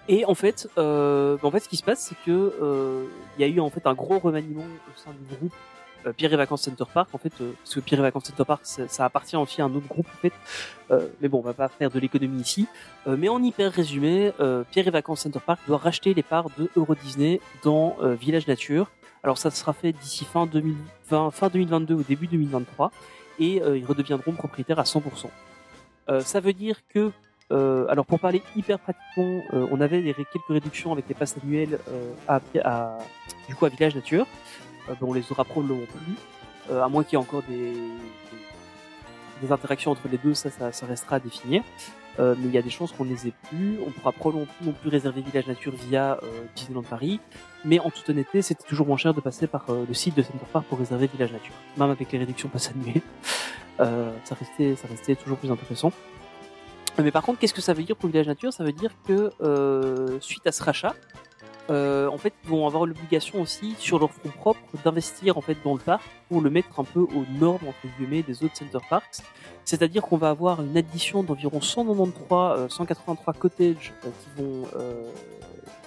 [0.07, 3.05] Et en fait, euh, en fait, ce qui se passe, c'est que euh,
[3.37, 5.53] il y a eu en fait un gros remaniement au sein du groupe
[6.05, 7.09] euh, Pierre et Vacances Center Park.
[7.13, 9.65] En fait, euh, parce que Pierre et Vacances Center Park, ça, ça appartient aussi à
[9.65, 10.33] un autre groupe en fait.
[10.91, 12.67] Euh, mais bon, on va pas faire de l'économie ici.
[13.07, 16.49] Euh, mais en hyper résumé, euh, Pierre et Vacances Center Park doit racheter les parts
[16.57, 18.91] de Euro Disney dans euh, Village Nature.
[19.23, 22.91] Alors ça sera fait d'ici fin 2020, fin 2022 ou début 2023,
[23.39, 25.01] et euh, ils redeviendront propriétaires à 100%.
[26.09, 27.11] Euh, ça veut dire que
[27.51, 31.37] euh, alors pour parler hyper pratiquement, euh, on avait des quelques réductions avec les passes
[31.41, 32.97] annuelles euh, à, à,
[33.47, 34.25] du coup à Village Nature.
[34.89, 36.15] Euh, on les aura probablement plus,
[36.71, 37.73] euh, à moins qu'il y ait encore des,
[39.41, 41.63] des, interactions entre les deux, ça, ça, ça restera à définir.
[42.17, 43.77] Euh, mais il y a des chances qu'on les ait plus.
[43.85, 46.17] On pourra probablement plus non plus réserver Village Nature via
[46.55, 47.19] Disneyland Paris.
[47.65, 50.45] Mais en toute honnêteté, c'était toujours moins cher de passer par le site de Center
[50.53, 51.53] Park pour réserver Village Nature.
[51.77, 53.01] Même avec les réductions passes annuelles,
[53.77, 55.91] ça restait, ça restait toujours plus intéressant.
[57.03, 58.53] Mais par contre, qu'est-ce que ça veut dire pour Village Nature?
[58.53, 60.95] Ça veut dire que euh, suite à ce rachat,
[61.69, 65.57] euh, en fait, ils vont avoir l'obligation aussi sur leur fonds propres d'investir en fait
[65.63, 68.79] dans le parc pour le mettre un peu aux normes entre guillemets des autres center
[68.89, 69.21] parks.
[69.65, 75.09] C'est-à-dire qu'on va avoir une addition d'environ 193, euh, 183 cottages euh, qui vont, euh,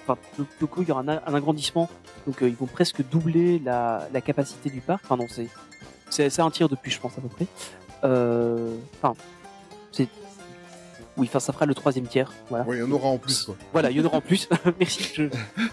[0.03, 1.89] enfin, de coup, il y aura un, agrandissement,
[2.27, 5.01] donc euh, ils vont presque doubler la, la capacité du parc.
[5.05, 5.47] Enfin non, c'est
[6.09, 7.45] c'est un tiers depuis, je pense à peu près.
[8.03, 9.13] Enfin,
[9.91, 10.07] c'est
[11.19, 12.31] oui, enfin ça fera le troisième tiers.
[12.49, 12.65] Voilà.
[12.67, 13.55] Oui, il y en aura en plus, quoi.
[13.73, 14.47] Voilà, il y en aura en plus.
[14.79, 15.03] Merci.
[15.15, 15.23] je-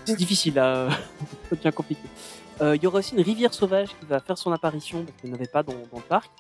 [0.05, 0.89] C'est difficile à.
[1.49, 2.03] C'est bien compliqué.
[2.63, 5.29] Euh, il y aura aussi une rivière sauvage qui va faire son apparition parce qu'il
[5.31, 6.31] n'y en avait pas dans, dans le parc,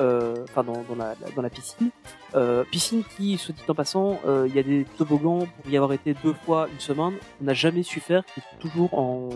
[0.00, 1.90] euh, enfin dans, dans, la, dans la piscine.
[2.34, 5.92] Euh, piscine qui, soit dit en passant, il y a des toboggans pour y avoir
[5.92, 7.12] été deux fois une semaine,
[7.42, 9.28] on n'a jamais su faire, qui est toujours en,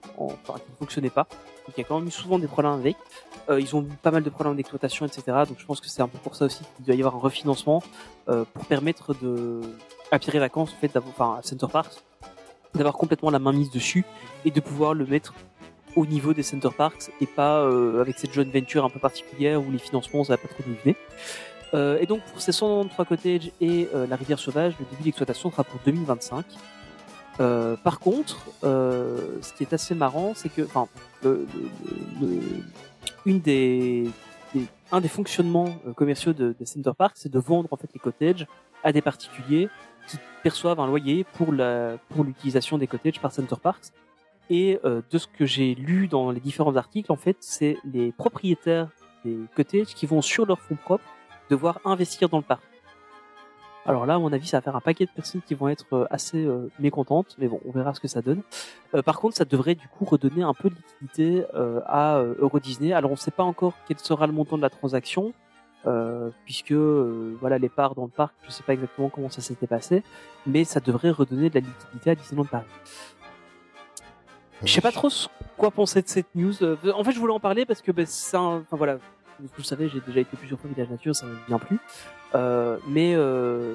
[0.00, 1.26] qui ne fonctionnait pas.
[1.66, 2.96] Donc il y a quand même eu souvent des problèmes avec.
[3.48, 5.22] Euh, ils ont eu pas mal de problèmes d'exploitation, etc.
[5.26, 7.18] Donc je pense que c'est un peu pour ça aussi qu'il doit y avoir un
[7.18, 7.82] refinancement
[8.28, 9.60] euh, pour permettre de
[10.10, 12.02] à Pierre Vacances, en fait, enfin à Center Parks,
[12.74, 14.04] d'avoir complètement la main mise dessus
[14.44, 15.34] et de pouvoir le mettre
[15.96, 19.60] au niveau des Center Parks et pas euh, avec cette joint venture un peu particulière
[19.60, 20.94] où les financements ça va pas trop nous.
[21.74, 25.62] Euh, et donc pour ces 193 cottages et la rivière sauvage, le début d'exploitation sera
[25.62, 26.44] pour 2025.
[27.40, 30.62] Euh, par contre, euh, ce qui est assez marrant, c'est que,
[33.26, 34.10] des,
[34.92, 38.46] un des fonctionnements euh, commerciaux de, Center Park, c'est de vendre en fait les cottages
[38.84, 39.68] à des particuliers
[40.06, 41.52] qui perçoivent un loyer pour
[42.24, 43.92] l'utilisation des cottages par Center Parks.
[44.52, 48.88] Et de ce que j'ai lu dans les différents articles, en fait, c'est les propriétaires
[49.24, 51.04] des cottages qui vont sur leur fonds propres
[51.50, 52.62] devoir investir dans le parc.
[53.86, 55.86] Alors là, à mon avis, ça va faire un paquet de personnes qui vont être
[55.92, 58.42] euh, assez euh, mécontentes, mais bon, on verra ce que ça donne.
[58.94, 62.60] Euh, par contre, ça devrait du coup redonner un peu de liquidité euh, à Euro
[62.60, 62.92] Disney.
[62.92, 65.32] Alors, on ne sait pas encore quel sera le montant de la transaction,
[66.44, 70.02] puisque voilà les parts dans le parc, je sais pas exactement comment ça s'était passé,
[70.46, 72.66] mais ça devrait redonner de la liquidité à Disneyland Paris.
[74.62, 75.08] Je sais pas trop
[75.56, 76.52] quoi penser de cette news.
[76.62, 78.58] En fait, je voulais en parler parce que ben, c'est un...
[78.58, 78.98] Enfin voilà,
[79.42, 81.78] vous le savez, j'ai déjà été plusieurs fois au Village Nature, ça me vient plus.
[82.34, 83.74] Euh, mais euh,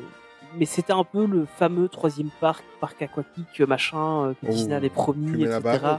[0.57, 4.75] mais c'était un peu le fameux troisième parc, parc aquatique, machin, euh, que Oh, Disney
[4.75, 5.97] avait promis, etc.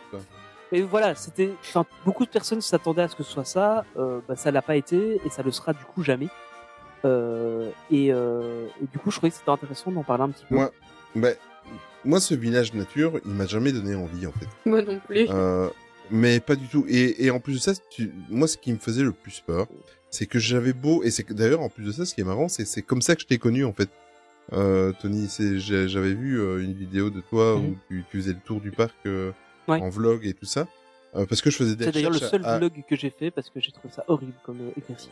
[0.72, 3.84] Et voilà, c'était, enfin, beaucoup de personnes s'attendaient à ce que ce soit ça.
[3.96, 6.28] Euh, bah, ça l'a pas été et ça le sera du coup jamais.
[7.04, 10.44] Euh, et, euh, et du coup, je trouvais que c'était intéressant d'en parler un petit
[10.48, 10.56] peu.
[10.56, 10.72] Moi,
[11.14, 11.36] ben,
[12.04, 14.48] moi, ce village nature, il m'a jamais donné envie, en fait.
[14.64, 15.28] Moi non plus.
[16.10, 16.84] Mais pas du tout.
[16.88, 18.12] Et, et en plus de ça, tu...
[18.30, 19.66] moi, ce qui me faisait le plus peur,
[20.10, 22.24] c'est que j'avais beau, et c'est que d'ailleurs, en plus de ça, ce qui est
[22.24, 23.88] marrant, c'est c'est comme ça que je t'ai connu, en fait.
[24.52, 25.28] Euh, Tony,
[25.58, 27.64] j'avais vu euh, une vidéo de toi Mhm.
[27.70, 29.32] où tu, tu faisais le tour du parc euh,
[29.66, 29.80] Ouais.
[29.80, 30.68] en vlog et tout ça.
[31.16, 33.32] Euh, parce que je faisais des C'est d'ailleurs le seul à- vlog que j'ai fait
[33.32, 35.10] parce que j'ai trouvé ça horrible comme euh, exercice.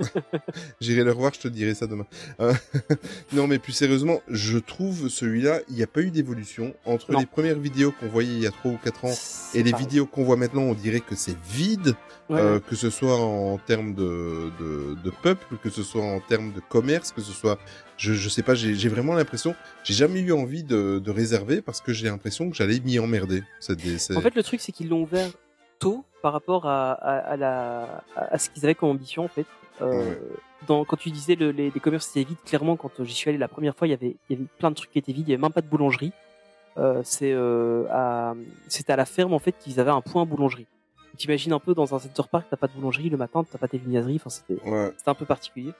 [0.80, 2.06] J'irai le revoir, je te dirai ça demain.
[2.40, 2.52] Euh,
[3.32, 7.20] non, mais plus sérieusement, je trouve celui-là, il n'y a pas eu d'évolution entre Non.
[7.20, 9.72] les premières vidéos qu'on voyait il y a trois ou quatre ans C'est et les
[9.72, 10.62] vidéos qu'on voit maintenant.
[10.62, 11.94] On dirait que c'est vide,
[12.28, 12.60] Ouais, euh, ouais.
[12.66, 16.60] que ce soit en termes de, de, de peuple, que ce soit en termes de
[16.60, 17.58] commerce, que ce soit,
[17.98, 19.54] je, je sais pas, j'ai vraiment l'impression,
[19.84, 23.42] j'ai jamais eu envie de, de réserver parce que j'ai l'impression que j'allais m'y emmerder.
[23.68, 25.30] Des- En fait, le truc, c'est qu'ils l'ont ouvert
[25.78, 29.44] tôt par rapport à, à, à la, à ce qu'ils avaient comme ambition, en fait.
[29.82, 30.18] Euh, Ouais.
[30.68, 33.28] dans, quand tu disais le, les, les commerces étaient vides, clairement, quand euh, j'y suis
[33.28, 35.12] allé la première fois, il y avait, il y avait plein de trucs qui étaient
[35.12, 36.12] vides, il y avait même pas de boulangerie.
[36.78, 38.34] Euh, c'est euh, à,
[38.68, 40.66] c'était à la ferme, en fait, qu'ils avaient un point boulangerie.
[41.18, 43.68] T'imagines un peu dans un Center Park, t'as pas de boulangerie le matin, t'as pas
[43.68, 44.92] tes viennoiseries, enfin c'était Ouais.
[44.96, 45.72] c'était un peu particulier.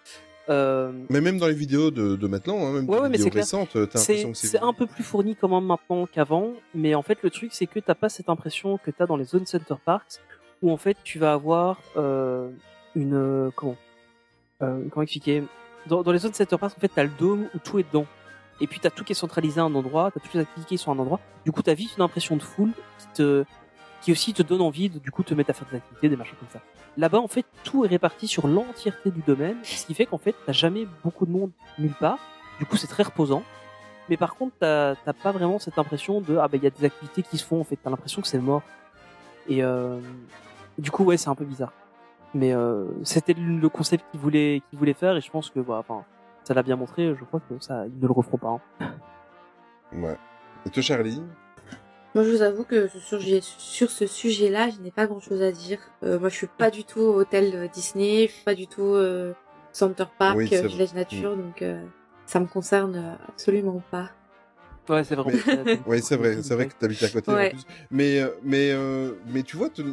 [0.50, 3.78] Euh, Mais même dans les vidéos de, de maintenant, hein, même Ouais, vidéos récentes, t'as
[3.80, 4.58] l'impression que c'est c'est...
[4.58, 7.78] un peu plus fourni quand même maintenant qu'avant, mais en fait le truc c'est que
[7.80, 10.20] t'as pas cette impression que t'as dans les zones Center Parks
[10.60, 11.78] où en fait tu vas avoir
[12.94, 13.76] une comment?
[14.62, 15.44] Euh, comment expliquer?
[15.86, 18.06] Dans, les zones Center Parks en fait t'as le dôme où tout est dedans
[18.60, 20.78] et puis t'as tout qui est centralisé à un endroit, t'as toutes les activités qui
[20.78, 21.20] sont à un endroit.
[21.44, 23.44] Du coup t'as vite une impression de foule qui te
[24.02, 26.16] qui aussi te donne envie de du coup te mettre à faire des activités, des
[26.16, 26.60] machins comme ça.
[26.98, 30.34] Là-bas, en fait, tout est réparti sur l'entièreté du domaine, ce qui fait qu'en fait,
[30.44, 32.18] t'as jamais beaucoup de monde nulle part.
[32.58, 33.42] Du coup, c'est très reposant.
[34.10, 36.84] Mais par contre, t'as pas vraiment cette impression de ah ben il y a des
[36.84, 37.60] activités qui se font.
[37.60, 38.62] En fait, t'as l'impression que c'est mort.
[39.48, 39.98] Et euh,
[40.78, 41.72] du coup, ouais, c'est un peu bizarre.
[42.34, 45.76] Mais euh, c'était le concept qu'ils voulaient qu'ils voulaient faire, et je pense que bah,
[45.78, 46.04] enfin,
[46.44, 47.14] ça l'a bien montré.
[47.18, 48.48] Je crois que ça, ils ne le referont pas.
[48.80, 48.92] hein.
[49.92, 50.16] Ouais.
[50.66, 51.22] Et toi, Charlie?
[52.14, 55.78] Moi, je vous avoue que sur, sur ce sujet-là, je n'ai pas grand-chose à dire.
[56.02, 59.32] Euh, moi, je suis pas du tout hôtel Disney, je suis pas du tout euh,
[59.72, 60.66] Center Park, Oui, euh.
[60.66, 61.82] Village Nature, donc euh,
[62.26, 64.10] ça me concerne absolument pas.
[64.88, 65.30] Ouais, c'est vraiment.
[65.86, 67.50] Oui, c'est vrai, c'est vrai que t'habites à côté en Ouais.
[67.50, 67.62] plus.
[67.90, 69.84] Mais, euh, mais, euh, mais tu vois, tout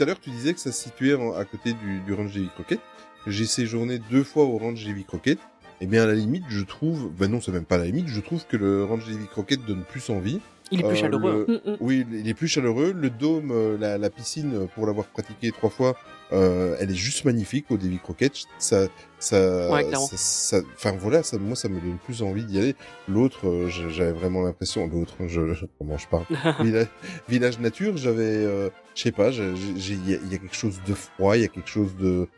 [0.00, 2.80] à l'heure, tu disais que ça se situait à côté du, du Ranch Davy Crockett.
[3.26, 5.38] J'ai séjourné deux fois au Ranch Davy Crockett.
[5.80, 8.08] Eh bien, à la limite, je trouve, ben non, c'est même pas à la limite,
[8.08, 10.40] je trouve que le Ranch Davy Crockett donne plus envie.
[10.70, 11.44] Il est plus Euh, chaleureux.
[11.48, 11.76] le- Mm, mm.
[11.80, 12.92] Oui, il est plus chaleureux.
[12.92, 15.96] Le dôme, la, la piscine, pour l'avoir pratiqué trois fois,
[16.32, 18.32] euh, elle est juste magnifique au Davy Crockett.
[18.58, 18.86] Ça,
[19.18, 19.84] ça, Ouais,
[20.16, 22.76] ça, enfin voilà, ça, moi, ça me donne plus envie d'y aller.
[23.08, 26.24] L'autre, euh, j'avais vraiment l'impression, l'autre, je, je- comment je parle,
[26.64, 26.86] village,
[27.28, 31.36] village nature, j'avais, euh, je sais pas, il y, y a quelque chose de froid,
[31.36, 32.28] il y a quelque chose de,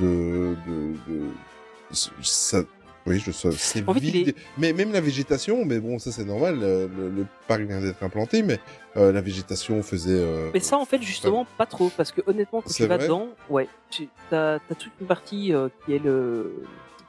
[0.00, 1.30] de, de, de-
[2.22, 2.62] ça,
[3.06, 4.28] oui, je sais, c'est En fait, il vide.
[4.28, 6.58] est- Mais même la végétation, mais bon, ça c'est normal.
[6.62, 8.58] euh, Le, le parc vient d'être implanté, mais
[8.96, 10.10] euh, la végétation faisait.
[10.12, 13.28] euh, Mais ça, en fait, justement, pas trop, parce que honnêtement, quand tu vas dedans,
[13.48, 16.62] ouais, tu as, toute une partie euh, qui est le.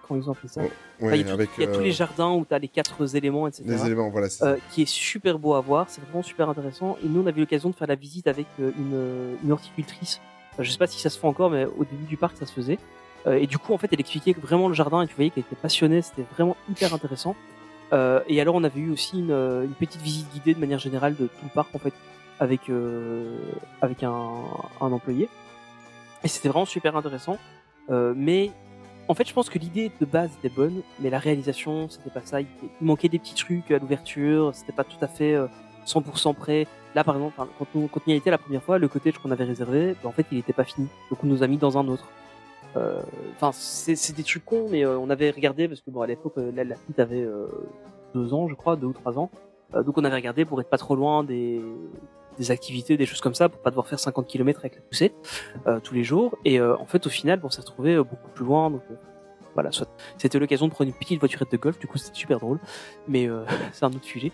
[0.07, 0.61] Comment ils ont appelé ça?
[0.61, 0.69] Ouais,
[1.03, 3.63] Enfin, il y a, y tous les jardins où tu as les quatre éléments, etc.
[3.65, 4.30] les éléments, voilà.
[4.30, 4.55] ça.
[4.72, 6.97] qui est super beau à voir, c'est vraiment super intéressant.
[7.03, 10.19] Et nous, on avait eu l'occasion de faire la visite avec une, une horticultrice.
[10.53, 12.45] Enfin, je sais pas si ça se fait encore, mais au début du parc, ça
[12.45, 12.77] se faisait.
[13.27, 15.43] Euh, et du coup, en fait, elle expliquait vraiment le jardin et tu voyais qu'elle
[15.43, 17.35] était passionnée, c'était vraiment hyper intéressant.
[17.93, 20.80] Euh, et alors, on avait eu aussi une, euh, une petite visite guidée de manière
[20.80, 21.93] générale de tout le parc, en fait,
[22.39, 22.61] avec,
[23.81, 24.34] avec un,
[24.80, 25.30] employé.
[26.23, 27.38] Et c'était vraiment super intéressant.
[27.89, 28.52] Mais
[29.07, 32.22] en fait, je pense que l'idée de base était bonne, mais la réalisation, c'était pas
[32.23, 32.39] ça.
[32.39, 32.48] Il,
[32.80, 35.48] manquait des petits trucs à l'ouverture, c'était pas tout à fait euh,
[35.85, 36.65] 100% prêt.
[36.95, 39.31] Là, par exemple, quand, on, quand on y était la première fois, le cottage qu'on
[39.31, 40.88] avait réservé, ben, en fait, il était pas fini.
[41.10, 42.07] Donc, on nous a mis dans un autre.
[42.77, 43.02] Euh,
[43.35, 46.07] Enfin, c'est c'est des trucs cons, mais euh, on avait regardé parce que bon, à
[46.07, 47.48] l'époque, euh, la, la petite avait euh,
[48.14, 49.30] deux ans, je crois, deux ou trois ans.
[49.73, 51.61] Euh, donc, on avait regardé pour être pas trop loin des
[52.38, 55.14] des activités, des choses comme ça, pour pas devoir faire 50 km avec la poussette
[55.68, 56.38] euh, tous les jours.
[56.45, 58.69] Et euh, en fait, au final, on s'est retrouvé euh, beaucoup plus loin.
[58.72, 58.95] Donc, euh,
[59.53, 61.77] voilà, soit c'était l'occasion de prendre une petite voiturette de golf.
[61.77, 62.60] Du coup, c'était super drôle.
[63.07, 63.43] Mais euh,
[63.73, 64.31] c'est un autre sujet.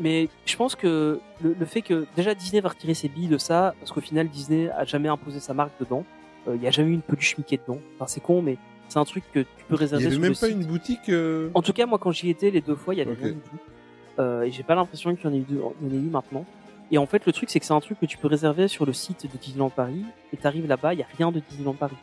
[0.00, 3.38] Mais je pense que le, le fait que déjà Disney va retirer ses billes de
[3.38, 6.04] ça, parce qu'au final Disney a jamais imposé sa marque dedans.
[6.48, 7.80] Euh, Il y a jamais eu une peluche Mickey dedans.
[7.96, 8.56] Enfin, c'est con, mais
[8.88, 10.56] c'est un truc que tu peux Il réserver y avait sur même pas site.
[10.56, 11.08] une boutique.
[11.08, 13.18] euh, En tout cas, moi, quand j'y étais les deux fois, il y avait Ok.
[13.20, 13.56] rien du tout.
[14.18, 15.98] Euh, et j'ai pas l'impression qu'il y en ait eu, deux- il y en ait
[15.98, 16.44] eu maintenant.
[16.90, 18.86] Et en fait, le truc, c'est que c'est un truc que tu peux réserver sur
[18.86, 20.04] le site de Disneyland Paris.
[20.32, 21.96] Et t'arrives là-bas, il y a rien de Disneyland Paris.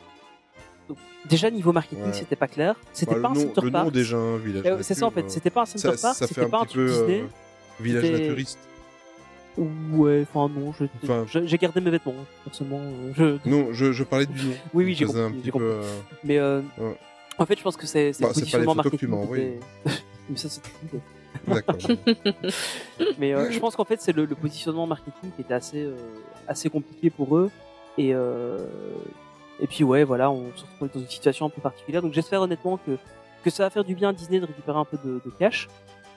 [0.88, 0.98] Donc,
[1.28, 2.14] déjà, niveau marketing, Ouais.
[2.14, 2.76] c'était pas clair.
[2.94, 3.86] C'était bah, pas un nom, center le park.
[3.86, 4.64] nom déjà, un village.
[4.68, 5.30] Euh, c'est ça, en fait.
[5.32, 7.22] C'était pas un euh, center ça, park, c'était pas un truc peu Disney.
[7.22, 7.28] euh,
[7.84, 8.60] village naturiste.
[9.58, 10.74] Ouais, enfin, non,
[11.04, 12.14] Enfin- j'ai gardé mes vêtements,
[12.44, 12.82] personnellement.
[13.20, 13.50] euh, Je...
[13.50, 14.54] Non, je, je parlais du nom.
[14.74, 15.68] Oui, oui, j'ai compris, peu, compris.
[15.68, 15.82] euh,
[16.24, 16.98] Mais euh, ouais.
[17.38, 19.38] en fait, je pense que c'est Bah, positionnement photos que tu marketing.
[19.38, 19.60] était-
[20.30, 20.62] Mais ça, c'est.
[21.48, 21.76] D'accord.
[23.20, 25.96] Mais euh, je pense qu'en fait, c'est le, le positionnement marketing qui était assez, euh,
[26.48, 27.52] assez compliqué pour eux.
[27.98, 28.60] Et, euh,
[29.62, 32.02] et puis, ouais, voilà, on se retrouve dans une situation un peu particulière.
[32.02, 32.98] Donc, j'espère honnêtement que,
[33.44, 35.68] que ça va faire du bien à Disney de récupérer un peu de, de cash.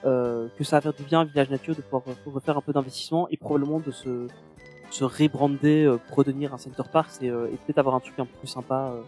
[0.05, 2.61] Euh, que ça va faire du bien à Village Nature de pouvoir euh, refaire un
[2.61, 4.27] peu d'investissement et probablement de se,
[4.91, 8.25] se rebrander euh, redevenir un center park et, euh, et peut-être avoir un truc un
[8.25, 9.01] peu plus sympa euh,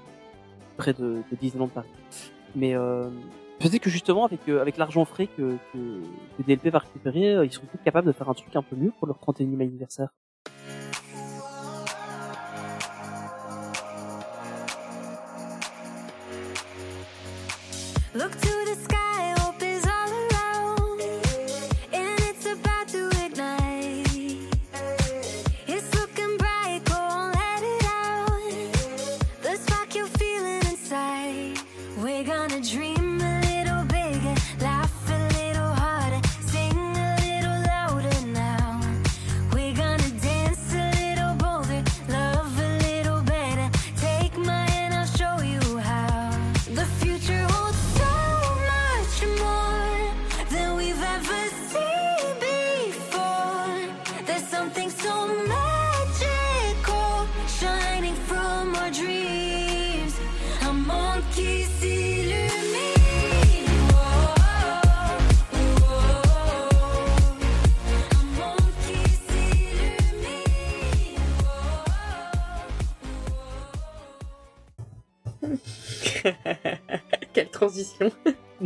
[0.76, 1.88] près de, de Disneyland Paris.
[2.56, 3.08] Mais euh,
[3.60, 6.02] peut-être que justement avec avec l'argent frais que, que,
[6.38, 8.92] que DLP va récupérer, ils seront peut-être capables de faire un truc un peu mieux
[9.00, 10.10] pour leur 31e anniversaire.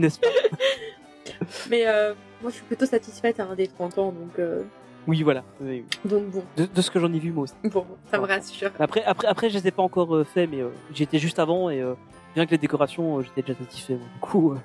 [0.06, 0.27] N'est-ce pas
[1.69, 4.64] Mais euh, moi, je suis plutôt satisfaite hein, des 30 ans, donc, euh,
[5.07, 5.44] Oui, voilà.
[5.61, 6.10] Oui, oui.
[6.10, 7.53] donc bon, De, de ce que j'en ai vu, moi aussi.
[7.64, 8.72] bon, ça me rassure.
[8.80, 11.69] Après, après, après, je les ai pas encore euh, fait, mais euh, j'étais juste avant
[11.69, 11.94] et euh,
[12.36, 13.94] bien que les décorations, euh, j'étais déjà satisfait.
[13.95, 14.06] moi.
[14.14, 14.57] Du coup, euh,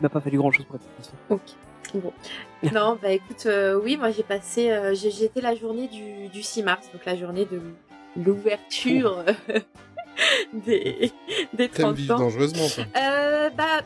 [0.00, 1.16] il m'a pas fallu grand chose pour être satisfait.
[1.28, 1.40] Ok.
[1.94, 2.12] Bon.
[2.72, 6.28] Non, bah écoute, euh, oui, moi j'ai passé, euh, j'ai j'ai été la journée du,
[6.28, 7.58] du 6 mars, donc la journée de
[8.22, 9.24] l'ouverture
[10.52, 11.10] des,
[11.54, 12.18] des T'aimes 30 vivre ans.
[12.18, 12.84] dangereusement, toi.
[13.00, 13.80] Euh, bah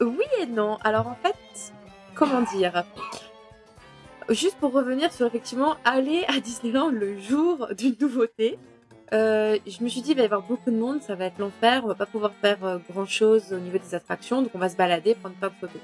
[0.00, 0.76] oui et non.
[0.82, 1.36] Alors en fait,
[2.14, 2.84] comment dire?
[4.30, 8.58] Juste pour revenir sur effectivement aller à Disneyland le jour d'une nouveauté.
[9.12, 11.38] euh, je me suis dit, il va y avoir beaucoup de monde, ça va être
[11.38, 14.70] l'enfer, on va pas pouvoir faire grand chose au niveau des attractions, donc on va
[14.70, 15.80] se balader, prendre plein de photos.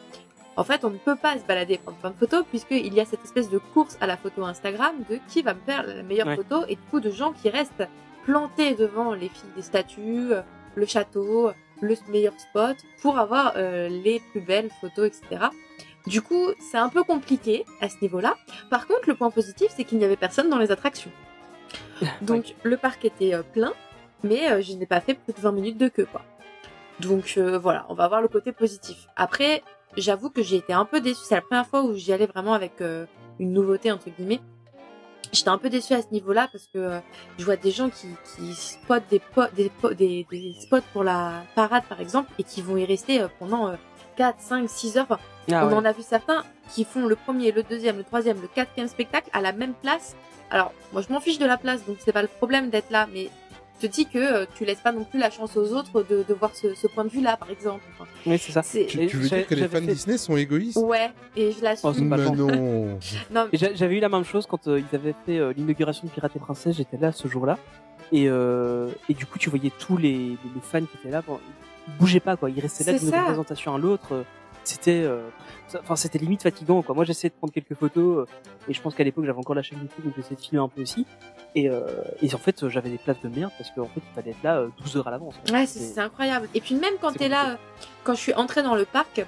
[0.57, 3.05] En fait, on ne peut pas se balader, prendre plein de photos, puisqu'il y a
[3.05, 6.27] cette espèce de course à la photo Instagram de qui va me faire la meilleure
[6.29, 6.37] Ouais.
[6.37, 7.87] photo, et du coup de gens qui restent
[8.25, 10.41] plantés devant les filles des statues, euh,
[10.75, 11.51] le château,
[11.81, 15.47] le meilleur spot, pour avoir euh, les plus belles photos, etc.
[16.07, 18.37] Du coup, c'est un peu compliqué à ce niveau-là.
[18.71, 21.11] Par contre, le point positif, c'est qu'il n'y avait personne dans les attractions.
[22.23, 23.73] Donc, le parc était euh, plein,
[24.23, 26.23] mais euh, je n'ai pas fait plus de 20 minutes de queue, quoi.
[27.01, 29.07] Donc, voilà, on va voir le côté positif.
[29.17, 29.63] Après,
[29.97, 31.23] j'avoue que j'ai été un peu déçue.
[31.25, 32.83] C'est la première fois où j'y allais vraiment avec
[33.39, 34.41] une nouveauté, entre guillemets.
[35.33, 36.99] J'étais un peu déçue à ce niveau-là parce que euh,
[37.39, 41.05] je vois des gens qui, qui spotent des, po- des, po- des, des spots pour
[41.05, 43.77] la parade, par exemple, et qui vont y rester euh, pendant euh,
[44.17, 45.07] 4, 5, 6 heures.
[45.09, 45.21] Enfin,
[45.53, 45.75] Ah on ouais.
[45.75, 46.43] en a vu certains
[46.75, 50.17] qui font le premier, le deuxième, le troisième, le quatrième spectacle à la même place.
[50.51, 53.07] Alors, moi, je m'en fiche de la place, donc c'est pas le problème d'être là,
[53.13, 53.31] mais
[53.81, 56.35] te dis que euh, tu laisses pas non plus la chance aux autres de, de
[56.35, 57.83] voir ce, ce point de vue-là, par exemple.
[57.95, 58.63] Enfin, Oui, c'est ça.
[58.63, 60.77] c'est- Tu, tu veux dire que les fans Disney sont égoïstes?
[60.79, 61.91] Ouais, et je l'assume.
[61.91, 62.99] Oh, Mais non.
[63.31, 66.37] non, j'avais eu la même chose quand euh, ils avaient fait euh, l'inauguration de Pirates
[66.37, 67.59] et Princesses, j'étais là ce jour-là.
[68.13, 71.23] Et, euh, et du coup, tu voyais tous les, les, les fans qui étaient là,
[71.27, 71.39] bon,
[71.89, 72.51] ils bougeaient pas, quoi.
[72.51, 73.21] Ils restaient là C'est d'une ça.
[73.23, 74.25] représentation à l'autre.
[74.65, 75.29] C'était, euh,
[75.75, 76.95] enfin, c'était limite fatigant, quoi.
[76.95, 79.63] Moi, j'essayais de prendre quelques photos, euh, et je pense qu'à l'époque, j'avais encore la
[79.63, 81.07] chaîne YouTube, donc j'essayais de filmer un peu aussi.
[81.55, 81.81] Et, euh,
[82.23, 84.59] et en fait, j'avais des places de merde parce qu'en fait, il fallait être là
[84.59, 85.35] euh, 12 heures à l'avance.
[85.53, 86.49] Ouais, c'est incroyable.
[86.55, 87.57] Et puis même quand t'es là, euh,
[88.05, 89.25] quand je suis entrée dans le parc,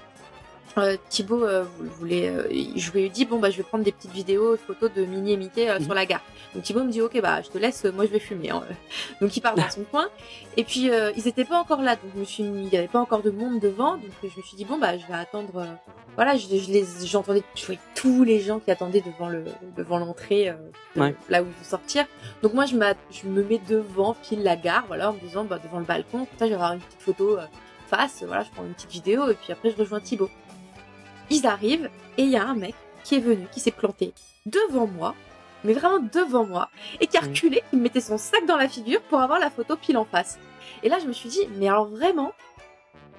[0.78, 1.64] euh, Thibaut euh,
[1.98, 4.90] voulait, euh, je lui ai dit bon bah je vais prendre des petites vidéos, photos
[4.94, 5.84] de Minnie et Mickey euh, Mhm.
[5.84, 6.22] sur la gare.
[6.54, 8.50] Donc Thibaut me dit ok bah je te laisse, euh, moi je vais fumer.
[8.50, 8.62] hein.
[9.20, 10.08] Donc il part dans son coin.
[10.56, 12.88] Et puis euh, ils étaient pas encore là, donc je me suis il y avait
[12.88, 15.56] pas encore de monde devant, donc je me suis dit bon bah je vais attendre.
[15.58, 15.66] euh,
[16.14, 19.44] voilà, je, je les, j'entendais, je voyais tous les gens qui attendaient devant le,
[19.78, 20.54] devant l'entrée, euh,
[20.94, 21.14] de- Ouais.
[21.30, 22.04] là où il faut sortir.
[22.42, 22.76] Donc moi je,
[23.10, 26.18] je me mets devant pile la gare, voilà, en me disant bah, devant le balcon,
[26.26, 27.44] comme ça je vais avoir une petite photo euh,
[27.88, 30.28] face, voilà, je prends une petite vidéo et puis après je rejoins Thibaut.
[31.32, 31.88] Ils arrivent
[32.18, 34.12] et il y a un mec qui est venu, qui s'est planté
[34.46, 35.14] devant moi,
[35.64, 36.68] mais vraiment devant moi,
[37.00, 37.28] et qui a Mhm.
[37.28, 40.04] reculé, qui me mettait son sac dans la figure pour avoir la photo pile en
[40.04, 40.38] face.
[40.82, 42.32] Et là je me suis dit, mais alors vraiment,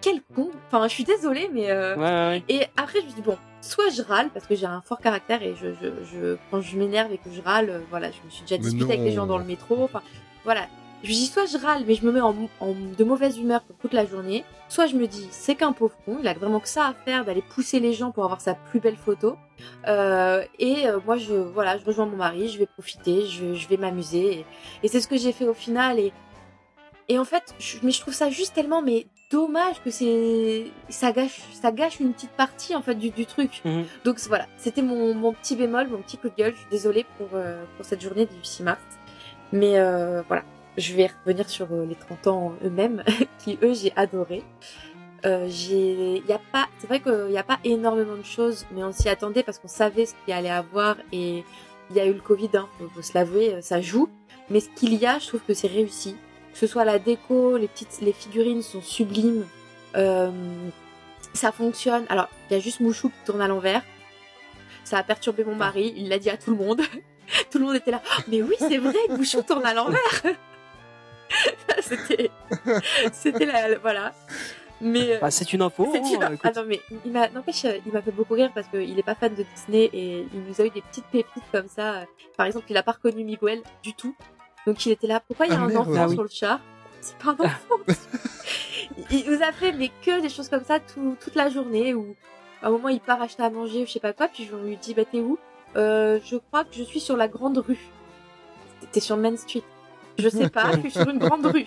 [0.02, 0.52] quel con.
[0.68, 2.44] Enfin, je suis désolée, mais euh, Ouais, ouais, ouais.
[2.50, 5.42] et après, je me dis, bon, soit je râle, parce que j'ai un fort caractère
[5.42, 8.30] et je, je, je, quand je m'énerve et que je râle, euh, voilà, je me
[8.30, 10.02] suis déjà disputée avec les gens dans le métro, enfin,
[10.44, 10.68] voilà.
[11.04, 13.62] Je me dis, soit je râle, mais je me mets en, en- de mauvaise humeur
[13.64, 16.62] pour toute la journée, soit je me dis, c'est qu'un pauvre con, il a vraiment
[16.62, 19.36] que ça à faire d'aller pousser les gens pour avoir sa plus belle photo.
[19.88, 23.68] Euh, et euh, moi, je, voilà, je rejoins mon mari, je vais profiter, je, je
[23.68, 24.40] vais m'amuser.
[24.40, 24.46] Et,
[24.84, 26.00] et c'est ce que j'ai fait au final.
[26.00, 26.14] Et,
[27.10, 31.12] et en fait, je, mais je trouve ça juste tellement mais dommage que c'est ça
[31.12, 33.62] gâche ça gâche une petite partie en fait du, du truc.
[33.66, 33.84] Mhm.
[34.06, 36.54] Donc voilà, c'était mon, mon petit bémol, mon petit coup de gueule.
[36.54, 38.80] Je suis désolée pour euh, pour cette journée du 6 mars,
[39.52, 40.44] mais euh, voilà,
[40.78, 43.04] je vais revenir sur euh, les 30 ans eux-mêmes
[43.40, 44.44] qui eux j'ai adoré.
[45.26, 48.84] Euh, j'ai y a pas c'est vrai qu'il n'y a pas énormément de choses mais
[48.84, 51.46] on s'y attendait parce qu'on savait ce qu'il allait avoir et
[51.90, 54.10] il y a eu le Covid hein, faut, faut se l'avouer euh, ça joue.
[54.50, 56.16] Mais ce qu'il y a je trouve que c'est réussi.
[56.52, 59.46] Que ce soit la déco les petites les figurines sont sublimes.
[59.96, 60.32] Euh,
[61.34, 62.06] ça fonctionne.
[62.10, 63.84] Alors il y a juste Mouchou qui tourne à l'envers.
[64.84, 65.94] Ça a perturbé mon mari.
[65.96, 66.82] Il l'a dit à tout le monde.
[67.50, 68.02] Tout le monde était là.
[68.04, 70.24] Oh, mais oui c'est vrai Mouchou tourne à l'envers
[71.82, 72.30] c'était
[73.12, 74.14] c'était la, la- voilà
[74.82, 75.88] mais euh, Bah, c'est une info.
[75.94, 76.40] c'est hein, une- écoute.
[76.44, 79.04] Ah non, mais il m'a, n'empêche, euh, il m'a fait beaucoup rire parce qu'il est
[79.04, 82.04] pas fan de Disney et il nous a eu des petites pépites comme ça.
[82.36, 84.14] Par exemple, il a pas reconnu Miguel du tout.
[84.68, 85.88] Donc il était là, pourquoi il y a Ah, un merde.
[85.88, 86.14] enfant Ah oui.
[86.16, 86.60] sur le char?
[87.00, 87.76] C'est pas un enfant.
[89.10, 91.94] il il nous a fait, mais que des choses comme ça tout- toute la journée
[91.94, 92.16] où
[92.62, 94.56] à un moment il part acheter à manger ou je sais pas quoi, puis je
[94.56, 95.38] lui dis, bah t'es où?
[95.78, 97.80] Euh, Je crois que je suis sur la grande rue.
[98.92, 99.64] T'es sur Main Street.
[100.18, 101.66] Je sais pas, je suis sur une grande rue.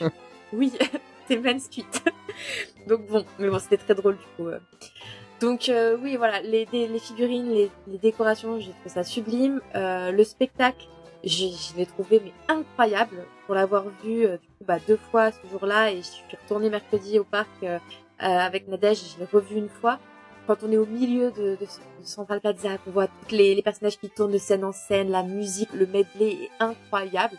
[0.53, 0.73] Oui,
[1.29, 1.85] c'est Main Street.
[2.87, 4.49] Donc bon, mais bon, c'était très drôle du coup.
[4.49, 4.59] euh.
[5.41, 9.61] Donc euh, oui, voilà, les, les figurines, les, les décorations, j'ai trouvé ça sublime.
[9.75, 10.87] Euh, le spectacle,
[11.25, 11.47] je
[11.77, 15.91] l'ai trouvé mais incroyable pour l'avoir vu euh, du coup bah, deux fois ce jour-là
[15.93, 17.79] et je suis retournée mercredi au parc euh,
[18.23, 19.99] euh, avec Nadège, je l'ai revu une fois.
[20.47, 21.67] Quand on est au milieu de, de, de
[22.05, 25.25] Central Plaza, qu'on voit tous les, les personnages qui tournent de scène en scène, la
[25.25, 27.37] musique, le medley est incroyable.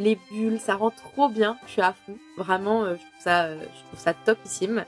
[0.00, 1.56] Les bulles, ça rend trop bien.
[1.66, 2.16] Je suis à fond.
[2.38, 4.84] Vraiment, euh, je trouve ça, euh, je trouve ça topissime.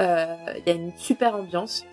[0.00, 1.84] Euh, Il y a une super ambiance.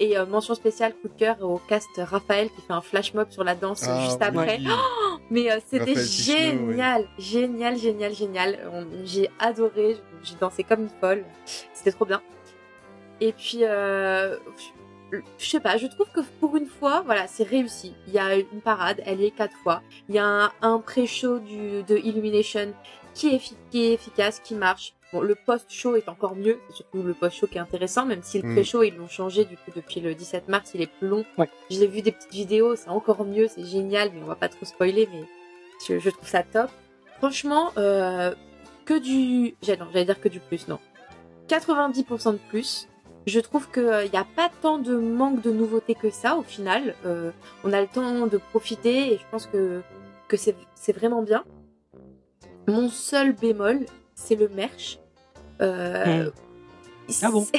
[0.00, 3.30] Et euh, mention spéciale, coup de cœur au cast Raphaël qui fait un flash mob
[3.30, 4.58] sur la danse Ah, juste après.
[4.58, 4.68] Oui.
[4.70, 8.58] Oh, mais euh, c'était génial, génial, génial, génial.
[9.04, 11.24] J'ai adoré, j'ai dansé comme une folle.
[11.72, 12.22] C'était trop bien.
[13.20, 14.36] Et puis, euh,
[15.12, 17.94] je sais pas, je trouve que pour une fois, voilà, c'est réussi.
[18.08, 19.82] Il y a une parade, elle y est quatre fois.
[20.08, 22.72] Il y a un, un pré-show du, de Illumination
[23.14, 24.94] qui est, effi- qui est efficace, qui marche.
[25.12, 28.40] Bon, le post-show est encore mieux, c'est surtout le post-show qui est intéressant, même si
[28.42, 28.52] le Mm.
[28.54, 31.24] pré-show, ils l'ont changé du coup depuis le 17 mars, il est plus long.
[31.70, 34.48] Je l'ai vu des petites vidéos, c'est encore mieux, c'est génial, mais on va pas
[34.48, 35.22] trop spoiler, mais
[35.86, 36.68] je, je trouve ça top.
[37.18, 38.34] Franchement, euh,
[38.84, 39.54] que du...
[39.62, 40.80] j'ai- Non, j'allais dire que du plus, non.
[41.48, 42.88] 90% de plus.
[43.26, 46.94] Je trouve qu'il n'y a pas tant de manque de nouveautés que ça au final.
[47.06, 47.30] Euh,
[47.64, 49.80] on a le temps de profiter et je pense que,
[50.28, 51.42] que c'est vraiment bien.
[52.68, 54.98] Mon seul bémol, c'est le merch.
[55.60, 56.30] Euh,
[57.22, 57.46] Ah bon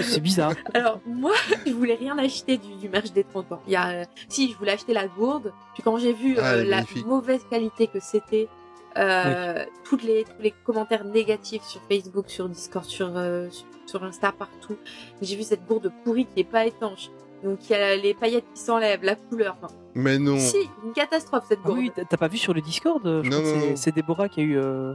[0.00, 0.54] c'est- bizarre.
[0.72, 1.32] Alors moi,
[1.66, 3.60] je voulais rien acheter du, du merch des 30 ans.
[3.66, 6.52] Il y a, euh, si je voulais acheter la gourde, puis quand j'ai vu Ah,
[6.54, 7.06] euh, la magnifique.
[7.06, 8.48] mauvaise qualité que c'était,
[8.96, 14.04] euh, toutes les tous les commentaires négatifs sur Facebook, sur Discord, sur euh, sur, sur
[14.04, 14.76] Insta partout,
[15.22, 17.10] j'ai vu cette gourde pourrie qui est pas étanche.
[17.42, 19.56] Donc il y a les paillettes qui s'enlèvent, la couleur.
[19.62, 20.38] enfin, Mais non.
[20.38, 21.78] Si, une catastrophe cette Ah gourde.
[21.78, 24.28] oui, t'as- pas vu sur le Discord euh, je Non, crois que non, c'est- Déborah
[24.30, 24.56] qui a eu.
[24.58, 24.94] euh,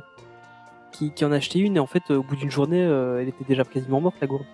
[0.92, 3.28] qui, qui en a acheté une et en fait, au bout d'une journée, euh, elle
[3.28, 4.46] était déjà quasiment morte la gourde.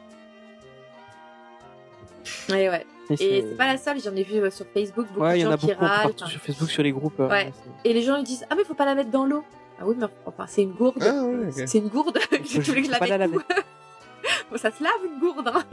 [2.50, 2.86] Ouais, ouais.
[3.10, 5.42] Et c'est- pas la seule, j'en ai vu euh, sur Facebook beaucoup Ouais, de il
[5.42, 6.02] y en gens a qui beaucoup râlent.
[6.16, 7.20] partout sur Facebook, sur les groupes.
[7.20, 7.52] Ouais.
[7.84, 9.44] Et les gens ils disent ah mais faut pas la mettre dans l'eau.
[9.80, 11.02] Ah oui mais enfin c'est une gourde.
[11.02, 11.24] Ah.
[11.66, 12.18] C'est une gourde.
[12.46, 13.38] Tu voulais que je la la mette laver.
[14.52, 15.48] Bon, ça se lave une gourde.
[15.54, 15.64] Hein.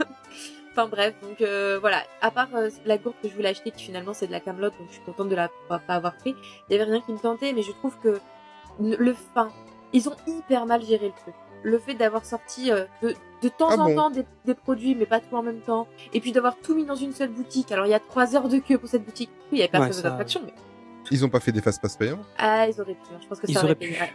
[0.73, 2.03] enfin bref donc euh, voilà.
[2.21, 4.69] À part euh, la gourde que je voulais acheter qui finalement c'est de la Camelot
[4.69, 6.35] donc je suis contente de la pas pas avoir pris.
[6.69, 8.19] Il y avait rien qui me tentait mais je trouve que
[8.79, 9.49] le fin
[9.91, 11.35] ils ont hyper mal géré le truc.
[11.63, 14.95] Le fait d'avoir sorti euh, de, de temps Ah en bon temps des, des produits,
[14.95, 17.71] mais pas tout en même temps, et puis d'avoir tout mis dans une seule boutique.
[17.71, 19.29] Alors il y a trois heures de queue pour cette boutique.
[19.43, 20.53] Oui, il y avait personne Ouais, attractions, mais
[21.11, 22.99] Ils ont pas fait des fast pass payants ah, ils auraient pu.
[23.13, 23.19] hein.
[23.21, 23.95] Je pense que Ils ça aurait auraient été.
[23.95, 24.01] pu.
[24.01, 24.11] ouais.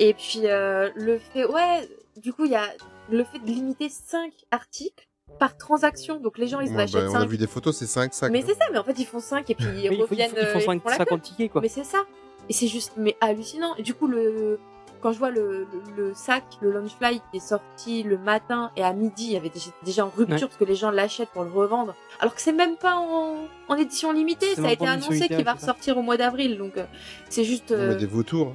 [0.00, 2.66] Et puis euh, le fait, ouais, du coup il y a
[3.10, 5.06] le fait de limiter 5 articles
[5.38, 6.18] par transaction.
[6.20, 7.28] Donc les gens ils en Ouais, achètent bah, On a 5.
[7.28, 8.30] vu des photos, c'est 5 sacs.
[8.32, 10.02] Mais c'est ça, mais en fait ils font 5 et puis ils Oui, il faut-
[10.06, 10.30] reviennent.
[10.36, 11.24] ils font euh, 5 la 50 queue.
[11.28, 11.60] tickets, quoi.
[11.60, 12.04] Mais c'est ça.
[12.48, 13.74] Et c'est juste mais hallucinant.
[13.76, 14.58] Et du coup le
[15.00, 18.82] quand je vois le, le, le sac, le Launchfly qui est sorti le matin et
[18.82, 20.40] à midi, il y avait déjà, déjà en rupture Ouais.
[20.40, 21.94] parce que les gens l'achètent pour le revendre.
[22.20, 24.54] Alors que c'est même pas en, en édition limitée.
[24.54, 26.58] Ça a été annoncé qu'il va ressortir au mois d'avril.
[26.58, 26.84] Donc euh,
[27.28, 27.70] c'est juste.
[27.72, 28.52] Euh, des vautours.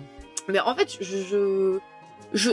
[0.47, 1.79] mais en fait, je, je,
[2.33, 2.51] je,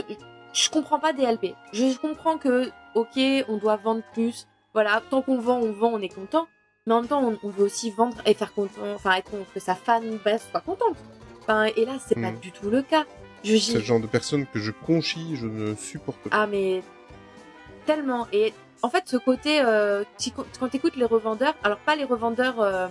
[0.53, 1.55] je comprends pas DLP.
[1.73, 4.47] Je comprends que, ok, on doit vendre plus.
[4.73, 6.47] Voilà, tant qu'on vend, on vend, on est content.
[6.87, 9.45] Mais en même temps, on, on veut aussi vendre et faire content, enfin, être content
[9.53, 10.95] que sa fan base soit contente.
[11.41, 12.39] Enfin, et là, c'est pas Mm.
[12.39, 13.05] du tout le cas.
[13.43, 16.29] Je, C'est le genre de personne que je conchis, je ne supporte pas.
[16.31, 16.81] ah, mais
[17.85, 18.27] tellement.
[18.31, 18.53] Et
[18.83, 20.03] en fait, ce côté, euh,
[20.59, 22.87] quand t'écoutes les revendeurs, alors pas les revendeurs, euh,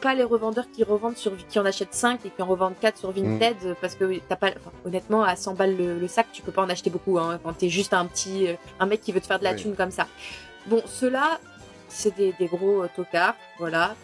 [0.00, 2.98] pas les revendeurs qui revendent sur, qui en achètent 5 et qui en revendent 4
[2.98, 6.26] sur Vinted, euh, parce que t'as pas, enfin, honnêtement, à 100 balles le, le sac,
[6.32, 9.00] tu peux pas en acheter beaucoup, hein, quand t'es juste un petit, euh, un mec
[9.00, 9.62] qui veut te faire de la Oui.
[9.62, 10.06] thune comme ça.
[10.66, 11.40] Bon, ceux-là,
[11.96, 13.94] c'est des, des gros euh, tocards, voilà.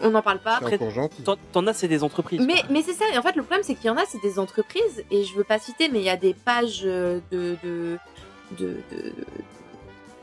[0.00, 0.56] On n'en parle pas.
[0.56, 0.78] Après,
[1.52, 2.40] t'en- as, c'est des entreprises.
[2.46, 4.20] Mais, mais c'est ça, et en fait, le problème, c'est qu'il y en a, c'est
[4.22, 7.56] des entreprises, et je veux pas citer, mais il y a des pages euh, de,
[7.62, 7.98] de,
[8.58, 9.12] de, de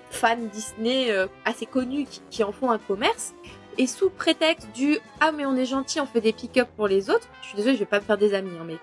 [0.09, 3.33] fans Disney euh, assez connus qui, qui en font un commerce,
[3.77, 7.09] et sous prétexte du Ah, mais on est gentil, on fait des pick-up pour les
[7.09, 8.77] autres, je suis désolée, je vais pas me faire des amis, hein, mais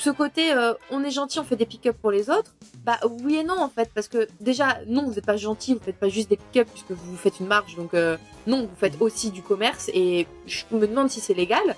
[0.00, 2.54] ce côté euh, on est gentil, on fait des pick-up pour les autres,
[2.84, 5.80] bah oui et non en fait, parce que déjà, non, vous êtes pas gentil, vous
[5.80, 8.16] faites pas juste des pick-up puisque vous faites une marge, donc euh,
[8.46, 11.76] non, vous faites aussi du commerce, et je me demande si c'est légal.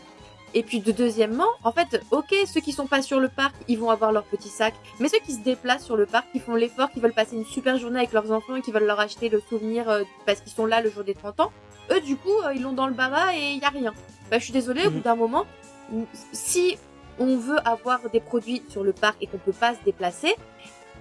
[0.55, 3.79] Et puis de deuxièmement, en fait, ok, ceux qui sont pas sur le parc, ils
[3.79, 6.55] vont avoir leur petit sac, mais ceux qui se déplacent sur le parc, qui font
[6.55, 9.31] l'effort, qui veulent passer une super journée avec leurs enfants et qui veulent leur acheter
[9.31, 11.53] le souvenir euh, parce qu'ils sont là le jour des 30 ans,
[11.91, 13.95] eux du coup, ils l'ont dans le baba et il y a rien.
[14.31, 15.47] Bah je suis désolée, au bout d'un moment,
[16.33, 16.77] si
[17.19, 20.35] on veut avoir des produits sur le parc et qu'on peut pas se déplacer,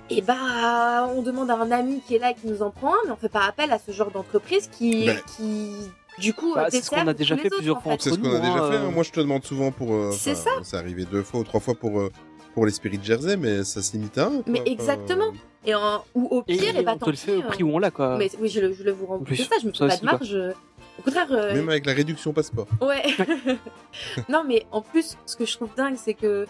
[0.10, 2.94] et bah on demande à un ami qui est là et qui nous en prend
[2.94, 5.18] un, mais on fait pas appel à ce genre d'entreprise qui, Ben.
[5.38, 5.72] qui
[6.20, 8.02] du coup Bah, c'est ce qu'on a déjà fait autres, plusieurs en fois fait.
[8.02, 8.76] C'est ce qu'on a déjà fait.
[8.86, 8.90] euh.
[8.92, 9.94] Moi, je te demande souvent pour.
[9.94, 10.50] euh, C'est ça.
[10.64, 12.12] C'est arrivé deux fois ou trois fois pour euh,
[12.53, 14.30] pour l'esprit de Jersey, mais ça se limite à un.
[14.41, 14.44] quoi.
[14.48, 15.32] Mais exactement.
[15.65, 17.48] Et en, ou au Et, pire, et, bah on tant te le fait au euh,
[17.48, 18.18] prix où on l'a, quoi.
[18.18, 20.06] Mais oui, je, le- je le vous rends que ça, je me fais pas de
[20.06, 20.34] marge.
[20.34, 20.53] euh,
[20.99, 22.68] Au contraire, euh, Même avec la réduction passeport.
[22.82, 23.03] Ouais.
[24.30, 26.45] non, mais en plus, ce que je trouve dingue, c'est que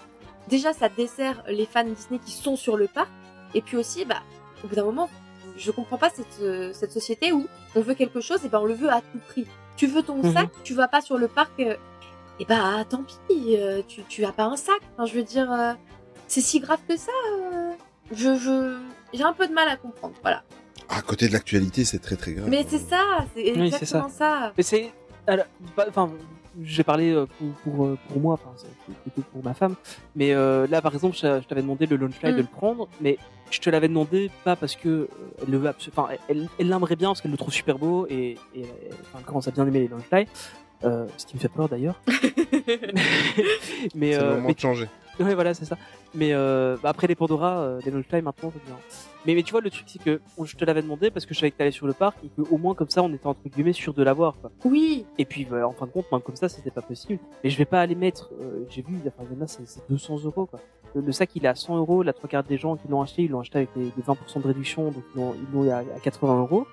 [0.49, 3.10] déjà, ça dessert les fans Disney qui sont sur le parc.
[3.53, 4.22] Et puis aussi, bah,
[4.64, 5.10] au bout d'un moment,
[5.57, 8.65] je comprends pas cette, euh, cette société où on veut quelque chose, et ben on
[8.65, 9.45] le veut à tout prix.
[9.76, 10.34] Tu veux ton Mhm.
[10.34, 11.76] sac, tu vas pas sur le parc, euh,
[12.40, 14.80] et bah tant pis, euh, tu, tu as pas un sac.
[14.94, 15.74] Enfin, je veux dire, euh,
[16.28, 17.12] c'est si grave que ça.
[17.34, 17.72] euh,
[18.12, 18.78] je, je,
[19.14, 20.16] j'ai un peu de mal à comprendre.
[20.22, 20.44] Voilà.
[20.90, 22.49] À côté de l'actualité, c'est très très grave.
[22.49, 24.52] Mais c'est ça, c'est Oui, c'est exactement ça.
[24.58, 24.91] Mais c'est.
[25.28, 25.45] alors,
[25.88, 26.12] Enfin,
[26.62, 28.52] j'ai parlé pour, pour, pour moi, enfin,
[29.03, 29.76] plutôt pour ma femme.
[30.16, 32.38] Mais euh, là, par exemple, je, je t'avais demandé le launchlight Mm.
[32.38, 33.18] de le prendre, mais
[33.52, 35.08] je te l'avais demandé pas parce que
[35.41, 38.06] elle le veut abso- Enfin, elle elle l'aimerait bien parce qu'elle le trouve super beau
[38.10, 38.64] et, et
[39.02, 40.30] enfin, elle commence à bien aimer les launchlights.
[40.84, 42.02] Euh, ce qui me fait peur d'ailleurs.
[43.95, 44.88] mais C'est le euh, moment mais de changer.
[45.20, 45.78] Ouais, voilà, c'est ça.
[46.16, 48.76] Mais euh, bah, après les Pandora, euh, les launchlights maintenant, c'est bien.
[49.26, 51.34] Mais, mais tu vois, le truc, c'est que on- je te l'avais demandé parce que
[51.36, 53.28] je savais que t'allais sur le parc et que au moins comme ça, on était
[53.28, 54.36] entre guillemets sûr de l'avoir.
[54.41, 54.52] quoi.
[54.66, 55.06] Oui.
[55.20, 57.20] Et puis, bah, en fin de compte, moi, comme ça, c'était pas possible.
[57.44, 58.32] Mais je vais pas aller mettre.
[58.41, 60.48] euh, J'ai vu, enfin, il y en a, c'est c'est 200 euros.
[60.48, 60.60] Quoi.
[60.95, 62.02] Le, le sac, il est à 100 euros.
[62.02, 64.41] La trois quarts des gens qui l'ont acheté, ils l'ont acheté avec des, des 20%
[64.41, 66.66] de réduction, donc ils l'ont ils l'ont à, à 80 euros.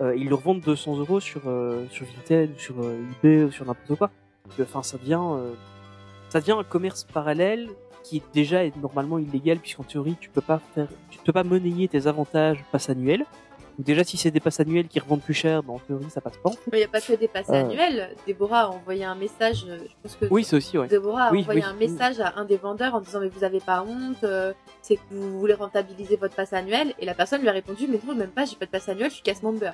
[0.00, 3.64] Euh, ils le revendent 200 euros sur euh, sur Vinted, sur euh, eBay, ou sur
[3.64, 4.10] n'importe quoi.
[4.60, 5.22] Enfin, ça devient
[6.28, 7.68] ça devient un commerce parallèle
[8.04, 11.88] qui déjà est normalement illégal puisqu'en théorie tu peux pas faire tu peux pas monnayer
[11.88, 13.24] tes avantages passe annuels.
[13.76, 16.20] Donc déjà si c'est des passes annuelles qui revendent plus cher, ben, en théorie ça
[16.20, 16.50] passe pas.
[16.72, 17.60] Mais il n'y a pas que des passes Euh.
[17.64, 18.14] annuelles.
[18.26, 20.88] Déborah a envoyé un message, euh, je pense que Oui, c'est aussi ouais.
[20.88, 21.66] Déborah a Oui, envoyé oui.
[21.66, 24.96] un message à un des vendeurs en disant mais vous avez pas honte, euh, c'est
[24.96, 28.14] que vous voulez rentabiliser votre passe annuelle et la personne lui a répondu mais non
[28.14, 29.72] même pas j'ai pas de passe annuelle, je suis casse member.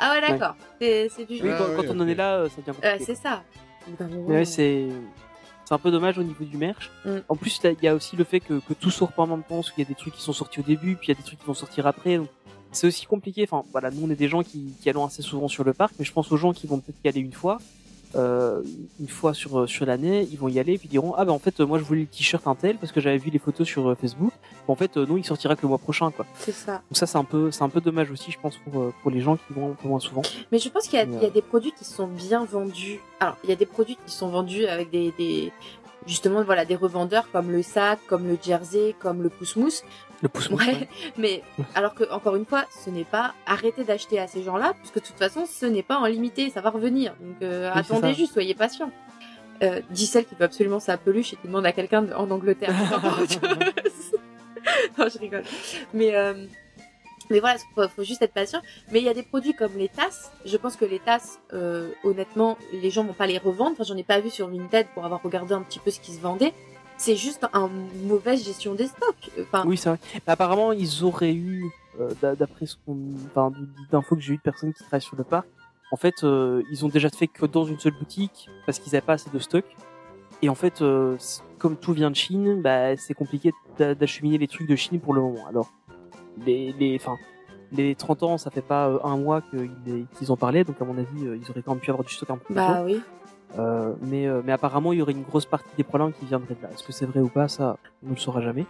[0.00, 1.54] Ah ouais d'accord, c'est c'est du Oui, jeu.
[1.58, 3.04] quand, Ah quand oui, on en est là, ça devient Euh, compliqué.
[3.04, 3.42] c'est ça.
[3.98, 4.86] D'un moment, Mais ouais, c'est
[5.64, 6.90] c'est un peu dommage au niveau du merch.
[7.04, 7.16] Mm.
[7.28, 9.42] En plus, il y a aussi le fait que, que tout sort pas en même
[9.42, 11.12] temps, parce qu'il y a des trucs qui sont sortis au début, puis il y
[11.12, 12.16] a des trucs qui vont sortir après.
[12.16, 12.28] Donc
[12.72, 13.46] c'est aussi compliqué.
[13.50, 15.94] Enfin, voilà, nous on est des gens qui, qui allons assez souvent sur le parc,
[15.98, 17.58] mais je pense aux gens qui vont peut-être y aller une fois,
[18.14, 18.62] euh,
[19.00, 21.38] une fois sur sur l'année, ils vont y aller et puis diront ah ben en
[21.38, 23.66] fait euh, moi je voulais le t-shirt un tel parce que j'avais vu les photos
[23.66, 24.32] sur euh, Facebook.
[24.66, 26.24] En fait euh, non, il sortira que le mois prochain quoi.
[26.38, 26.80] c'est ça.
[26.90, 29.10] Donc ça c'est un peu c'est un peu dommage aussi, je pense pour euh, pour
[29.10, 30.22] les gens qui vont un peu moins souvent.
[30.52, 32.98] Mais je pense qu'il y, il y a euh, des produits qui sont bien vendus.
[33.20, 35.52] Alors, il y a des produits qui sont vendus avec des, des
[36.06, 39.82] justement voilà des revendeurs comme le sac, comme le jersey, comme le pousse-mousse.
[40.22, 41.42] Le pouce Ouais, mais
[41.74, 45.06] alors que encore une fois, ce n'est pas arrêter d'acheter à ces gens-là, puisque de
[45.06, 47.14] toute façon, ce n'est pas en limité, ça va revenir.
[47.20, 48.90] Donc euh, Oui, attendez juste, soyez patient.
[49.62, 52.70] Euh, dit celle qui veut absolument sa peluche et qui demande à quelqu'un en Angleterre.
[54.98, 55.42] non, je rigole.
[55.92, 56.46] Mais euh,
[57.30, 58.62] mais voilà, faut, faut juste être patient.
[58.92, 60.32] Mais il y a des produits comme les tasses.
[60.44, 63.72] Je pense que les tasses, euh, honnêtement, les gens vont pas les revendre.
[63.72, 66.12] Enfin, j'en ai pas vu sur Vinted pour avoir regardé un petit peu ce qui
[66.12, 66.52] se vendait.
[66.98, 69.30] C'est juste une mauvaise gestion des stocks.
[69.40, 69.98] Enfin, Oui, c'est vrai.
[70.26, 71.64] Mais apparemment, ils auraient eu,
[72.00, 72.96] euh, d'a- d'après ce qu'on,
[73.30, 73.52] enfin,
[73.90, 75.46] d'infos que j'ai eu de personnes qui travaillent sur le parc,
[75.92, 79.06] en fait, euh, ils ont déjà fait que dans une seule boutique parce qu'ils n'avaient
[79.06, 79.64] pas assez de stock.
[80.42, 81.16] Et en fait, euh,
[81.58, 85.14] comme tout vient de Chine, bah, c'est compliqué d'a- d'acheminer les trucs de Chine pour
[85.14, 85.46] le moment.
[85.48, 85.72] Alors,
[86.44, 87.16] les, les, enfin,
[87.72, 91.08] les 30 ans, ça fait pas un mois qu'ils en parlaient, donc à mon avis,
[91.42, 92.84] ils auraient quand même pu avoir du stock un peu plus bah tôt.
[92.86, 93.00] oui.
[93.58, 96.54] Euh, mais, euh, mais apparemment, il y aurait une grosse partie des problèmes qui viendraient
[96.54, 96.68] de là.
[96.72, 98.66] Est-ce que c'est vrai ou pas, ça, on ne le saura jamais.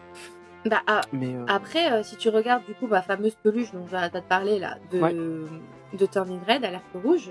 [0.67, 4.15] Bah, ah, Mais euh, Après, si tu regardes du coup ma fameuse peluche dont j'arrête
[4.15, 5.15] de parler là, de, Ouais.
[5.15, 7.31] de Turning Red, Alerte Rouge,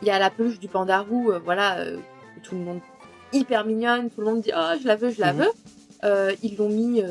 [0.00, 1.84] il y a la peluche du panda roux, voilà,
[2.42, 2.80] tout le monde
[3.32, 5.40] hyper mignonne, tout le monde dit oh je la veux, je la Mhm.
[5.40, 6.34] veux.
[6.42, 7.02] Ils l'ont mis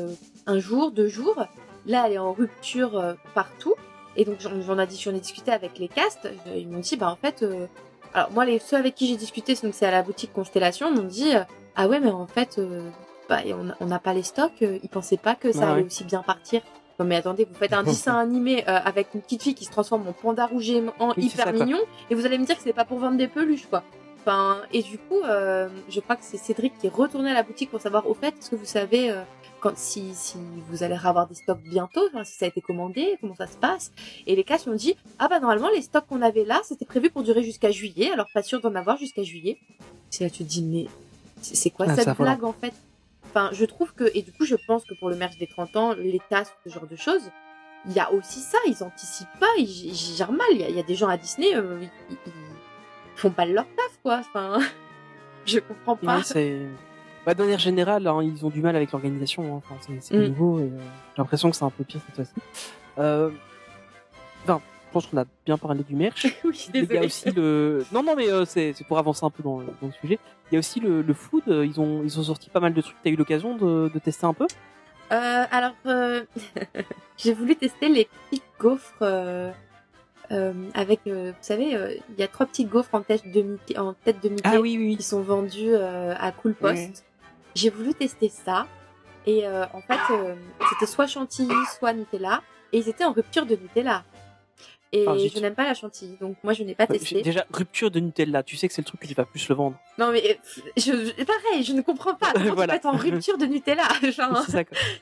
[0.46, 1.46] un jour, deux jours.
[1.86, 3.74] Là, elle est en rupture partout.
[4.16, 6.28] Et donc j'en ai, discuté avec les castes.
[6.54, 7.44] Ils m'ont dit bah en fait,
[8.14, 11.02] alors moi les ceux avec qui j'ai discuté, donc c'est à la boutique Constellation, m'ont
[11.04, 11.42] dit euh,
[11.76, 12.88] ah ouais mais en fait euh,
[13.28, 14.62] bah, on on n'a pas les stocks.
[14.62, 15.86] euh, Ils pensaient pas que ça Ah allait ouais.
[15.86, 16.60] aussi bien partir.
[16.98, 19.70] Non mais attendez, vous faites un dessin animé euh, avec une petite fille qui se
[19.70, 21.78] transforme en panda rouge et en Oui, hyper ça, mignon,
[22.10, 23.82] et vous allez me dire que c'est pas pour vendre des peluches quoi.
[24.20, 27.42] Enfin, et du coup, euh, je crois que c'est Cédric qui est retourné à la
[27.42, 29.22] boutique pour savoir au fait, est-ce que vous savez euh,
[29.62, 30.36] quand si, si
[30.68, 33.56] vous allez avoir des stocks bientôt, enfin, si ça a été commandé, comment ça se
[33.56, 33.92] passe.
[34.26, 37.10] Et les lui ont dit ah bah normalement les stocks qu'on avait là, c'était prévu
[37.10, 39.58] pour durer jusqu'à juillet, alors pas sûr d'en avoir jusqu'à juillet.
[40.10, 40.86] C'est là tu te dis mais
[41.40, 42.32] c'est quoi Ah, cette ça, voilà.
[42.36, 42.74] blague en fait?
[43.26, 45.76] Enfin, je trouve que et du coup je pense que pour le merch des 30
[45.76, 47.22] ans, les tasses, ce genre de choses,
[47.86, 50.46] il y a aussi ça, ils anticipent pas, ils, ils gèrent mal.
[50.52, 51.78] Il y, a- il y a des gens à Disney, euh,
[52.10, 52.32] ils, ils-
[53.16, 54.18] font pas leur taf quoi.
[54.20, 54.58] Enfin,
[55.46, 56.18] je comprends pas.
[57.24, 59.56] Bah, de manière générale, hein, ils ont du mal avec l'organisation.
[59.56, 59.62] hein.
[59.70, 60.26] Enfin, c'est Mm.
[60.28, 62.32] nouveau et euh, j'ai l'impression que c'est un peu pire cette fois-ci.
[62.98, 63.30] Euh...
[64.44, 64.60] Enfin,
[64.92, 66.26] pense qu'on a bien parlé du merch.
[66.44, 67.06] oui, Il y a désolé.
[67.06, 67.84] aussi le.
[67.92, 70.18] Non, non, mais euh, c'est pour avancer un peu dans, dans le sujet.
[70.50, 71.44] Il y a aussi le, le food.
[71.48, 72.96] euh, Ils ont, ils ont sorti pas mal de trucs.
[73.04, 74.46] T'as eu l'occasion de, de tester un peu?
[75.12, 76.24] Euh, alors, euh,
[77.18, 79.50] j'ai voulu tester les petits gaufres euh,
[80.30, 83.42] euh, avec, euh, vous savez, euh, il y a trois petits gaufres en tête de
[83.42, 84.96] Mickey, en tête de Mickey Ah oui, oui, oui.
[84.96, 87.04] qui sont vendus euh, à Cool Post.
[87.54, 88.66] J'ai voulu tester ça
[89.26, 90.34] et euh, en fait, euh,
[90.70, 92.42] c'était soit chantilly, soit Nutella
[92.72, 94.04] et ils étaient en rupture de Nutella.
[94.94, 97.22] Et Ah, je n'aime pas la chantilly, donc moi je n'ai pas Ouais, testé.
[97.22, 98.42] Déjà, rupture de Nutella.
[98.42, 99.76] Tu sais que c'est le truc que tu vas plus le vendre.
[99.96, 102.30] Non mais euh, je, pareil, je ne comprends pas.
[102.34, 102.74] Comment Voilà.
[102.74, 104.44] tu peux être en rupture de Nutella Genre,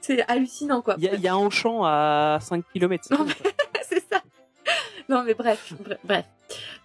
[0.00, 0.94] C'est hallucinant quoi.
[0.98, 3.04] Il y, a- il y a un champ à 5 km.
[3.10, 3.26] Non,
[3.82, 4.22] c'est ça.
[5.10, 6.24] Non, mais bref, bref, bref.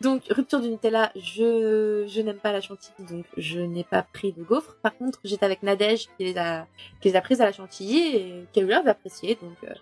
[0.01, 4.31] Donc, rupture du Nutella, je, je n'aime pas la chantilly, donc je n'ai pas pris
[4.31, 4.77] de gaufres.
[4.81, 6.65] Par contre, j'étais avec Nadège qui les a,
[7.01, 9.73] qui les a prises à la chantilly et qui a eu l'air d'apprécier, donc, euh,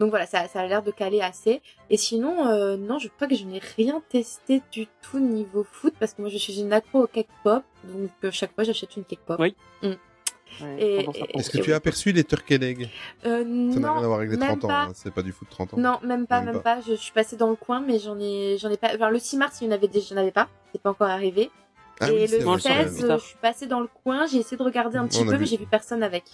[0.00, 1.62] donc voilà, ça, ça a l'air de caler assez.
[1.90, 5.94] Et sinon, euh, non, je crois que je n'ai rien testé du tout niveau foot
[6.00, 8.96] parce que moi je suis une accro au cake pop, donc euh, chaque fois j'achète
[8.96, 9.38] une cake pop.
[9.38, 9.54] Oui.
[9.82, 9.92] Mm.
[10.78, 12.88] Est-ce que tu as aperçu les turkey legs?
[13.24, 14.82] Euh, Ça n'a non, rien à voir avec les même 30 ans, pas.
[14.84, 15.76] hein, c'est pas du foot 30 ans.
[15.78, 16.80] Non, même pas, Même même, pas.
[16.86, 18.88] Je, suis passée dans le coin, mais j'en ai, j'en ai pas.
[18.94, 20.48] Enfin, le 6 mars, il y en avait déjà, j'en avais pas.
[20.72, 21.50] C'est pas encore arrivé.
[22.00, 23.12] Ah et oui, le vrai, 16, c'est vrai.
[23.14, 25.32] euh, je suis passée dans le coin, j'ai essayé de regarder un petit On peu,
[25.32, 25.38] vu.
[25.40, 26.24] mais j'ai vu personne avec.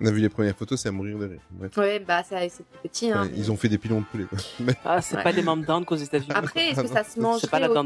[0.00, 1.40] On a vu les premières photos, c'est à mourir de rire.
[1.76, 3.24] Ouais, bah, c'est tout petit, hein.
[3.24, 4.26] Ouais, Ils ont fait des pilons de poulet.
[4.60, 5.22] Mais- Ah, c'est Ouais.
[5.24, 6.30] pas des membres d'Inde qu'aux États-Unis.
[6.34, 7.24] Après, est-ce que ça se de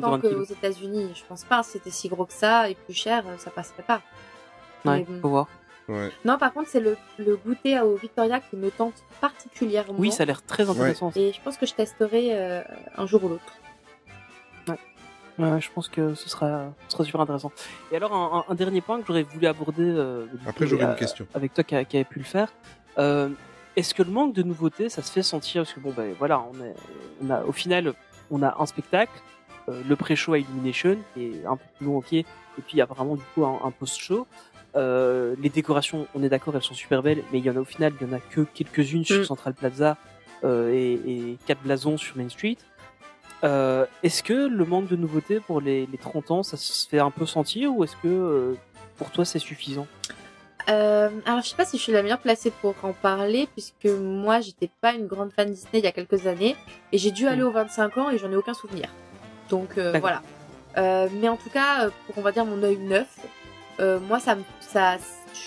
[0.02, 0.46] autant 20 kilos.
[0.48, 1.10] qu'aux États-Unis?
[1.14, 1.62] Je pense pas.
[1.62, 4.02] C'était si gros que ça et plus cher, ça passerait pas.
[4.84, 5.20] Ouais, Mais bon.
[5.20, 5.48] faut voir.
[5.88, 6.10] Ouais.
[6.24, 9.94] Non, par contre, c'est le, le goûter au Victoria qui me tente particulièrement.
[9.98, 11.10] Oui, ça a l'air très intéressant.
[11.16, 12.62] Et je pense que je testerai euh,
[12.96, 13.42] un jour ou l'autre.
[15.38, 17.50] Ouais, je pense que ce sera, ce sera super intéressant.
[17.90, 19.82] Et alors, un, un- un dernier point que j'aurais voulu aborder.
[19.82, 21.26] euh, Après, j'aurais euh, une question.
[21.34, 22.52] Avec toi qui, a- qui avait pu le faire.
[22.98, 23.30] Euh,
[23.74, 25.62] Est-ce que le manque de nouveautés, ça se fait sentir?
[25.62, 26.74] Parce que bon, ben voilà, on, est,
[27.24, 27.94] on a, au final,
[28.30, 29.10] on a un spectacle,
[29.70, 32.24] euh, le pré-show à Illumination, qui est un peu plus long, ok, et
[32.58, 34.26] puis il y a vraiment du coup un, un post-show.
[34.76, 37.60] Euh, les décorations, on est d'accord, elles sont super belles, mais il y en a
[37.60, 39.24] au final, il y en a que quelques-unes sur Mm.
[39.24, 39.96] Central Plaza
[40.44, 42.56] euh, et, et quatre blasons sur Main Street.
[43.44, 47.00] Euh, est-ce que le manque de nouveautés pour les, les 30 ans, ça se fait
[47.00, 48.54] un peu sentir ou est-ce que euh,
[48.96, 49.86] pour toi c'est suffisant?
[50.68, 53.86] Euh, alors, je sais pas si je suis la meilleure placée pour en parler, puisque
[53.86, 56.54] moi, j'étais pas une grande fan Disney il y a quelques années,
[56.92, 58.88] et j'ai dû aller aux 25 ans et j'en ai aucun souvenir.
[59.50, 60.22] Donc euh, voilà.
[60.78, 63.08] Euh, mais en tout cas, pour on va dire mon œil neuf,
[63.80, 64.96] euh, moi, ça, ça,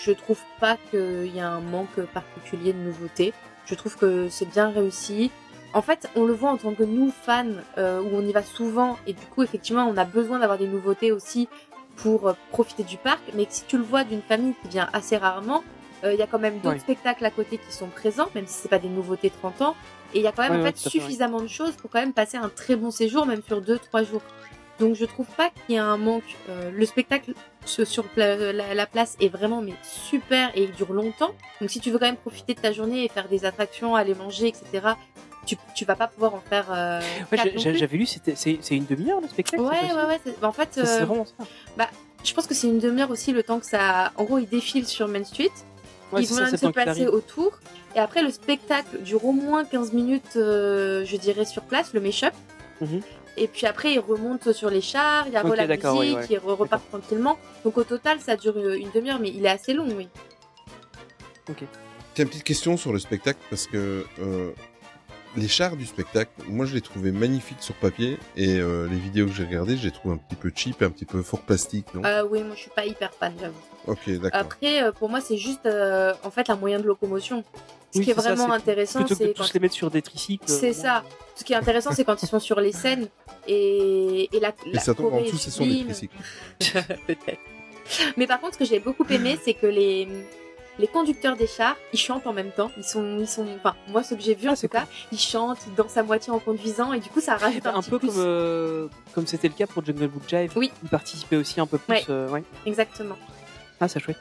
[0.04, 3.32] je trouve pas qu'il y a un manque particulier de nouveautés.
[3.66, 5.30] Je trouve que c'est bien réussi.
[5.72, 7.44] En fait, on le voit en tant que nous fans,
[7.76, 10.68] euh, où on y va souvent, et du coup, effectivement, on a besoin d'avoir des
[10.68, 11.48] nouveautés aussi
[11.96, 13.20] pour euh, profiter du parc.
[13.34, 15.62] Mais si tu le vois d'une famille qui vient assez rarement,
[16.04, 18.54] euh, il y a quand même d'autres spectacles à côté qui sont présents, même si
[18.54, 19.76] c'est pas des nouveautés 30 ans.
[20.14, 22.36] Et il y a quand même en fait suffisamment de choses pour quand même passer
[22.36, 24.22] un très bon séjour, même sur 2-3 jours.
[24.80, 26.36] Donc je trouve pas qu'il y a un manque.
[26.48, 27.32] Euh, le spectacle
[27.64, 31.32] sur la, la place est vraiment mais super et il dure longtemps.
[31.60, 34.14] Donc si tu veux quand même profiter de ta journée et faire des attractions, aller
[34.14, 34.88] manger, etc.
[35.46, 36.66] Tu, tu vas pas pouvoir en faire.
[36.70, 37.00] Euh,
[37.32, 37.52] Ouais.
[37.56, 40.20] J'avais lu, c'est une demi-heure le spectacle Ouais, ouais, ouais.
[40.40, 41.44] bah, en fait, C'est euh, vraiment ça.
[41.76, 41.88] bah,
[42.24, 44.12] je pense que c'est une demi-heure aussi le temps que ça.
[44.16, 45.50] En gros, ils défilent sur Main Street.
[46.12, 47.58] Ouais, ils vont même se passer autour.
[47.94, 52.00] Et après, le spectacle dure au moins 15 minutes, euh, je dirais, sur place, le
[52.00, 52.34] make-up.
[52.80, 53.00] Mhm.
[53.36, 56.14] Et puis après, ils remontent sur les chars, il y a Ok, la musique, ouais,
[56.14, 56.26] ouais.
[56.30, 57.38] ils re- repartent tranquillement.
[57.64, 60.08] Donc au total, ça dure une demi-heure, mais il est assez long, oui.
[61.50, 61.64] Ok.
[62.14, 64.52] Tiens, petite question sur le spectacle, parce que euh,
[65.36, 69.26] les chars du spectacle, moi je les trouvais magnifiques sur papier, et euh, les vidéos
[69.26, 71.92] que j'ai regardées, je les trouve un petit peu cheap, un petit peu fort plastique,
[71.94, 72.02] non?
[72.06, 73.54] Euh, oui, moi je suis pas hyper fan, j'avoue.
[73.86, 74.40] Ok, d'accord.
[74.40, 77.44] Après, euh, pour moi, c'est juste euh, en fait un moyen de locomotion.
[77.96, 79.54] Ce Oui, qui est c'est ça, vraiment c'est- intéressant, Plutôt que de c'est tous quand
[79.54, 80.44] les mettre sur des tricycles.
[80.48, 80.82] C'est bon.
[80.82, 81.04] ça.
[81.34, 83.08] Ce qui est intéressant, c'est quand ils sont sur les scènes
[83.48, 86.16] et, et la, Et la ça tombe en dessous, est ce sont des tricycles.
[87.06, 87.40] Peut-être.
[88.16, 90.08] Mais par contre, ce que j'ai beaucoup aimé, c'est que les,
[90.78, 92.70] les conducteurs des chars, ils chantent en même temps.
[92.76, 95.58] Ils sont, ils sont, enfin, moi, ce que j'ai vu en tout cas, ils chantent,
[95.66, 97.98] ils dansent à moitié en conduisant et du coup, ça rajoute un, Un petit peu
[97.98, 98.08] plus.
[98.08, 100.52] comme euh, comme c'était le cas pour Jungle Book Jive.
[100.56, 100.70] Oui.
[100.82, 101.92] Ils participaient aussi un peu plus.
[101.94, 102.04] Ouais.
[102.10, 102.42] euh, ouais.
[102.66, 103.16] Exactement.
[103.80, 104.16] Ah, c'est chouette.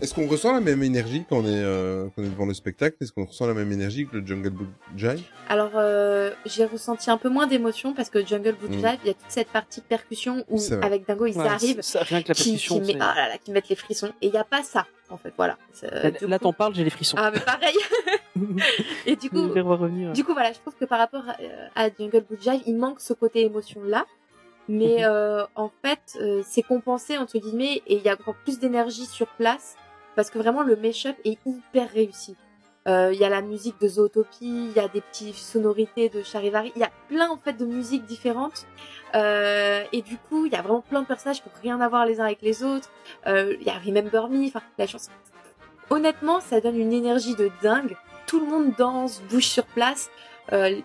[0.00, 2.54] Est-ce qu'on ressent la même énergie quand on est, euh, quand on est devant le
[2.54, 2.96] spectacle?
[3.00, 5.22] Est-ce qu'on ressent la même énergie que le Jungle Book Jive?
[5.48, 8.74] Alors, euh, j'ai ressenti un peu moins d'émotion parce que Jungle Book Mm.
[8.74, 11.80] Jive, il y a toute cette partie percussion où, avec Dingo, ils Ouais, arrivent.
[11.82, 14.12] ça- rien que la qui, percussion, qui, met- ah là là, qui mettent les frissons.
[14.22, 15.56] Et il n'y a pas ça, en fait, voilà.
[16.22, 17.16] Là, t'en parles, j'ai les frissons.
[17.18, 17.76] Ah, mais pareil.
[19.06, 20.12] Et du coup, revenir.
[20.12, 21.24] Du coup, voilà, je trouve que par rapport
[21.74, 24.06] à, à Jungle Book Jive, il manque ce côté émotion-là.
[24.70, 25.04] Mais Mhm.
[25.06, 29.06] euh, en fait, euh, c'est compensé, entre guillemets, et il y a encore plus d'énergie
[29.06, 29.76] sur place,
[30.18, 32.34] parce que vraiment, le mash-up est hyper réussi.
[32.88, 36.24] Euh, Il y a la musique de Zootopie, il y a des petites sonorités de
[36.24, 36.72] Charivari.
[36.74, 38.66] Il y a plein en fait de musiques différentes.
[39.14, 41.88] Euh, et du coup, il y a vraiment plein de personnages qui n'ont rien à
[41.88, 42.90] voir les uns avec les autres.
[43.28, 45.12] Euh, Il y a Remember Me, enfin la chanson.
[45.88, 47.96] Honnêtement, ça donne une énergie de dingue.
[48.26, 50.10] Tout le monde danse, bouge sur place.
[50.52, 50.80] Euh,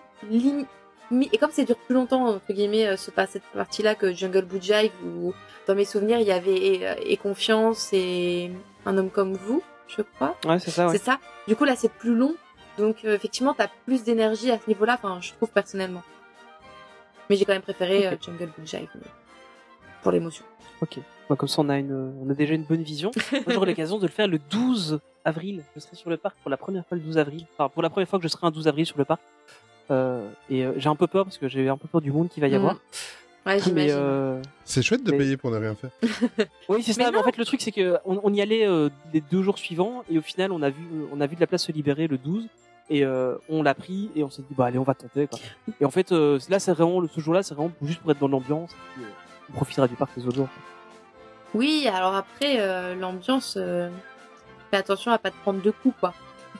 [1.10, 4.62] et comme ça dure plus longtemps entre guillemets euh, ce cette partie-là que Jungle Boot
[4.62, 5.32] Jive où
[5.66, 8.50] dans mes souvenirs il y avait et, euh, et confiance et
[8.86, 10.36] un homme comme vous, je crois.
[10.44, 10.92] Ouais, c'est ça, ouais.
[10.96, 11.18] C'est ça.
[11.48, 12.34] Du coup, là, c'est plus long.
[12.78, 14.94] Donc, euh, effectivement, t'as plus d'énergie à ce niveau-là.
[14.94, 16.02] Enfin, je trouve personnellement.
[17.30, 18.88] Mais j'ai quand même préféré euh, Jungle Book Jive
[20.02, 20.44] pour l'émotion.
[20.82, 20.98] Ok.
[21.28, 23.10] Bon, comme ça, on a, une, on a déjà une bonne vision.
[23.46, 25.62] J'aurai l'occasion de le faire le 12 avril.
[25.74, 27.46] Je serai sur le parc pour la première fois le 12 avril.
[27.56, 29.22] Enfin, pour la première fois que je serai un 12 avril sur le parc.
[29.90, 32.28] Euh, et euh, j'ai un peu peur parce que j'ai un peu peur du monde
[32.28, 32.78] qu'il va y Mm.
[33.46, 33.94] Ouais, j'imagine.
[33.98, 35.90] euh, C'est chouette de Mais- payer pour ne rien faire.
[36.68, 37.10] Oui, c'est ça.
[37.10, 39.58] Mais en fait, le truc, c'est que on, on y allait euh, les deux jours
[39.58, 42.06] suivants et au final, on a vu, on a vu de la place se libérer
[42.06, 42.46] le 12
[42.90, 45.26] et euh, on l'a pris et on s'est dit bah allez, on va tenter.
[45.26, 45.38] Quoi.
[45.80, 48.18] Et en fait, euh, là, c'est vraiment le- ce jour-là, c'est vraiment juste pour être
[48.18, 48.70] dans l'ambiance.
[48.72, 49.08] et puis, euh,
[49.50, 50.48] on profitera du parc les autres jours.
[51.54, 53.88] Oui, alors après, euh, l'ambiance, euh,
[54.70, 56.12] fais attention à pas te prendre deux coups, quoi.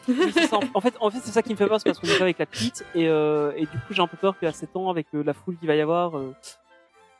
[0.06, 0.58] Oui, c'est ça.
[0.74, 2.24] En- fait, en fait, c'est ça qui me fait peur, c'est parce qu'on est pas
[2.24, 4.90] avec la petite et, euh, et du coup, j'ai un peu peur qu'à 7 ans,
[4.90, 6.34] avec euh, la foule qu'il va y avoir, euh,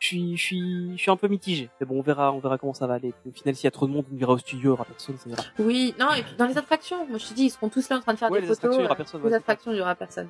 [0.05, 1.71] je suis, je suis, je suis un peu mitigé.
[1.81, 3.15] Mais bon, on verra, on verra comment ça va aller.
[3.27, 4.85] Au final, s'il y a trop de monde, on ira au studio, il y aura
[4.85, 5.43] personne, ça ira.
[5.59, 7.97] Oui, non, et puis dans les attractions, moi je te dis, ils seront tous là
[7.97, 8.75] en train de faire Ouais, des les photos.
[8.79, 10.29] attractions, il y aura personne, Les ouais, attractions, il y aura personne.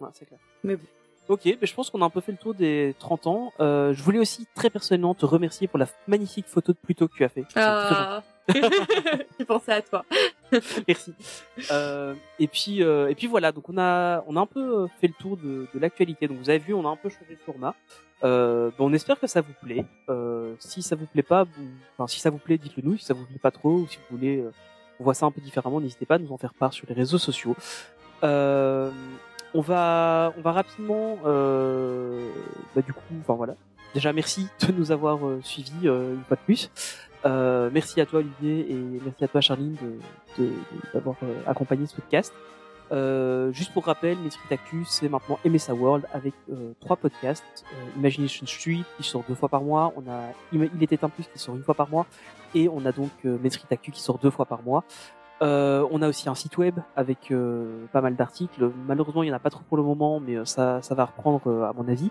[0.00, 0.40] Ouais, c'est clair.
[0.64, 0.84] Mais bon.
[1.28, 3.52] Ok, mais je pense qu'on a un peu fait le tour des 30 ans.
[3.60, 7.16] Euh, je voulais aussi très personnellement te remercier pour la magnifique photo de Pluto que
[7.16, 7.44] tu as fait.
[7.56, 8.22] Ah.
[9.38, 10.04] J'ai pensé à toi.
[10.88, 11.12] Merci.
[11.72, 15.08] Euh, et puis euh, et puis voilà, donc on a on a un peu fait
[15.08, 16.28] le tour de, de l'actualité.
[16.28, 17.74] Donc vous avez vu, on a un peu changé de format.
[18.24, 19.84] Euh, on espère que ça vous plaît.
[20.08, 21.68] Euh, si ça vous plaît pas, vous...
[21.96, 22.96] enfin si ça vous plaît, dites-le nous.
[22.96, 24.50] Si ça vous plaît pas trop, ou si vous voulez, euh,
[25.00, 26.94] on voit ça un peu différemment, n'hésitez pas à nous en faire part sur les
[26.94, 27.54] réseaux sociaux.
[28.24, 28.90] Euh,
[29.54, 32.30] on va on va rapidement, euh,
[32.74, 33.54] bah, du coup, enfin voilà.
[33.94, 36.70] Déjà merci de nous avoir euh, suivis une fois de plus.
[37.24, 38.74] Merci à toi Olivier et
[39.04, 39.76] merci à toi Charline
[40.38, 40.52] de-
[40.94, 41.16] d'avoir
[41.46, 42.32] accompagné ce podcast.
[42.92, 47.64] Euh, juste pour rappel, Street Actu, c'est maintenant MSA World avec euh, trois podcasts.
[47.72, 49.92] Euh, Imagination Street qui sort deux fois par mois.
[49.96, 52.06] On a Il était un plus qui sort une fois par mois.
[52.54, 53.38] Et on a donc euh,
[53.70, 54.84] Actu qui sort deux fois par mois.
[55.42, 58.70] Euh, on a aussi un site web avec euh, pas mal d'articles.
[58.86, 61.04] Malheureusement, il y en a pas trop pour le moment, mais euh, ça, ça va
[61.04, 62.10] reprendre euh, à mon avis.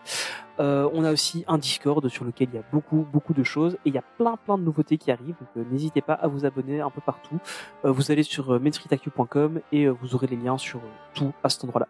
[0.60, 3.73] Euh, on a aussi un Discord sur lequel il y a beaucoup, beaucoup de choses
[3.85, 5.35] et il y a plein, plein de nouveautés qui arrivent.
[5.39, 7.39] Donc, euh, n'hésitez pas à vous abonner un peu partout.
[7.84, 10.81] Euh, vous allez sur mainstreetactu.com et vous aurez les liens sur
[11.14, 11.88] tout à cet endroit-là.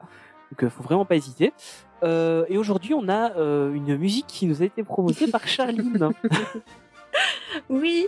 [0.52, 1.54] Donc, euh, faut vraiment pas hésiter.
[2.04, 6.12] Euh, et aujourd'hui, on a euh, une musique qui nous a été proposée par Charline.
[7.70, 8.08] Oui.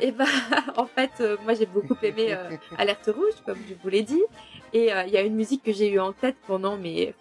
[0.00, 0.24] Et bah,
[0.76, 4.22] en fait, euh, moi j'ai beaucoup aimé euh, Alerte Rouge, comme je vous l'ai dit.
[4.72, 7.14] Et euh, il y a une musique que j'ai eue en tête pendant mes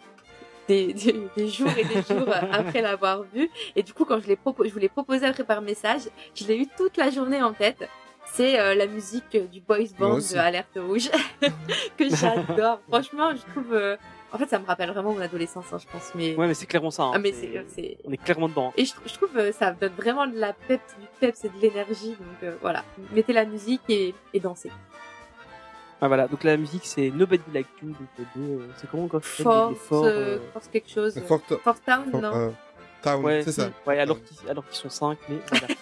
[0.68, 3.50] des, des- des jours et des jours après l'avoir vue.
[3.76, 4.26] Et du coup, quand je,
[4.66, 6.02] je vous l'ai proposé après par message,
[6.36, 7.88] je l'ai eu toute la journée en tête.
[8.34, 11.10] C'est euh, la musique du boys band de Alerte Rouge
[11.98, 12.82] que j'adore.
[12.90, 13.74] Franchement, je trouve.
[13.74, 13.96] euh,
[14.34, 16.12] En fait, ça me rappelle vraiment mon adolescence, hein, je pense.
[16.16, 17.04] Mais ouais, mais c'est clairement ça.
[17.04, 17.12] hein.
[17.16, 18.74] Ah, mais c'est- c'est- On est clairement dedans.
[18.76, 21.58] et je, je trouve que ça donne vraiment de la pep, du peps et de
[21.62, 22.10] l'énergie.
[22.10, 22.84] Donc euh, voilà,
[23.14, 24.72] mettez la musique et, et dansez.
[26.02, 26.28] Ah, voilà.
[26.28, 27.90] Donc la musique, c'est Nobody Like You.
[27.90, 31.20] Donc, euh, de- euh, c'est comment encore Force, forts, euh, euh, force quelque chose.
[31.26, 32.36] Fort- Force Town, Fort- non?
[32.36, 32.50] euh,
[33.02, 33.70] Town, Ouais, c'est ça.
[33.86, 35.68] Ouais, alors qu'ils alors qu'ils sont cinq, mais voilà.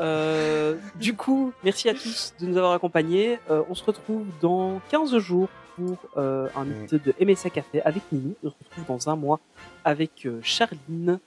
[0.00, 3.40] Euh, du coup, merci à tous de nous avoir accompagnés.
[3.50, 5.48] Euh, on se retrouve dans 15 jours
[5.78, 6.72] pour euh, un Mm.
[6.82, 8.34] épisode de MSA Café avec Mimi.
[8.42, 9.40] On se retrouve dans un mois
[9.84, 11.18] avec euh, Charline.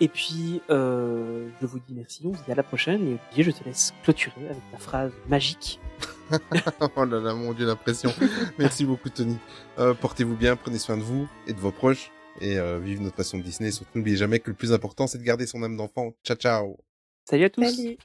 [0.00, 3.02] Et puis, euh, je vous dis merci, on se dit à la prochaine.
[3.02, 5.78] Et Olivier, je te laisse clôturer avec ta phrase magique.
[6.96, 8.10] oh là là, mon dieu, la pression.
[8.58, 9.36] Merci beaucoup, Tony.
[9.78, 12.10] Euh, Portez-vous bien, prenez soin de vous et de vos proches.
[12.40, 13.70] Et euh, vive notre passion de Disney.
[13.70, 16.14] Surtout, n'oubliez jamais que le plus important, c'est de garder son âme d'enfant.
[16.24, 16.78] Ciao, ciao.
[17.28, 17.62] Salut à tous.
[17.64, 17.96] Salut.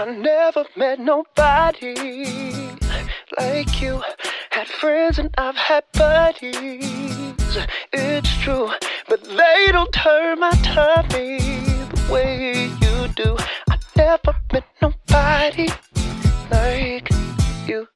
[0.00, 1.96] I never met nobody
[3.36, 4.00] like you.
[4.50, 7.58] Had friends and I've had buddies.
[7.92, 8.70] It's true,
[9.08, 13.36] but they don't turn my tummy the way you do.
[13.68, 15.68] I never met nobody
[16.52, 17.10] like
[17.66, 17.88] you.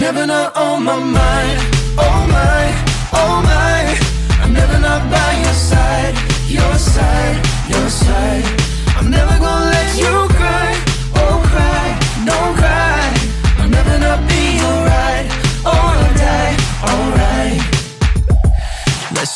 [0.00, 1.81] Never know on my mind,
[3.24, 3.80] oh my.
[4.42, 6.14] I'm never not by your side,
[6.48, 7.36] your side,
[7.68, 8.44] your side.
[8.96, 10.70] I'm never gonna let you cry,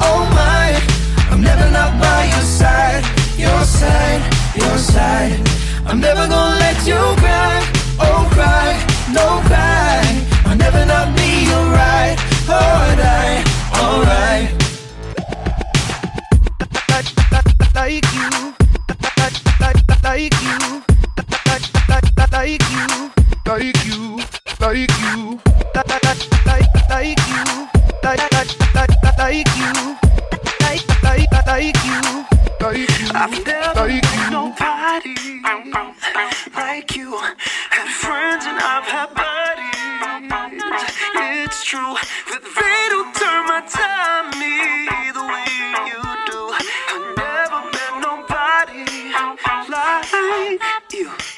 [0.00, 0.68] oh my.
[1.30, 3.04] I'm never not by your side.
[3.36, 4.22] Your side,
[4.56, 5.38] your side.
[5.86, 7.62] I'm never gonna let you cry.
[8.00, 8.74] Oh cry,
[9.12, 10.02] no cry.
[10.46, 12.16] I'll never not be your right.
[12.48, 14.48] Alright, alright.
[16.88, 18.28] Like you, like you,
[19.20, 24.06] like you, like you, like you, like you,
[26.88, 29.96] like you, like like like you,
[30.60, 32.26] like like like you,
[32.60, 33.08] like you.
[33.14, 33.88] I've never
[34.30, 35.14] nobody
[36.54, 37.18] like you.
[37.70, 39.68] Had friends and I've had buddies.
[41.44, 41.94] It's true
[42.30, 43.60] that they don't turn my
[45.12, 45.48] the way
[45.88, 46.40] you do.
[46.52, 46.62] I
[47.16, 48.84] never met nobody
[49.68, 51.37] like you.